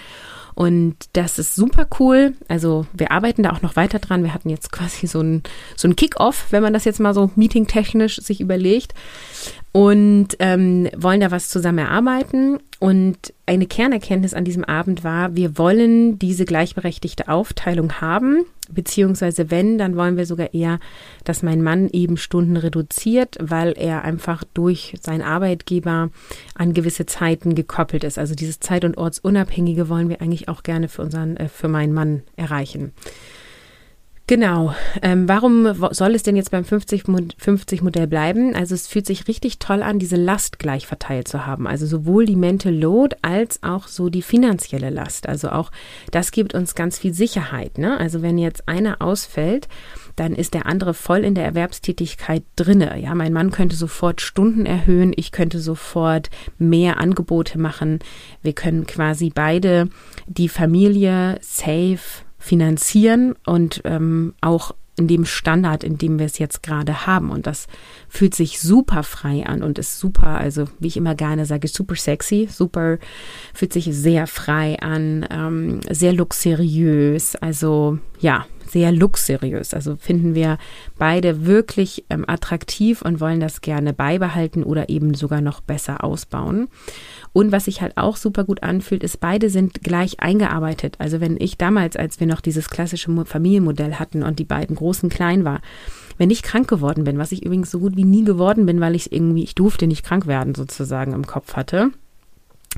Und 0.59 0.97
das 1.13 1.39
ist 1.39 1.55
super 1.55 1.87
cool. 2.01 2.33
Also 2.49 2.85
wir 2.91 3.13
arbeiten 3.13 3.43
da 3.43 3.51
auch 3.51 3.61
noch 3.61 3.77
weiter 3.77 3.97
dran. 3.97 4.23
Wir 4.23 4.33
hatten 4.33 4.49
jetzt 4.49 4.73
quasi 4.73 5.07
so 5.07 5.21
ein, 5.21 5.41
so 5.77 5.87
ein 5.87 5.95
Kick-off, 5.95 6.47
wenn 6.49 6.61
man 6.61 6.73
das 6.73 6.83
jetzt 6.83 6.99
mal 6.99 7.13
so 7.13 7.31
meetingtechnisch 7.37 8.17
sich 8.17 8.41
überlegt 8.41 8.93
und 9.71 10.35
ähm, 10.39 10.89
wollen 10.97 11.21
da 11.21 11.31
was 11.31 11.47
zusammen 11.47 11.77
erarbeiten. 11.77 12.59
Und 12.79 13.33
eine 13.45 13.67
Kernerkenntnis 13.67 14.33
an 14.33 14.45
diesem 14.45 14.63
Abend 14.63 15.03
war, 15.03 15.35
wir 15.35 15.57
wollen 15.57 16.17
diese 16.17 16.45
gleichberechtigte 16.45 17.27
Aufteilung 17.27 17.99
haben, 17.99 18.45
beziehungsweise 18.71 19.51
wenn, 19.51 19.77
dann 19.77 19.97
wollen 19.97 20.15
wir 20.15 20.25
sogar 20.25 20.53
eher, 20.53 20.79
dass 21.25 21.43
mein 21.43 21.61
Mann 21.61 21.89
eben 21.89 22.15
Stunden 22.15 22.55
reduziert, 22.55 23.35
weil 23.41 23.73
er 23.77 24.05
einfach 24.05 24.45
durch 24.53 24.95
seinen 25.01 25.23
Arbeitgeber 25.23 26.09
an 26.55 26.73
gewisse 26.73 27.05
Zeiten 27.05 27.53
gekoppelt 27.53 28.05
ist. 28.05 28.17
Also 28.17 28.33
dieses 28.33 28.61
Zeit- 28.61 28.85
und 28.85 28.97
Ortsunabhängige 28.97 29.89
wollen 29.89 30.07
wir 30.07 30.21
eigentlich 30.21 30.47
auch 30.47 30.63
gerne 30.63 30.87
für 30.87 31.01
unseren, 31.01 31.35
äh, 31.35 31.49
für 31.49 31.67
meinen 31.67 31.93
Mann 31.93 32.23
erreichen. 32.37 32.93
Genau. 34.29 34.75
Ähm, 35.01 35.27
warum 35.27 35.73
soll 35.89 36.13
es 36.13 36.21
denn 36.21 36.35
jetzt 36.35 36.51
beim 36.51 36.63
50-50-Modell 36.63 38.05
bleiben? 38.05 38.55
Also 38.55 38.75
es 38.75 38.85
fühlt 38.85 39.07
sich 39.07 39.27
richtig 39.27 39.57
toll 39.57 39.81
an, 39.81 39.97
diese 39.97 40.17
Last 40.17 40.59
gleich 40.59 40.85
verteilt 40.85 41.27
zu 41.27 41.47
haben. 41.47 41.65
Also 41.65 41.87
sowohl 41.87 42.27
die 42.27 42.35
Mental 42.35 42.71
Load 42.71 43.15
als 43.23 43.63
auch 43.63 43.87
so 43.87 44.09
die 44.09 44.21
finanzielle 44.21 44.91
Last. 44.91 45.27
Also 45.27 45.49
auch 45.49 45.71
das 46.11 46.29
gibt 46.29 46.53
uns 46.53 46.75
ganz 46.75 46.99
viel 46.99 47.11
Sicherheit. 47.11 47.79
Ne? 47.79 47.99
Also 47.99 48.21
wenn 48.21 48.37
jetzt 48.37 48.67
einer 48.67 49.01
ausfällt, 49.01 49.67
dann 50.15 50.35
ist 50.35 50.53
der 50.53 50.67
andere 50.67 50.93
voll 50.93 51.25
in 51.25 51.33
der 51.33 51.45
Erwerbstätigkeit 51.45 52.43
drinne. 52.55 52.99
Ja, 52.99 53.15
mein 53.15 53.33
Mann 53.33 53.49
könnte 53.49 53.75
sofort 53.75 54.21
Stunden 54.21 54.67
erhöhen, 54.67 55.11
ich 55.15 55.31
könnte 55.31 55.59
sofort 55.59 56.29
mehr 56.59 56.99
Angebote 56.99 57.57
machen. 57.57 57.97
Wir 58.43 58.53
können 58.53 58.85
quasi 58.85 59.31
beide 59.33 59.89
die 60.27 60.49
Familie 60.49 61.39
safe 61.41 62.28
finanzieren 62.39 63.35
und 63.45 63.81
ähm, 63.83 64.33
auch 64.41 64.73
in 64.99 65.07
dem 65.07 65.25
Standard, 65.25 65.83
in 65.83 65.97
dem 65.97 66.19
wir 66.19 66.25
es 66.25 66.37
jetzt 66.39 66.61
gerade 66.61 67.07
haben. 67.07 67.31
Und 67.31 67.47
das 67.47 67.67
fühlt 68.09 68.35
sich 68.35 68.59
super 68.59 69.03
frei 69.03 69.45
an 69.45 69.63
und 69.63 69.79
ist 69.79 69.97
super, 69.97 70.37
also 70.37 70.65
wie 70.79 70.87
ich 70.87 70.97
immer 70.97 71.15
gerne 71.15 71.45
sage, 71.45 71.69
super 71.69 71.95
sexy, 71.95 72.49
super, 72.51 72.99
fühlt 73.53 73.71
sich 73.71 73.85
sehr 73.85 74.27
frei 74.27 74.77
an, 74.79 75.25
ähm, 75.31 75.79
sehr 75.89 76.13
luxuriös, 76.13 77.37
also 77.37 77.97
ja, 78.19 78.45
sehr 78.69 78.91
luxuriös. 78.91 79.73
Also 79.73 79.95
finden 79.95 80.35
wir 80.35 80.57
beide 80.97 81.45
wirklich 81.45 82.05
ähm, 82.09 82.25
attraktiv 82.27 83.01
und 83.01 83.19
wollen 83.19 83.39
das 83.39 83.61
gerne 83.61 83.93
beibehalten 83.93 84.63
oder 84.63 84.89
eben 84.89 85.13
sogar 85.13 85.41
noch 85.41 85.61
besser 85.61 86.03
ausbauen. 86.03 86.67
Und 87.33 87.51
was 87.51 87.65
sich 87.65 87.81
halt 87.81 87.97
auch 87.97 88.17
super 88.17 88.43
gut 88.43 88.63
anfühlt, 88.63 89.03
ist, 89.03 89.19
beide 89.19 89.49
sind 89.49 89.83
gleich 89.83 90.19
eingearbeitet. 90.19 90.95
Also 90.99 91.21
wenn 91.21 91.37
ich 91.39 91.57
damals, 91.57 91.95
als 91.95 92.19
wir 92.19 92.27
noch 92.27 92.41
dieses 92.41 92.69
klassische 92.69 93.11
Familienmodell 93.25 93.95
hatten 93.95 94.23
und 94.23 94.39
die 94.39 94.45
beiden 94.45 94.75
großen 94.75 95.09
klein 95.09 95.45
war, 95.45 95.61
wenn 96.17 96.31
ich 96.31 96.43
krank 96.43 96.67
geworden 96.67 97.03
bin, 97.03 97.17
was 97.17 97.31
ich 97.31 97.45
übrigens 97.45 97.71
so 97.71 97.79
gut 97.79 97.95
wie 97.95 98.03
nie 98.03 98.23
geworden 98.23 98.65
bin, 98.65 98.81
weil 98.81 98.95
ich 98.95 99.11
irgendwie, 99.11 99.43
ich 99.43 99.55
durfte 99.55 99.87
nicht 99.87 100.05
krank 100.05 100.27
werden, 100.27 100.53
sozusagen 100.55 101.13
im 101.13 101.25
Kopf 101.25 101.53
hatte. 101.53 101.91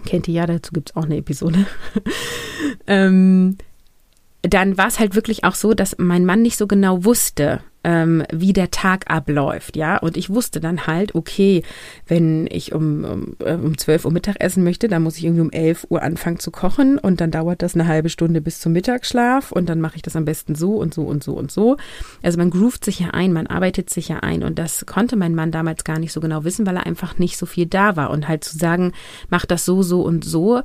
Kennt 0.06 0.28
ihr 0.28 0.34
ja, 0.34 0.46
dazu 0.46 0.72
gibt 0.74 0.92
es 0.92 0.96
auch 0.96 1.06
eine 1.06 1.18
Episode. 1.18 1.66
ähm, 2.88 3.58
dann 4.42 4.78
war 4.78 4.88
es 4.88 5.00
halt 5.00 5.16
wirklich 5.16 5.44
auch 5.44 5.56
so, 5.56 5.74
dass 5.74 5.96
mein 5.98 6.26
Mann 6.26 6.42
nicht 6.42 6.58
so 6.58 6.68
genau 6.68 7.04
wusste, 7.06 7.62
ähm, 7.84 8.24
wie 8.32 8.54
der 8.54 8.70
Tag 8.70 9.10
abläuft, 9.10 9.76
ja. 9.76 9.98
Und 9.98 10.16
ich 10.18 10.30
wusste 10.30 10.60
dann 10.60 10.86
halt, 10.86 11.16
okay, 11.16 11.64
wenn 12.08 12.48
ich 12.50 12.74
um, 12.74 13.04
um, 13.04 13.36
äh, 13.40 13.54
um 13.54 13.78
12 13.78 14.06
Uhr 14.06 14.12
Mittag 14.12 14.36
essen 14.40 14.64
möchte, 14.64 14.88
dann 14.88 15.02
muss 15.04 15.18
ich 15.18 15.26
irgendwie 15.26 15.42
um 15.42 15.52
11 15.52 15.88
Uhr 15.90 16.02
anfangen 16.02 16.40
zu 16.40 16.52
kochen 16.52 16.98
und 17.00 17.22
dann 17.22 17.32
dauert 17.32 17.62
das 17.62 17.74
eine 17.74 17.88
halbe 17.88 18.10
Stunde 18.10 18.42
bis 18.42 18.60
zum 18.60 18.74
Mittagsschlaf 18.74 19.52
und 19.52 19.68
dann 19.68 19.82
mache 19.82 19.96
ich 19.96 20.02
das 20.02 20.16
am 20.16 20.26
besten 20.26 20.54
so 20.56 20.76
und 20.76 20.94
so 20.94 21.04
und 21.04 21.24
so 21.24 21.34
und 21.34 21.52
so. 21.52 21.78
Also 22.22 22.38
man 22.38 22.52
groovt 22.52 22.86
sich 22.86 23.00
ja 23.00 23.10
ein, 23.12 23.34
man 23.34 23.48
arbeitet 23.48 23.90
sich 23.90 24.10
ja 24.10 24.20
ein 24.20 24.44
und 24.44 24.60
das 24.60 24.86
konnte 24.86 25.16
mein 25.16 25.34
Mann 25.34 25.52
damals 25.52 25.84
gar 25.84 25.98
nicht 25.98 26.14
so 26.14 26.20
genau 26.20 26.44
wissen, 26.44 26.66
weil 26.68 26.78
er 26.78 26.86
einfach 26.86 27.18
nicht 27.18 27.38
so 27.38 27.46
viel 27.46 27.66
da 27.66 27.96
war 27.96 28.12
und 28.12 28.28
halt 28.28 28.44
zu 28.44 28.58
sagen, 28.58 28.94
mach 29.30 29.46
das 29.46 29.66
so, 29.66 29.82
so 29.82 30.02
und 30.02 30.24
so, 30.24 30.62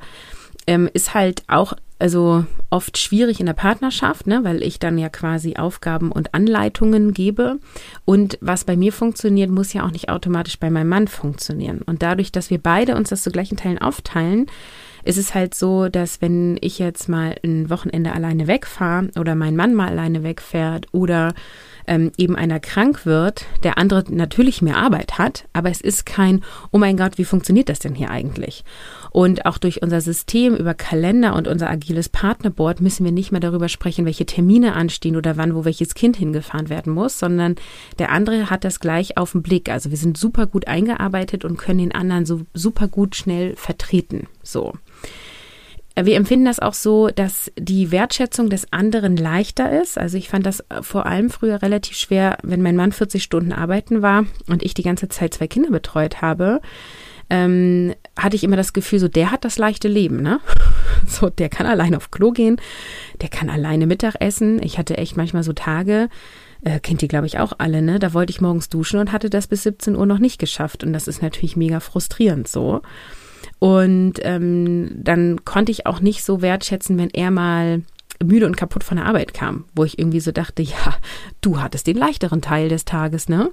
ähm, 0.67 0.89
ist 0.93 1.13
halt 1.13 1.43
auch 1.47 1.73
also 1.99 2.45
oft 2.69 2.97
schwierig 2.97 3.39
in 3.39 3.45
der 3.45 3.53
Partnerschaft, 3.53 4.27
ne, 4.27 4.43
weil 4.43 4.61
ich 4.61 4.79
dann 4.79 4.97
ja 4.97 5.09
quasi 5.09 5.55
Aufgaben 5.55 6.11
und 6.11 6.33
Anleitungen 6.33 7.13
gebe. 7.13 7.59
Und 8.05 8.37
was 8.41 8.65
bei 8.65 8.75
mir 8.75 8.93
funktioniert, 8.93 9.49
muss 9.49 9.73
ja 9.73 9.85
auch 9.85 9.91
nicht 9.91 10.09
automatisch 10.09 10.59
bei 10.59 10.69
meinem 10.69 10.89
Mann 10.89 11.07
funktionieren. 11.07 11.81
Und 11.81 12.03
dadurch, 12.03 12.31
dass 12.31 12.49
wir 12.49 12.59
beide 12.59 12.95
uns 12.95 13.09
das 13.09 13.23
zu 13.23 13.31
gleichen 13.31 13.57
Teilen 13.57 13.79
aufteilen, 13.79 14.45
ist 15.03 15.17
es 15.17 15.33
halt 15.33 15.55
so, 15.55 15.87
dass 15.87 16.21
wenn 16.21 16.57
ich 16.61 16.79
jetzt 16.79 17.07
mal 17.07 17.35
ein 17.43 17.69
Wochenende 17.69 18.11
alleine 18.11 18.47
wegfahre 18.47 19.09
oder 19.17 19.35
mein 19.35 19.55
Mann 19.55 19.73
mal 19.73 19.87
alleine 19.87 20.21
wegfährt 20.23 20.87
oder 20.91 21.33
ähm, 21.87 22.11
eben 22.17 22.35
einer 22.35 22.59
krank 22.59 23.05
wird, 23.05 23.45
der 23.63 23.77
andere 23.77 24.03
natürlich 24.09 24.61
mehr 24.61 24.77
Arbeit 24.77 25.17
hat, 25.17 25.47
aber 25.53 25.71
es 25.71 25.81
ist 25.81 26.05
kein, 26.05 26.43
oh 26.71 26.77
mein 26.77 26.97
Gott, 26.97 27.17
wie 27.17 27.25
funktioniert 27.25 27.69
das 27.69 27.79
denn 27.79 27.95
hier 27.95 28.11
eigentlich? 28.11 28.63
Und 29.11 29.45
auch 29.45 29.57
durch 29.57 29.81
unser 29.81 30.01
System 30.01 30.55
über 30.55 30.73
Kalender 30.73 31.35
und 31.35 31.47
unser 31.47 31.69
agiles 31.69 32.09
Partnerboard 32.09 32.81
müssen 32.81 33.03
wir 33.03 33.11
nicht 33.11 33.31
mehr 33.31 33.41
darüber 33.41 33.69
sprechen, 33.69 34.05
welche 34.05 34.25
Termine 34.25 34.73
anstehen 34.73 35.15
oder 35.15 35.37
wann 35.37 35.55
wo 35.55 35.65
welches 35.65 35.95
Kind 35.95 36.17
hingefahren 36.17 36.69
werden 36.69 36.93
muss, 36.93 37.17
sondern 37.17 37.55
der 37.99 38.11
andere 38.11 38.49
hat 38.49 38.63
das 38.63 38.79
gleich 38.79 39.17
auf 39.17 39.31
den 39.31 39.41
Blick. 39.41 39.69
Also 39.69 39.89
wir 39.89 39.97
sind 39.97 40.17
super 40.17 40.45
gut 40.45 40.67
eingearbeitet 40.67 41.45
und 41.45 41.57
können 41.57 41.79
den 41.79 41.95
anderen 41.95 42.25
so 42.25 42.41
super 42.53 42.87
gut 42.87 43.15
schnell 43.15 43.55
vertreten. 43.55 44.27
So. 44.43 44.73
Wir 45.99 46.15
empfinden 46.15 46.45
das 46.45 46.59
auch 46.59 46.75
so, 46.75 47.07
dass 47.07 47.51
die 47.57 47.91
Wertschätzung 47.91 48.51
des 48.51 48.71
anderen 48.71 49.17
leichter 49.17 49.81
ist. 49.81 49.97
Also 49.97 50.17
ich 50.17 50.29
fand 50.29 50.45
das 50.45 50.63
vor 50.81 51.07
allem 51.07 51.31
früher 51.31 51.63
relativ 51.63 51.97
schwer, 51.97 52.37
wenn 52.43 52.61
mein 52.61 52.75
Mann 52.75 52.91
40 52.91 53.23
Stunden 53.23 53.51
arbeiten 53.51 54.03
war 54.03 54.25
und 54.47 54.61
ich 54.61 54.75
die 54.75 54.83
ganze 54.83 55.09
Zeit 55.09 55.33
zwei 55.33 55.47
Kinder 55.47 55.71
betreut 55.71 56.21
habe. 56.21 56.61
Ähm, 57.29 57.95
hatte 58.17 58.35
ich 58.35 58.43
immer 58.43 58.55
das 58.55 58.73
Gefühl, 58.73 58.99
so 58.99 59.07
der 59.07 59.31
hat 59.31 59.43
das 59.43 59.57
leichte 59.57 59.87
Leben, 59.87 60.21
ne? 60.21 60.39
So, 61.05 61.29
der 61.29 61.49
kann 61.49 61.67
allein 61.67 61.93
auf 61.93 62.09
Klo 62.09 62.31
gehen, 62.31 62.59
der 63.21 63.29
kann 63.29 63.49
alleine 63.49 63.85
Mittag 63.85 64.15
essen. 64.19 64.61
Ich 64.63 64.77
hatte 64.77 64.97
echt 64.97 65.15
manchmal 65.15 65.43
so 65.43 65.53
Tage, 65.53 66.09
äh, 66.63 66.79
kennt 66.79 67.01
ihr, 67.01 67.07
glaube 67.07 67.27
ich, 67.27 67.37
auch 67.39 67.53
alle, 67.57 67.81
ne? 67.81 67.99
Da 67.99 68.13
wollte 68.13 68.31
ich 68.31 68.41
morgens 68.41 68.69
duschen 68.69 68.99
und 68.99 69.11
hatte 69.11 69.29
das 69.29 69.47
bis 69.47 69.63
17 69.63 69.95
Uhr 69.95 70.05
noch 70.05 70.19
nicht 70.19 70.39
geschafft. 70.39 70.83
Und 70.83 70.93
das 70.93 71.07
ist 71.07 71.21
natürlich 71.21 71.55
mega 71.55 71.79
frustrierend 71.79 72.47
so. 72.47 72.81
Und 73.59 74.15
ähm, 74.21 74.91
dann 74.95 75.43
konnte 75.45 75.71
ich 75.71 75.85
auch 75.85 75.99
nicht 75.99 76.23
so 76.23 76.41
wertschätzen, 76.41 76.97
wenn 76.97 77.09
er 77.09 77.31
mal 77.31 77.81
müde 78.23 78.45
und 78.45 78.57
kaputt 78.57 78.83
von 78.83 78.97
der 78.97 79.05
Arbeit 79.05 79.33
kam, 79.33 79.65
wo 79.75 79.83
ich 79.83 79.99
irgendwie 79.99 80.19
so 80.19 80.31
dachte, 80.31 80.61
ja, 80.63 80.95
du 81.41 81.61
hattest 81.61 81.87
den 81.87 81.97
leichteren 81.97 82.41
Teil 82.41 82.69
des 82.69 82.85
Tages, 82.85 83.29
ne? 83.29 83.51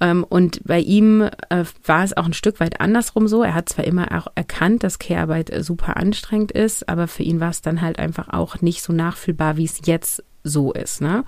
Ähm, 0.00 0.24
und 0.28 0.60
bei 0.64 0.80
ihm 0.80 1.22
äh, 1.22 1.64
war 1.84 2.04
es 2.04 2.16
auch 2.16 2.26
ein 2.26 2.32
Stück 2.32 2.60
weit 2.60 2.80
andersrum 2.80 3.28
so. 3.28 3.42
Er 3.42 3.54
hat 3.54 3.68
zwar 3.68 3.84
immer 3.84 4.08
auch 4.18 4.26
erkannt, 4.34 4.82
dass 4.82 4.98
Care-Arbeit 4.98 5.52
super 5.60 5.96
anstrengend 5.96 6.52
ist, 6.52 6.88
aber 6.88 7.06
für 7.06 7.22
ihn 7.22 7.40
war 7.40 7.50
es 7.50 7.62
dann 7.62 7.80
halt 7.80 7.98
einfach 7.98 8.28
auch 8.30 8.60
nicht 8.60 8.82
so 8.82 8.92
nachfühlbar, 8.92 9.56
wie 9.56 9.64
es 9.64 9.80
jetzt 9.84 10.24
so 10.42 10.72
ist. 10.72 11.00
Ne? 11.00 11.24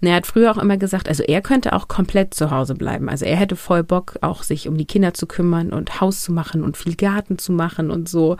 Und 0.00 0.08
er 0.08 0.14
hat 0.14 0.26
früher 0.26 0.50
auch 0.50 0.58
immer 0.58 0.76
gesagt, 0.76 1.08
also 1.08 1.22
er 1.24 1.40
könnte 1.40 1.72
auch 1.72 1.88
komplett 1.88 2.34
zu 2.34 2.50
Hause 2.50 2.74
bleiben. 2.74 3.08
Also 3.08 3.24
er 3.24 3.36
hätte 3.36 3.56
voll 3.56 3.82
Bock, 3.82 4.16
auch 4.20 4.42
sich 4.42 4.68
um 4.68 4.76
die 4.76 4.86
Kinder 4.86 5.12
zu 5.14 5.26
kümmern 5.26 5.72
und 5.72 6.00
Haus 6.00 6.22
zu 6.22 6.32
machen 6.32 6.62
und 6.62 6.76
viel 6.76 6.94
Garten 6.94 7.38
zu 7.38 7.52
machen 7.52 7.90
und 7.90 8.08
so. 8.08 8.36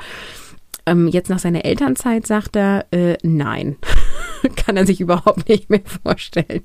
Ähm, 0.87 1.09
jetzt 1.09 1.29
nach 1.29 1.40
seiner 1.40 1.64
Elternzeit 1.64 2.27
sagt 2.27 2.57
er, 2.57 2.87
äh, 2.92 3.16
nein, 3.23 3.77
kann 4.57 4.77
er 4.77 4.87
sich 4.87 5.01
überhaupt 5.01 5.49
nicht 5.49 5.68
mehr 5.68 5.83
vorstellen. 6.03 6.62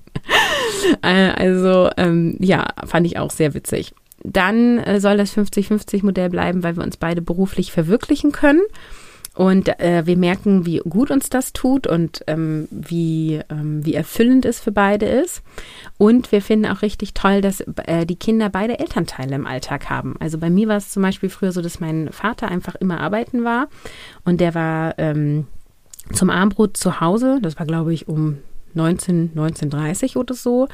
äh, 1.02 1.32
also 1.32 1.90
ähm, 1.98 2.38
ja, 2.40 2.68
fand 2.86 3.08
ich 3.08 3.18
auch 3.18 3.32
sehr 3.32 3.54
witzig. 3.54 3.94
Dann 4.24 4.78
äh, 4.78 5.02
soll 5.02 5.18
das 5.18 5.36
50-50-Modell 5.36 6.30
bleiben, 6.30 6.64
weil 6.64 6.78
wir 6.78 6.84
uns 6.84 6.98
beide 6.98 7.22
beruflich 7.22 7.72
verwirklichen 7.72 8.32
können. 8.32 8.62
Und 9.36 9.68
äh, 9.80 10.06
wir 10.06 10.16
merken, 10.16 10.66
wie 10.66 10.78
gut 10.78 11.10
uns 11.10 11.30
das 11.30 11.54
tut 11.54 11.88
und 11.88 12.24
ähm, 12.28 12.68
wie, 12.70 13.42
ähm, 13.50 13.84
wie 13.84 13.96
erfüllend 13.96 14.46
es 14.46 14.60
für 14.60 14.72
beide 14.72 15.08
ist. 15.08 15.42
Und 15.98 16.32
wir 16.32 16.42
finden 16.42 16.68
auch 16.68 16.84
richtig 16.84 17.16
toll, 17.16 17.42
dass 17.42 17.62
äh, 17.62 18.06
die 18.06 18.16
Kinder 18.16 18.50
beide 18.50 18.78
Elternteile 18.78 19.36
im 19.36 19.48
Alltag 19.48 19.90
haben. 19.90 20.16
Also 20.20 20.38
bei 20.38 20.52
mir 20.52 20.68
war 20.68 20.78
es 20.78 20.92
zum 20.92 21.02
Beispiel 21.02 21.30
früher 21.30 21.52
so, 21.52 21.62
dass 21.62 21.80
mein 21.80 22.12
Vater 22.12 22.48
einfach 22.48 22.76
immer 22.76 23.00
arbeiten 23.00 23.44
war 23.44 23.70
und 24.24 24.40
der 24.40 24.54
war 24.54 25.00
ähm, 25.00 25.48
zum 26.12 26.30
Armbrot 26.30 26.78
zu 26.78 27.00
Hause. 27.00 27.40
Das 27.42 27.58
war, 27.58 27.66
glaube 27.66 27.94
ich, 27.94 28.08
um 28.08 28.38
19, 28.76 29.32
1930 29.36 30.18
oder 30.18 30.36
so. 30.36 30.68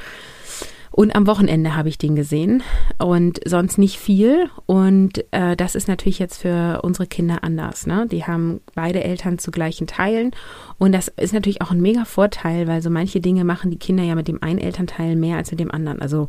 Und 0.91 1.15
am 1.15 1.27
Wochenende 1.27 1.75
habe 1.75 1.89
ich 1.89 1.97
den 1.97 2.15
gesehen 2.15 2.63
und 2.97 3.39
sonst 3.45 3.77
nicht 3.77 3.97
viel. 3.97 4.49
Und 4.65 5.23
äh, 5.31 5.55
das 5.55 5.75
ist 5.75 5.87
natürlich 5.87 6.19
jetzt 6.19 6.41
für 6.41 6.81
unsere 6.81 7.07
Kinder 7.07 7.43
anders. 7.43 7.85
Ne? 7.85 8.07
Die 8.11 8.25
haben 8.25 8.61
beide 8.75 9.03
Eltern 9.03 9.37
zu 9.37 9.51
gleichen 9.51 9.87
Teilen. 9.87 10.31
Und 10.77 10.91
das 10.91 11.07
ist 11.07 11.33
natürlich 11.33 11.61
auch 11.61 11.71
ein 11.71 11.81
mega 11.81 12.05
Vorteil, 12.05 12.67
weil 12.67 12.81
so 12.81 12.89
manche 12.89 13.21
Dinge 13.21 13.43
machen 13.43 13.71
die 13.71 13.79
Kinder 13.79 14.03
ja 14.03 14.15
mit 14.15 14.27
dem 14.27 14.41
einen 14.41 14.59
Elternteil 14.59 15.15
mehr 15.15 15.37
als 15.37 15.51
mit 15.51 15.59
dem 15.59 15.71
anderen. 15.71 16.01
Also 16.01 16.27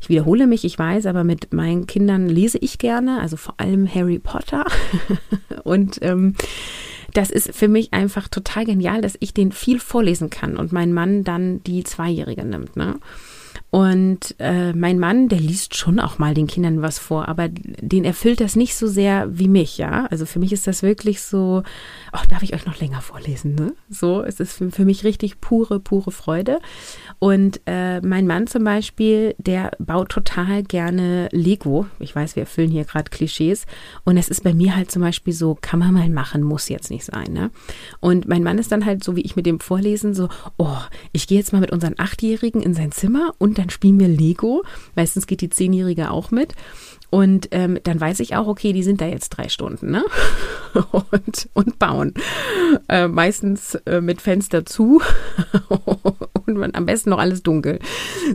ich 0.00 0.08
wiederhole 0.08 0.46
mich, 0.46 0.64
ich 0.64 0.78
weiß, 0.78 1.06
aber 1.06 1.24
mit 1.24 1.52
meinen 1.52 1.86
Kindern 1.86 2.28
lese 2.28 2.58
ich 2.58 2.78
gerne, 2.78 3.20
also 3.20 3.36
vor 3.36 3.54
allem 3.58 3.92
Harry 3.92 4.18
Potter. 4.18 4.64
und 5.64 5.98
ähm, 6.02 6.34
das 7.12 7.30
ist 7.30 7.54
für 7.54 7.68
mich 7.68 7.92
einfach 7.92 8.28
total 8.28 8.66
genial, 8.66 9.00
dass 9.00 9.16
ich 9.20 9.32
den 9.32 9.52
viel 9.52 9.80
vorlesen 9.80 10.28
kann 10.28 10.56
und 10.56 10.72
mein 10.72 10.92
Mann 10.92 11.24
dann 11.24 11.62
die 11.64 11.82
Zweijährige 11.82 12.44
nimmt. 12.44 12.76
Ne? 12.76 12.96
Und 13.70 14.36
äh, 14.38 14.72
mein 14.72 14.98
Mann, 14.98 15.28
der 15.28 15.40
liest 15.40 15.76
schon 15.76 15.98
auch 15.98 16.18
mal 16.18 16.34
den 16.34 16.46
Kindern 16.46 16.82
was 16.82 16.98
vor, 16.98 17.28
aber 17.28 17.48
den 17.48 18.04
erfüllt 18.04 18.40
das 18.40 18.56
nicht 18.56 18.76
so 18.76 18.86
sehr 18.86 19.26
wie 19.38 19.48
mich, 19.48 19.76
ja. 19.76 20.06
Also 20.06 20.24
für 20.24 20.38
mich 20.38 20.52
ist 20.52 20.66
das 20.66 20.82
wirklich 20.82 21.20
so, 21.20 21.62
ach, 22.12 22.26
darf 22.26 22.42
ich 22.42 22.54
euch 22.54 22.64
noch 22.64 22.80
länger 22.80 23.00
vorlesen, 23.00 23.54
ne? 23.54 23.74
So, 23.90 24.22
es 24.22 24.40
ist 24.40 24.52
für, 24.52 24.70
für 24.70 24.84
mich 24.84 25.04
richtig 25.04 25.40
pure, 25.40 25.80
pure 25.80 26.12
Freude. 26.12 26.60
Und 27.18 27.60
äh, 27.66 28.00
mein 28.00 28.26
Mann 28.26 28.46
zum 28.46 28.62
Beispiel, 28.64 29.34
der 29.38 29.72
baut 29.78 30.10
total 30.10 30.62
gerne 30.62 31.28
Lego. 31.32 31.86
Ich 31.98 32.14
weiß, 32.14 32.36
wir 32.36 32.44
erfüllen 32.44 32.70
hier 32.70 32.84
gerade 32.84 33.10
Klischees. 33.10 33.66
Und 34.04 34.16
es 34.16 34.28
ist 34.28 34.44
bei 34.44 34.54
mir 34.54 34.76
halt 34.76 34.90
zum 34.90 35.02
Beispiel 35.02 35.32
so, 35.32 35.58
kann 35.60 35.80
man 35.80 35.92
mal 35.92 36.08
machen, 36.08 36.42
muss 36.42 36.68
jetzt 36.68 36.90
nicht 36.90 37.04
sein, 37.04 37.32
ne? 37.32 37.50
Und 38.00 38.28
mein 38.28 38.44
Mann 38.44 38.58
ist 38.58 38.70
dann 38.70 38.86
halt 38.86 39.02
so, 39.02 39.16
wie 39.16 39.22
ich 39.22 39.36
mit 39.36 39.44
dem 39.44 39.60
Vorlesen, 39.60 40.14
so, 40.14 40.28
oh, 40.56 40.78
ich 41.12 41.26
gehe 41.26 41.38
jetzt 41.38 41.52
mal 41.52 41.60
mit 41.60 41.72
unseren 41.72 41.94
Achtjährigen 41.98 42.62
in 42.62 42.72
sein 42.72 42.92
Zimmer 42.92 43.34
und 43.38 43.55
dann 43.58 43.70
spielen 43.70 43.98
wir 44.00 44.08
Lego. 44.08 44.64
Meistens 44.94 45.26
geht 45.26 45.40
die 45.40 45.50
Zehnjährige 45.50 46.10
auch 46.10 46.30
mit. 46.30 46.54
Und 47.16 47.48
ähm, 47.52 47.78
dann 47.82 47.98
weiß 47.98 48.20
ich 48.20 48.36
auch, 48.36 48.46
okay, 48.46 48.74
die 48.74 48.82
sind 48.82 49.00
da 49.00 49.06
jetzt 49.06 49.30
drei 49.30 49.48
Stunden, 49.48 49.90
ne? 49.90 50.04
und, 50.92 51.48
und 51.54 51.78
bauen. 51.78 52.12
Äh, 52.90 53.08
meistens 53.08 53.74
äh, 53.86 54.02
mit 54.02 54.20
Fenster 54.20 54.66
zu 54.66 55.00
und 56.46 56.58
man, 56.58 56.74
am 56.74 56.84
besten 56.84 57.08
noch 57.08 57.18
alles 57.18 57.42
dunkel. 57.42 57.78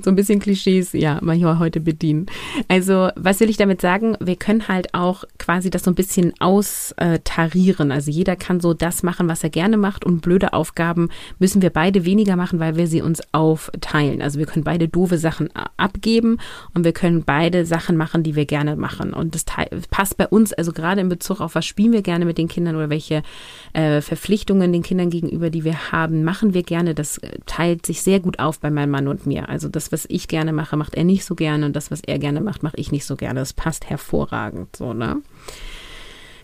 So 0.03 0.09
ein 0.09 0.15
bisschen 0.15 0.39
Klischees, 0.39 0.93
ja, 0.93 1.19
manchmal 1.21 1.59
heute 1.59 1.79
bedienen. 1.79 2.25
Also, 2.69 3.09
was 3.15 3.39
will 3.39 3.51
ich 3.51 3.57
damit 3.57 3.81
sagen? 3.81 4.17
Wir 4.19 4.35
können 4.35 4.67
halt 4.67 4.95
auch 4.95 5.25
quasi 5.37 5.69
das 5.69 5.83
so 5.83 5.91
ein 5.91 5.95
bisschen 5.95 6.33
austarieren. 6.39 7.91
Also 7.91 8.09
jeder 8.09 8.35
kann 8.35 8.61
so 8.61 8.73
das 8.73 9.03
machen, 9.03 9.27
was 9.27 9.43
er 9.43 9.51
gerne 9.51 9.77
macht 9.77 10.05
und 10.05 10.21
blöde 10.21 10.53
Aufgaben 10.53 11.09
müssen 11.37 11.61
wir 11.61 11.69
beide 11.69 12.03
weniger 12.03 12.35
machen, 12.35 12.59
weil 12.59 12.77
wir 12.77 12.87
sie 12.87 13.03
uns 13.03 13.21
aufteilen. 13.31 14.23
Also 14.23 14.39
wir 14.39 14.47
können 14.47 14.63
beide 14.63 14.87
doofe 14.87 15.19
Sachen 15.19 15.49
abgeben 15.77 16.39
und 16.73 16.83
wir 16.83 16.93
können 16.93 17.23
beide 17.23 17.67
Sachen 17.67 17.95
machen, 17.95 18.23
die 18.23 18.35
wir 18.35 18.45
gerne 18.45 18.70
gerne 18.71 18.81
machen. 18.81 19.13
Und 19.13 19.35
das 19.35 19.45
passt 19.89 20.17
bei 20.17 20.27
uns, 20.27 20.53
also 20.53 20.71
gerade 20.71 21.01
in 21.01 21.09
Bezug 21.09 21.41
auf, 21.41 21.55
was 21.55 21.65
spielen 21.65 21.91
wir 21.91 22.01
gerne 22.01 22.25
mit 22.25 22.37
den 22.37 22.47
Kindern 22.47 22.75
oder 22.75 22.89
welche 22.89 23.23
äh, 23.73 24.01
Verpflichtungen 24.01 24.71
den 24.71 24.83
Kindern 24.83 25.09
gegenüber, 25.09 25.49
die 25.49 25.63
wir 25.63 25.91
haben, 25.91 26.23
machen 26.23 26.53
wir 26.53 26.63
gerne. 26.63 26.95
Das 26.95 27.17
äh, 27.19 27.39
teilt 27.45 27.85
sich 27.85 28.01
sehr 28.01 28.19
gut 28.19 28.39
auf 28.39 28.59
bei 28.59 28.71
meinem 28.71 28.91
Mann 28.91 29.07
und 29.07 29.25
mir. 29.25 29.49
Also 29.49 29.67
das, 29.67 29.91
was 29.91 30.05
ich 30.09 30.27
gerne 30.27 30.53
mache, 30.53 30.77
macht 30.77 30.95
er 30.95 31.03
nicht 31.03 31.25
so 31.25 31.35
gerne 31.35 31.65
und 31.65 31.75
das, 31.75 31.91
was 31.91 32.01
er 32.01 32.19
gerne 32.19 32.41
macht, 32.41 32.63
mache 32.63 32.77
ich 32.77 32.91
nicht 32.91 33.05
so 33.05 33.15
gerne. 33.15 33.39
Das 33.39 33.53
passt 33.53 33.89
hervorragend 33.89 34.75
so, 34.75 34.93
ne? 34.93 35.21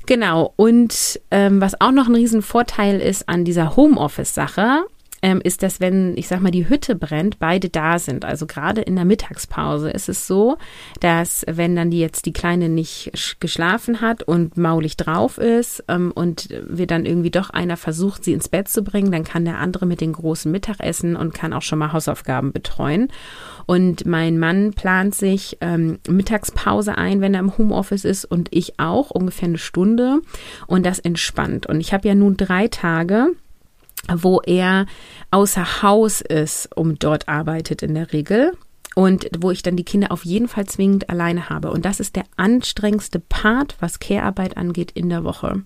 Genau. 0.06 0.54
Und 0.56 1.20
ähm, 1.32 1.60
was 1.60 1.82
auch 1.82 1.92
noch 1.92 2.08
ein 2.08 2.16
Riesenvorteil 2.16 3.02
ist 3.02 3.28
an 3.28 3.44
dieser 3.44 3.76
Homeoffice-Sache, 3.76 4.86
ähm, 5.22 5.42
ist, 5.44 5.64
dass 5.64 5.80
wenn, 5.80 6.16
ich 6.18 6.28
sag 6.28 6.42
mal, 6.42 6.52
die 6.52 6.70
Hütte 6.70 6.96
brennt, 6.96 7.40
beide 7.40 7.70
da 7.70 8.00
sind. 8.00 8.26
Also 8.26 8.46
gerade 8.46 8.82
in 8.82 8.96
der 8.96 9.06
Mittagspause 9.06 9.90
ist 9.90 10.10
es 10.10 10.28
so, 10.28 10.58
dass 11.00 11.44
wenn 11.48 11.76
dann 11.76 11.92
die 11.92 12.00
jetzt 12.00 12.26
die 12.26 12.34
Kleine 12.34 12.70
nicht 12.70 13.12
geschlafen 13.40 14.02
hat 14.02 14.24
und 14.24 14.58
maulig 14.58 14.98
drauf 14.98 15.38
ist 15.38 15.84
ähm, 15.88 16.12
und 16.14 16.50
wir 16.68 16.88
dann 16.88 17.06
irgendwie 17.06 17.32
doch 17.32 17.50
einer 17.50 17.78
versucht, 17.78 18.24
sie 18.24 18.34
ins 18.34 18.50
Bett 18.50 18.68
zu 18.68 18.84
bringen, 18.84 19.12
dann 19.12 19.24
kann 19.24 19.46
der 19.46 19.58
andere 19.60 19.86
mit 19.86 20.02
den 20.02 20.14
großen 20.14 20.52
Mittagessen 20.52 21.16
und 21.16 21.34
kann 21.34 21.54
auch 21.54 21.62
schon 21.62 21.80
mal 21.80 21.94
Hausaufgaben 21.94 22.52
betreuen. 22.52 23.10
Und 23.66 24.06
mein 24.06 24.40
Mann 24.40 24.72
plant 24.74 25.14
sich 25.14 25.58
ähm, 25.62 26.00
Mittagspause 26.08 26.98
ein, 26.98 27.22
wenn 27.22 27.34
er 27.34 27.42
im 27.42 27.58
Homeoffice 27.58 28.06
ist 28.06 28.26
und 28.26 28.48
ich 28.52 28.80
auch, 28.80 29.12
ungefähr 29.12 29.50
eine 29.50 29.58
Stunde. 29.58 30.22
Und 30.68 30.86
das 30.86 31.00
entspannt. 31.00 31.66
Und 31.66 31.82
ich 31.82 31.94
habe 31.94 32.08
ja 32.08 32.16
nun 32.16 32.38
drei 32.38 32.68
Tage 32.68 33.32
wo 34.14 34.42
er 34.42 34.86
außer 35.32 35.82
Haus 35.82 36.22
ist 36.22 36.76
und 36.76 37.04
dort 37.04 37.28
arbeitet 37.28 37.82
in 37.84 37.96
der 37.96 38.14
Regel 38.14 38.54
und 38.96 39.30
wo 39.38 39.52
ich 39.52 39.62
dann 39.62 39.76
die 39.76 39.84
Kinder 39.84 40.12
auf 40.12 40.26
jeden 40.26 40.48
Fall 40.48 40.66
zwingend 40.66 41.10
alleine 41.10 41.50
habe. 41.50 41.70
Und 41.70 41.86
das 41.86 42.00
ist 42.00 42.16
der 42.16 42.24
anstrengendste 42.36 43.20
Part, 43.20 43.76
was 43.80 44.00
Care-Arbeit 44.00 44.58
angeht 44.58 44.92
in 44.92 45.10
der 45.10 45.24
Woche. 45.24 45.62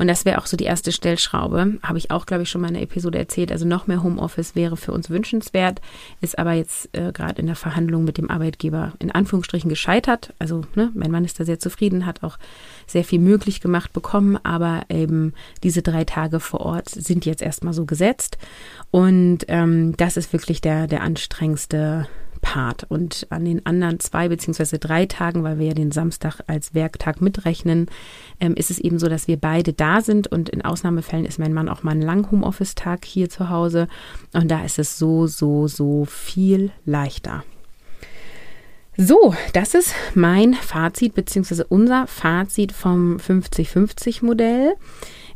Und 0.00 0.08
das 0.08 0.24
wäre 0.24 0.38
auch 0.38 0.46
so 0.46 0.56
die 0.56 0.64
erste 0.64 0.92
Stellschraube. 0.92 1.74
Habe 1.82 1.98
ich 1.98 2.10
auch, 2.10 2.24
glaube 2.24 2.44
ich, 2.44 2.48
schon 2.48 2.62
mal 2.62 2.68
in 2.68 2.74
der 2.74 2.82
Episode 2.84 3.18
erzählt. 3.18 3.52
Also 3.52 3.66
noch 3.66 3.86
mehr 3.86 4.02
Homeoffice 4.02 4.54
wäre 4.54 4.78
für 4.78 4.92
uns 4.92 5.10
wünschenswert, 5.10 5.82
ist 6.22 6.38
aber 6.38 6.54
jetzt 6.54 6.88
äh, 6.96 7.12
gerade 7.12 7.38
in 7.38 7.46
der 7.46 7.54
Verhandlung 7.54 8.04
mit 8.04 8.16
dem 8.16 8.30
Arbeitgeber 8.30 8.94
in 8.98 9.10
Anführungsstrichen 9.10 9.68
gescheitert. 9.68 10.32
Also 10.38 10.62
ne, 10.74 10.90
mein 10.94 11.10
Mann 11.10 11.26
ist 11.26 11.38
da 11.38 11.44
sehr 11.44 11.58
zufrieden, 11.58 12.06
hat 12.06 12.22
auch 12.22 12.38
sehr 12.86 13.04
viel 13.04 13.18
möglich 13.18 13.60
gemacht 13.60 13.92
bekommen, 13.92 14.38
aber 14.42 14.84
eben 14.88 15.34
diese 15.62 15.82
drei 15.82 16.04
Tage 16.04 16.40
vor 16.40 16.60
Ort 16.60 16.88
sind 16.88 17.26
jetzt 17.26 17.42
erstmal 17.42 17.74
so 17.74 17.84
gesetzt. 17.84 18.38
Und 18.90 19.40
ähm, 19.48 19.94
das 19.98 20.16
ist 20.16 20.32
wirklich 20.32 20.62
der, 20.62 20.86
der 20.86 21.02
anstrengendste 21.02 22.08
Part. 22.40 22.84
Und 22.88 23.26
an 23.30 23.44
den 23.44 23.64
anderen 23.66 24.00
zwei 24.00 24.28
beziehungsweise 24.28 24.78
drei 24.78 25.06
Tagen, 25.06 25.42
weil 25.42 25.58
wir 25.58 25.68
ja 25.68 25.74
den 25.74 25.92
Samstag 25.92 26.40
als 26.46 26.74
Werktag 26.74 27.20
mitrechnen, 27.20 27.86
ähm, 28.40 28.54
ist 28.54 28.70
es 28.70 28.78
eben 28.78 28.98
so, 28.98 29.08
dass 29.08 29.28
wir 29.28 29.36
beide 29.36 29.72
da 29.72 30.00
sind. 30.00 30.26
Und 30.26 30.48
in 30.48 30.62
Ausnahmefällen 30.62 31.26
ist 31.26 31.38
mein 31.38 31.54
Mann 31.54 31.68
auch 31.68 31.82
mal 31.82 31.92
einen 31.92 32.02
langen 32.02 32.30
Homeoffice-Tag 32.30 33.04
hier 33.04 33.28
zu 33.28 33.50
Hause. 33.50 33.88
Und 34.32 34.50
da 34.50 34.64
ist 34.64 34.78
es 34.78 34.98
so, 34.98 35.26
so, 35.26 35.68
so 35.68 36.04
viel 36.04 36.70
leichter. 36.84 37.44
So, 38.96 39.34
das 39.54 39.74
ist 39.74 39.94
mein 40.14 40.52
Fazit 40.52 41.14
beziehungsweise 41.14 41.64
unser 41.66 42.06
Fazit 42.06 42.72
vom 42.72 43.16
50-50-Modell. 43.16 44.74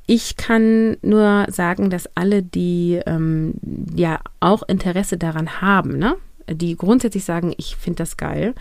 Ich 0.06 0.36
kann 0.36 0.98
nur 1.00 1.46
sagen, 1.48 1.88
dass 1.88 2.08
alle, 2.14 2.42
die 2.42 3.00
ähm, 3.06 3.54
ja 3.94 4.20
auch 4.40 4.62
Interesse 4.68 5.16
daran 5.16 5.62
haben, 5.62 5.96
ne, 5.96 6.16
die 6.50 6.76
grundsätzlich 6.76 7.24
sagen, 7.24 7.54
ich 7.56 7.76
finde 7.76 7.98
das 7.98 8.16
geil. 8.16 8.54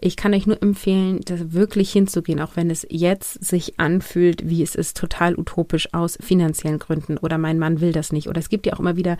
Ich 0.00 0.16
kann 0.16 0.34
euch 0.34 0.46
nur 0.46 0.62
empfehlen, 0.62 1.20
da 1.24 1.34
wirklich 1.52 1.92
hinzugehen, 1.92 2.40
auch 2.40 2.56
wenn 2.56 2.70
es 2.70 2.86
jetzt 2.88 3.44
sich 3.44 3.78
anfühlt, 3.78 4.48
wie 4.48 4.62
es 4.62 4.74
ist, 4.74 4.96
total 4.96 5.38
utopisch 5.38 5.92
aus 5.92 6.18
finanziellen 6.20 6.78
Gründen 6.78 7.18
oder 7.18 7.38
mein 7.38 7.58
Mann 7.58 7.80
will 7.80 7.92
das 7.92 8.12
nicht. 8.12 8.28
Oder 8.28 8.38
es 8.38 8.48
gibt 8.48 8.66
ja 8.66 8.72
auch 8.72 8.80
immer 8.80 8.96
wieder 8.96 9.18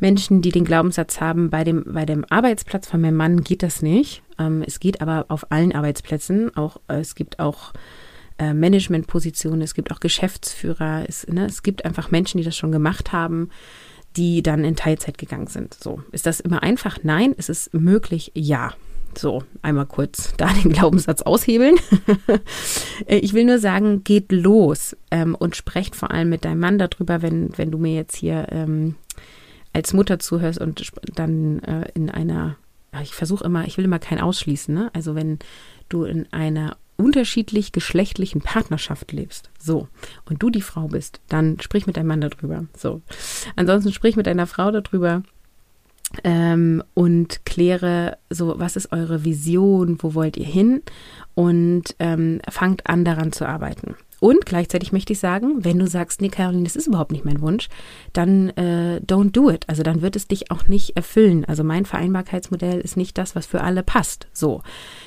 Menschen, 0.00 0.42
die 0.42 0.52
den 0.52 0.64
Glaubenssatz 0.64 1.20
haben, 1.20 1.50
bei 1.50 1.64
dem, 1.64 1.84
bei 1.86 2.04
dem 2.04 2.24
Arbeitsplatz 2.28 2.88
von 2.88 3.00
meinem 3.00 3.16
Mann 3.16 3.44
geht 3.44 3.62
das 3.62 3.82
nicht. 3.82 4.22
Ähm, 4.38 4.62
es 4.66 4.80
geht 4.80 5.00
aber 5.00 5.26
auf 5.28 5.50
allen 5.50 5.74
Arbeitsplätzen. 5.74 6.56
Auch, 6.56 6.78
äh, 6.88 7.00
es 7.00 7.14
gibt 7.14 7.38
auch 7.38 7.72
äh, 8.38 8.52
Managementpositionen, 8.52 9.62
es 9.62 9.74
gibt 9.74 9.92
auch 9.92 10.00
Geschäftsführer, 10.00 11.04
es, 11.08 11.26
ne, 11.28 11.46
es 11.46 11.62
gibt 11.62 11.84
einfach 11.84 12.10
Menschen, 12.10 12.38
die 12.38 12.44
das 12.44 12.56
schon 12.56 12.72
gemacht 12.72 13.12
haben 13.12 13.50
die 14.16 14.42
dann 14.42 14.64
in 14.64 14.76
Teilzeit 14.76 15.18
gegangen 15.18 15.48
sind. 15.48 15.74
So, 15.74 16.02
ist 16.12 16.26
das 16.26 16.40
immer 16.40 16.62
einfach? 16.62 16.98
Nein, 17.02 17.32
ist 17.32 17.50
es 17.50 17.70
möglich? 17.72 18.32
Ja. 18.34 18.72
So, 19.16 19.44
einmal 19.62 19.86
kurz 19.86 20.34
da 20.36 20.52
den 20.52 20.72
Glaubenssatz 20.72 21.22
aushebeln. 21.22 21.76
Äh, 23.06 23.18
ich 23.18 23.32
will 23.34 23.44
nur 23.44 23.58
sagen, 23.58 24.04
geht 24.04 24.30
los 24.30 24.96
ähm, 25.10 25.34
und 25.34 25.56
sprecht 25.56 25.96
vor 25.96 26.12
allem 26.12 26.28
mit 26.28 26.44
deinem 26.44 26.60
Mann 26.60 26.78
darüber, 26.78 27.22
wenn, 27.22 27.56
wenn 27.58 27.72
du 27.72 27.78
mir 27.78 27.92
jetzt 27.92 28.14
hier 28.14 28.46
ähm, 28.50 28.94
als 29.72 29.92
Mutter 29.92 30.20
zuhörst 30.20 30.60
und 30.60 30.92
dann 31.16 31.58
äh, 31.64 31.88
in 31.94 32.08
einer, 32.08 32.56
ich 33.02 33.14
versuche 33.14 33.44
immer, 33.44 33.66
ich 33.66 33.76
will 33.76 33.84
immer 33.84 33.98
kein 33.98 34.20
Ausschließen, 34.20 34.72
ne? 34.72 34.90
Also 34.94 35.16
wenn 35.16 35.40
du 35.88 36.04
in 36.04 36.32
einer 36.32 36.76
unterschiedlich 36.96 37.72
geschlechtlichen 37.72 38.40
Partnerschaft 38.40 39.12
lebst, 39.12 39.50
so, 39.58 39.88
und 40.28 40.42
du 40.42 40.50
die 40.50 40.62
Frau 40.62 40.88
bist, 40.88 41.20
dann 41.28 41.58
sprich 41.60 41.86
mit 41.86 41.96
deinem 41.96 42.08
Mann 42.08 42.20
darüber. 42.20 42.66
So. 42.76 43.02
Ansonsten 43.56 43.92
sprich 43.92 44.16
mit 44.16 44.26
deiner 44.26 44.46
Frau 44.46 44.70
darüber 44.70 45.22
ähm, 46.22 46.82
und 46.94 47.44
kläre 47.44 48.18
so, 48.30 48.54
was 48.58 48.76
ist 48.76 48.92
eure 48.92 49.24
Vision, 49.24 49.98
wo 50.00 50.14
wollt 50.14 50.36
ihr 50.36 50.46
hin 50.46 50.82
und 51.34 51.96
ähm, 51.98 52.40
fangt 52.48 52.86
an 52.86 53.04
daran 53.04 53.32
zu 53.32 53.46
arbeiten. 53.46 53.96
Und 54.24 54.46
gleichzeitig 54.46 54.90
möchte 54.90 55.12
ich 55.12 55.18
sagen, 55.18 55.66
wenn 55.66 55.78
du 55.78 55.86
sagst, 55.86 56.22
nee, 56.22 56.30
Caroline, 56.30 56.64
das 56.64 56.76
ist 56.76 56.86
überhaupt 56.86 57.12
nicht 57.12 57.26
mein 57.26 57.42
Wunsch, 57.42 57.68
dann 58.14 58.48
äh, 58.56 59.02
don't 59.06 59.32
do 59.32 59.50
it. 59.50 59.68
Also 59.68 59.82
dann 59.82 60.00
wird 60.00 60.16
es 60.16 60.26
dich 60.26 60.50
auch 60.50 60.66
nicht 60.66 60.96
erfüllen. 60.96 61.44
Also 61.44 61.62
mein 61.62 61.84
Vereinbarkeitsmodell 61.84 62.80
ist 62.80 62.96
nicht 62.96 63.18
das, 63.18 63.36
was 63.36 63.44
für 63.44 63.60
alle 63.60 63.82
passt. 63.82 64.26
So. 64.32 64.62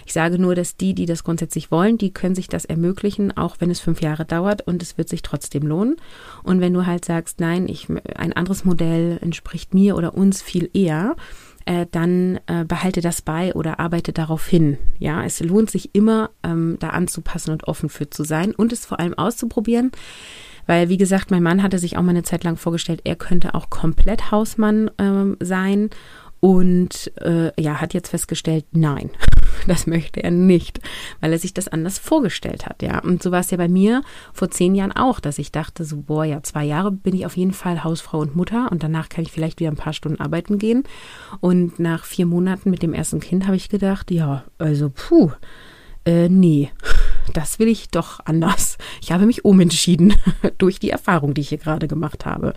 Ich 0.05 0.13
sage 0.13 0.37
nur, 0.37 0.53
dass 0.53 0.77
die, 0.77 0.93
die 0.93 1.07
das 1.07 1.23
grundsätzlich 1.23 1.71
wollen, 1.71 1.97
die 1.97 2.13
können 2.13 2.35
sich 2.35 2.47
das 2.47 2.65
ermöglichen, 2.65 3.35
auch 3.35 3.55
wenn 3.57 3.71
es 3.71 3.79
fünf 3.79 4.03
Jahre 4.03 4.23
dauert 4.23 4.67
und 4.67 4.83
es 4.83 4.99
wird 4.99 5.09
sich 5.09 5.23
trotzdem 5.23 5.63
lohnen. 5.65 5.95
Und 6.43 6.61
wenn 6.61 6.75
du 6.75 6.85
halt 6.85 7.03
sagst, 7.03 7.39
nein, 7.39 7.67
ich, 7.67 7.87
ein 7.89 8.33
anderes 8.33 8.65
Modell 8.65 9.17
entspricht 9.19 9.73
mir 9.73 9.95
oder 9.95 10.13
uns 10.13 10.43
viel 10.43 10.69
eher, 10.75 11.15
äh, 11.67 11.85
dann 11.91 12.39
äh, 12.47 12.63
behalte 12.65 13.01
das 13.01 13.21
bei 13.21 13.53
oder 13.53 13.79
arbeite 13.79 14.13
darauf 14.13 14.47
hin. 14.47 14.77
Ja, 14.99 15.23
es 15.23 15.41
lohnt 15.41 15.69
sich 15.69 15.93
immer, 15.93 16.31
ähm, 16.43 16.77
da 16.79 16.89
anzupassen 16.89 17.51
und 17.51 17.67
offen 17.67 17.89
für 17.89 18.09
zu 18.09 18.23
sein 18.23 18.55
und 18.55 18.71
es 18.71 18.85
vor 18.85 18.99
allem 18.99 19.13
auszuprobieren. 19.13 19.91
Weil, 20.65 20.89
wie 20.89 20.97
gesagt, 20.97 21.29
mein 21.29 21.43
Mann 21.43 21.63
hatte 21.63 21.79
sich 21.79 21.97
auch 21.97 22.01
mal 22.01 22.09
eine 22.11 22.23
Zeit 22.23 22.43
lang 22.43 22.57
vorgestellt, 22.57 23.01
er 23.03 23.15
könnte 23.15 23.53
auch 23.53 23.69
komplett 23.69 24.31
Hausmann 24.31 24.89
ähm, 24.97 25.37
sein 25.39 25.89
und 26.39 27.11
äh, 27.21 27.51
ja, 27.61 27.81
hat 27.81 27.93
jetzt 27.93 28.09
festgestellt, 28.09 28.65
nein. 28.71 29.09
Das 29.65 29.87
möchte 29.87 30.23
er 30.23 30.31
nicht, 30.31 30.79
weil 31.19 31.31
er 31.33 31.39
sich 31.39 31.53
das 31.53 31.67
anders 31.67 31.97
vorgestellt 31.97 32.67
hat, 32.67 32.83
ja. 32.83 32.99
Und 32.99 33.23
so 33.23 33.31
war 33.31 33.39
es 33.39 33.49
ja 33.49 33.57
bei 33.57 33.67
mir 33.67 34.01
vor 34.31 34.51
zehn 34.51 34.75
Jahren 34.75 34.91
auch, 34.91 35.19
dass 35.19 35.39
ich 35.39 35.51
dachte, 35.51 35.83
so, 35.83 35.97
boah, 35.97 36.23
ja, 36.23 36.43
zwei 36.43 36.63
Jahre 36.63 36.91
bin 36.91 37.15
ich 37.15 37.25
auf 37.25 37.35
jeden 37.35 37.53
Fall 37.53 37.83
Hausfrau 37.83 38.19
und 38.19 38.35
Mutter 38.35 38.71
und 38.71 38.83
danach 38.83 39.09
kann 39.09 39.23
ich 39.23 39.31
vielleicht 39.31 39.59
wieder 39.59 39.71
ein 39.71 39.77
paar 39.77 39.93
Stunden 39.93 40.21
arbeiten 40.21 40.57
gehen. 40.57 40.83
Und 41.39 41.79
nach 41.79 42.05
vier 42.05 42.27
Monaten 42.27 42.69
mit 42.69 42.83
dem 42.83 42.93
ersten 42.93 43.19
Kind 43.19 43.47
habe 43.47 43.55
ich 43.55 43.67
gedacht, 43.67 44.11
ja, 44.11 44.43
also, 44.57 44.89
puh, 44.89 45.31
äh, 46.05 46.29
nee, 46.29 46.71
das 47.33 47.59
will 47.59 47.67
ich 47.67 47.89
doch 47.89 48.19
anders. 48.25 48.77
Ich 49.01 49.11
habe 49.11 49.25
mich 49.25 49.43
umentschieden 49.43 50.13
durch 50.57 50.79
die 50.79 50.91
Erfahrung, 50.91 51.33
die 51.33 51.41
ich 51.41 51.49
hier 51.49 51.57
gerade 51.57 51.87
gemacht 51.87 52.25
habe. 52.25 52.53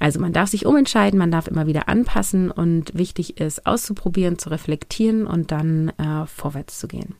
Also 0.00 0.20
man 0.20 0.32
darf 0.32 0.50
sich 0.50 0.66
umentscheiden, 0.66 1.18
man 1.18 1.30
darf 1.30 1.46
immer 1.46 1.66
wieder 1.66 1.88
anpassen 1.88 2.50
und 2.50 2.96
wichtig 2.96 3.40
ist 3.40 3.66
auszuprobieren, 3.66 4.38
zu 4.38 4.50
reflektieren 4.50 5.26
und 5.26 5.50
dann 5.52 5.90
äh, 5.98 6.26
vorwärts 6.26 6.78
zu 6.78 6.88
gehen. 6.88 7.14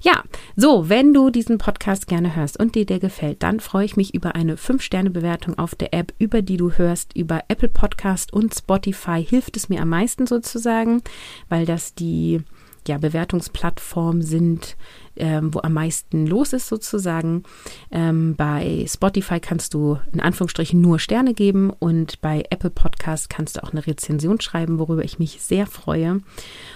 Ja, 0.00 0.22
so, 0.56 0.88
wenn 0.88 1.12
du 1.12 1.30
diesen 1.30 1.58
Podcast 1.58 2.06
gerne 2.06 2.36
hörst 2.36 2.58
und 2.58 2.74
dir 2.74 2.86
der 2.86 3.00
gefällt, 3.00 3.42
dann 3.42 3.60
freue 3.60 3.84
ich 3.84 3.96
mich 3.96 4.14
über 4.14 4.34
eine 4.34 4.56
5-Sterne-Bewertung 4.56 5.58
auf 5.58 5.74
der 5.74 5.92
App, 5.94 6.14
über 6.18 6.42
die 6.42 6.56
du 6.56 6.72
hörst, 6.72 7.16
über 7.16 7.42
Apple 7.48 7.68
Podcast 7.68 8.32
und 8.32 8.54
Spotify 8.54 9.24
hilft 9.24 9.56
es 9.56 9.68
mir 9.68 9.82
am 9.82 9.88
meisten 9.88 10.26
sozusagen, 10.26 11.02
weil 11.48 11.66
das 11.66 11.94
die 11.94 12.42
ja, 12.86 12.98
Bewertungsplattformen 12.98 14.22
sind, 14.22 14.76
ähm, 15.16 15.52
wo 15.52 15.60
am 15.62 15.72
meisten 15.72 16.26
los 16.26 16.52
ist 16.52 16.68
sozusagen. 16.68 17.42
Ähm, 17.90 18.34
bei 18.36 18.84
Spotify 18.88 19.40
kannst 19.40 19.74
du 19.74 19.98
in 20.12 20.20
Anführungsstrichen 20.20 20.80
nur 20.80 20.98
Sterne 20.98 21.34
geben 21.34 21.70
und 21.70 22.20
bei 22.20 22.44
Apple 22.50 22.70
Podcast 22.70 23.30
kannst 23.30 23.56
du 23.56 23.62
auch 23.62 23.72
eine 23.72 23.86
Rezension 23.86 24.40
schreiben, 24.40 24.78
worüber 24.78 25.04
ich 25.04 25.18
mich 25.18 25.40
sehr 25.42 25.66
freue. 25.66 26.20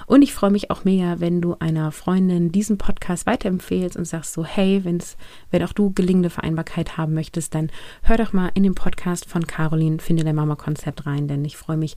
Und 0.07 0.23
ich 0.23 0.35
freue 0.35 0.51
mich 0.51 0.71
auch 0.71 0.85
mega, 0.85 1.21
wenn 1.21 1.41
du 1.41 1.57
einer 1.59 1.93
Freundin 1.93 2.53
diesen 2.53 2.79
Podcast 2.79 3.27
weiterempfehlst 3.27 3.97
und 3.97 4.05
sagst 4.05 4.33
so, 4.33 4.45
hey, 4.45 4.85
wenn's, 4.85 5.17
wenn 5.51 5.63
auch 5.63 5.73
du 5.73 5.93
gelingende 5.93 6.31
Vereinbarkeit 6.31 6.97
haben 6.97 7.15
möchtest, 7.15 7.55
dann 7.55 7.71
hör 8.03 8.17
doch 8.17 8.33
mal 8.33 8.51
in 8.55 8.63
den 8.63 8.75
Podcast 8.75 9.29
von 9.29 9.47
Caroline, 9.47 9.99
finde 9.99 10.25
dein 10.25 10.37
Mama-Konzept 10.37 11.07
rein, 11.07 11.29
denn 11.29 11.45
ich 11.45 11.57
freue 11.57 11.77
mich, 11.77 11.97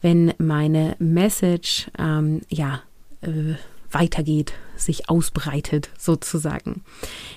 wenn 0.00 0.34
meine 0.38 0.96
Message, 0.98 1.90
ähm, 1.98 2.40
ja, 2.48 2.82
äh, 3.22 3.54
weitergeht, 3.90 4.52
sich 4.76 5.08
ausbreitet 5.08 5.90
sozusagen. 5.98 6.82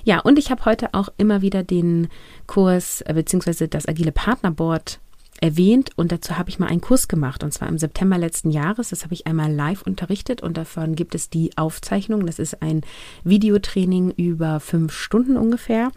Ja, 0.03 0.19
und 0.19 0.39
ich 0.39 0.51
habe 0.51 0.65
heute 0.65 0.93
auch 0.93 1.09
immer 1.17 1.41
wieder 1.41 1.63
den 1.63 2.07
Kurs 2.47 3.01
äh, 3.01 3.13
bzw. 3.13 3.67
das 3.67 3.87
agile 3.87 4.11
Partnerboard 4.11 4.99
erwähnt 5.41 5.91
und 5.95 6.11
dazu 6.11 6.37
habe 6.37 6.49
ich 6.49 6.59
mal 6.59 6.67
einen 6.67 6.81
Kurs 6.81 7.07
gemacht 7.07 7.43
und 7.43 7.53
zwar 7.53 7.67
im 7.67 7.77
September 7.77 8.17
letzten 8.17 8.51
Jahres. 8.51 8.89
Das 8.89 9.03
habe 9.03 9.13
ich 9.13 9.27
einmal 9.27 9.51
live 9.51 9.81
unterrichtet 9.83 10.41
und 10.41 10.57
davon 10.57 10.95
gibt 10.95 11.15
es 11.15 11.29
die 11.29 11.57
Aufzeichnung. 11.57 12.25
Das 12.25 12.39
ist 12.39 12.61
ein 12.61 12.81
Videotraining 13.23 14.11
über 14.11 14.59
fünf 14.59 14.93
Stunden 14.93 15.37
ungefähr, 15.37 15.91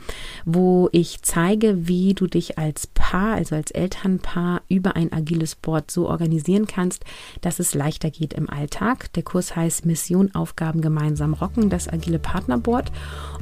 wo 0.45 0.89
ich 0.93 1.23
zeige, 1.23 1.89
wie 1.89 2.15
du 2.15 2.27
dich 2.27 2.59
als 2.59 2.87
Paar, 2.87 3.35
also 3.35 3.57
als 3.57 3.71
Elternpaar 3.71 4.63
über 4.69 4.97
ein 4.97 5.13
agiles 5.13 5.55
Board 5.57 5.91
so 5.91 6.09
organisieren 6.09 6.67
kannst, 6.67 7.05
dass 7.41 7.59
es 7.59 7.75
leichter 7.75 8.11
geht 8.11 8.35
im 8.35 8.49
Alltag. 8.49 9.13
Der 9.15 9.23
Kurs 9.23 9.57
heißt 9.57 9.87
Mission 9.87 10.35
Aufgaben 10.35 10.81
gemeinsam 10.81 11.35
rocken, 11.35 11.71
das 11.71 11.89
agile 11.89 12.19
Partnerboard 12.19 12.93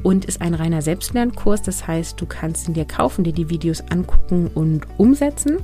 und 0.02 0.24
ist 0.24 0.40
ein 0.40 0.54
reiner 0.54 0.82
Selbstlernkurs. 0.82 1.62
Das 1.62 1.86
heißt, 1.86 2.20
du 2.20 2.26
kannst 2.26 2.68
ihn 2.68 2.74
dir 2.74 2.86
kaufen, 2.86 3.24
dir 3.24 3.32
die 3.32 3.50
Videos 3.50 3.82
angucken 3.90 4.50
und 4.54 4.86
umsetzen. 4.98 5.58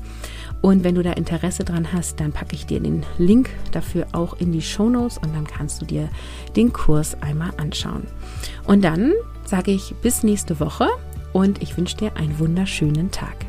Und 0.63 0.85
wenn 0.85 0.95
du 0.95 1.03
da 1.03 1.13
Interesse 1.13 1.65
dran 1.65 1.93
hast, 1.93 2.21
dann 2.21 2.33
packe 2.33 2.55
ich 2.55 2.67
dir 2.67 2.81
den 2.81 3.05
Link 3.19 3.51
dafür 3.73 4.07
auch 4.13 4.39
in 4.41 4.53
die 4.53 4.63
Show 4.63 4.89
Notes 4.89 5.19
und 5.19 5.35
dann 5.35 5.47
kannst 5.47 5.81
du 5.81 5.87
dir 5.87 6.09
den 6.57 6.73
Kurs 6.73 7.21
einmal 7.23 7.51
anschauen. 7.57 8.05
Und 8.65 8.83
dann 8.83 9.13
sage 9.45 9.71
ich 9.71 9.95
bis 10.03 10.23
nächste 10.23 10.59
Woche 10.59 10.89
und 11.33 11.63
ich 11.63 11.77
wünsche 11.77 11.97
dir 11.97 12.17
einen 12.17 12.39
wunderschönen 12.39 13.11
Tag. 13.11 13.46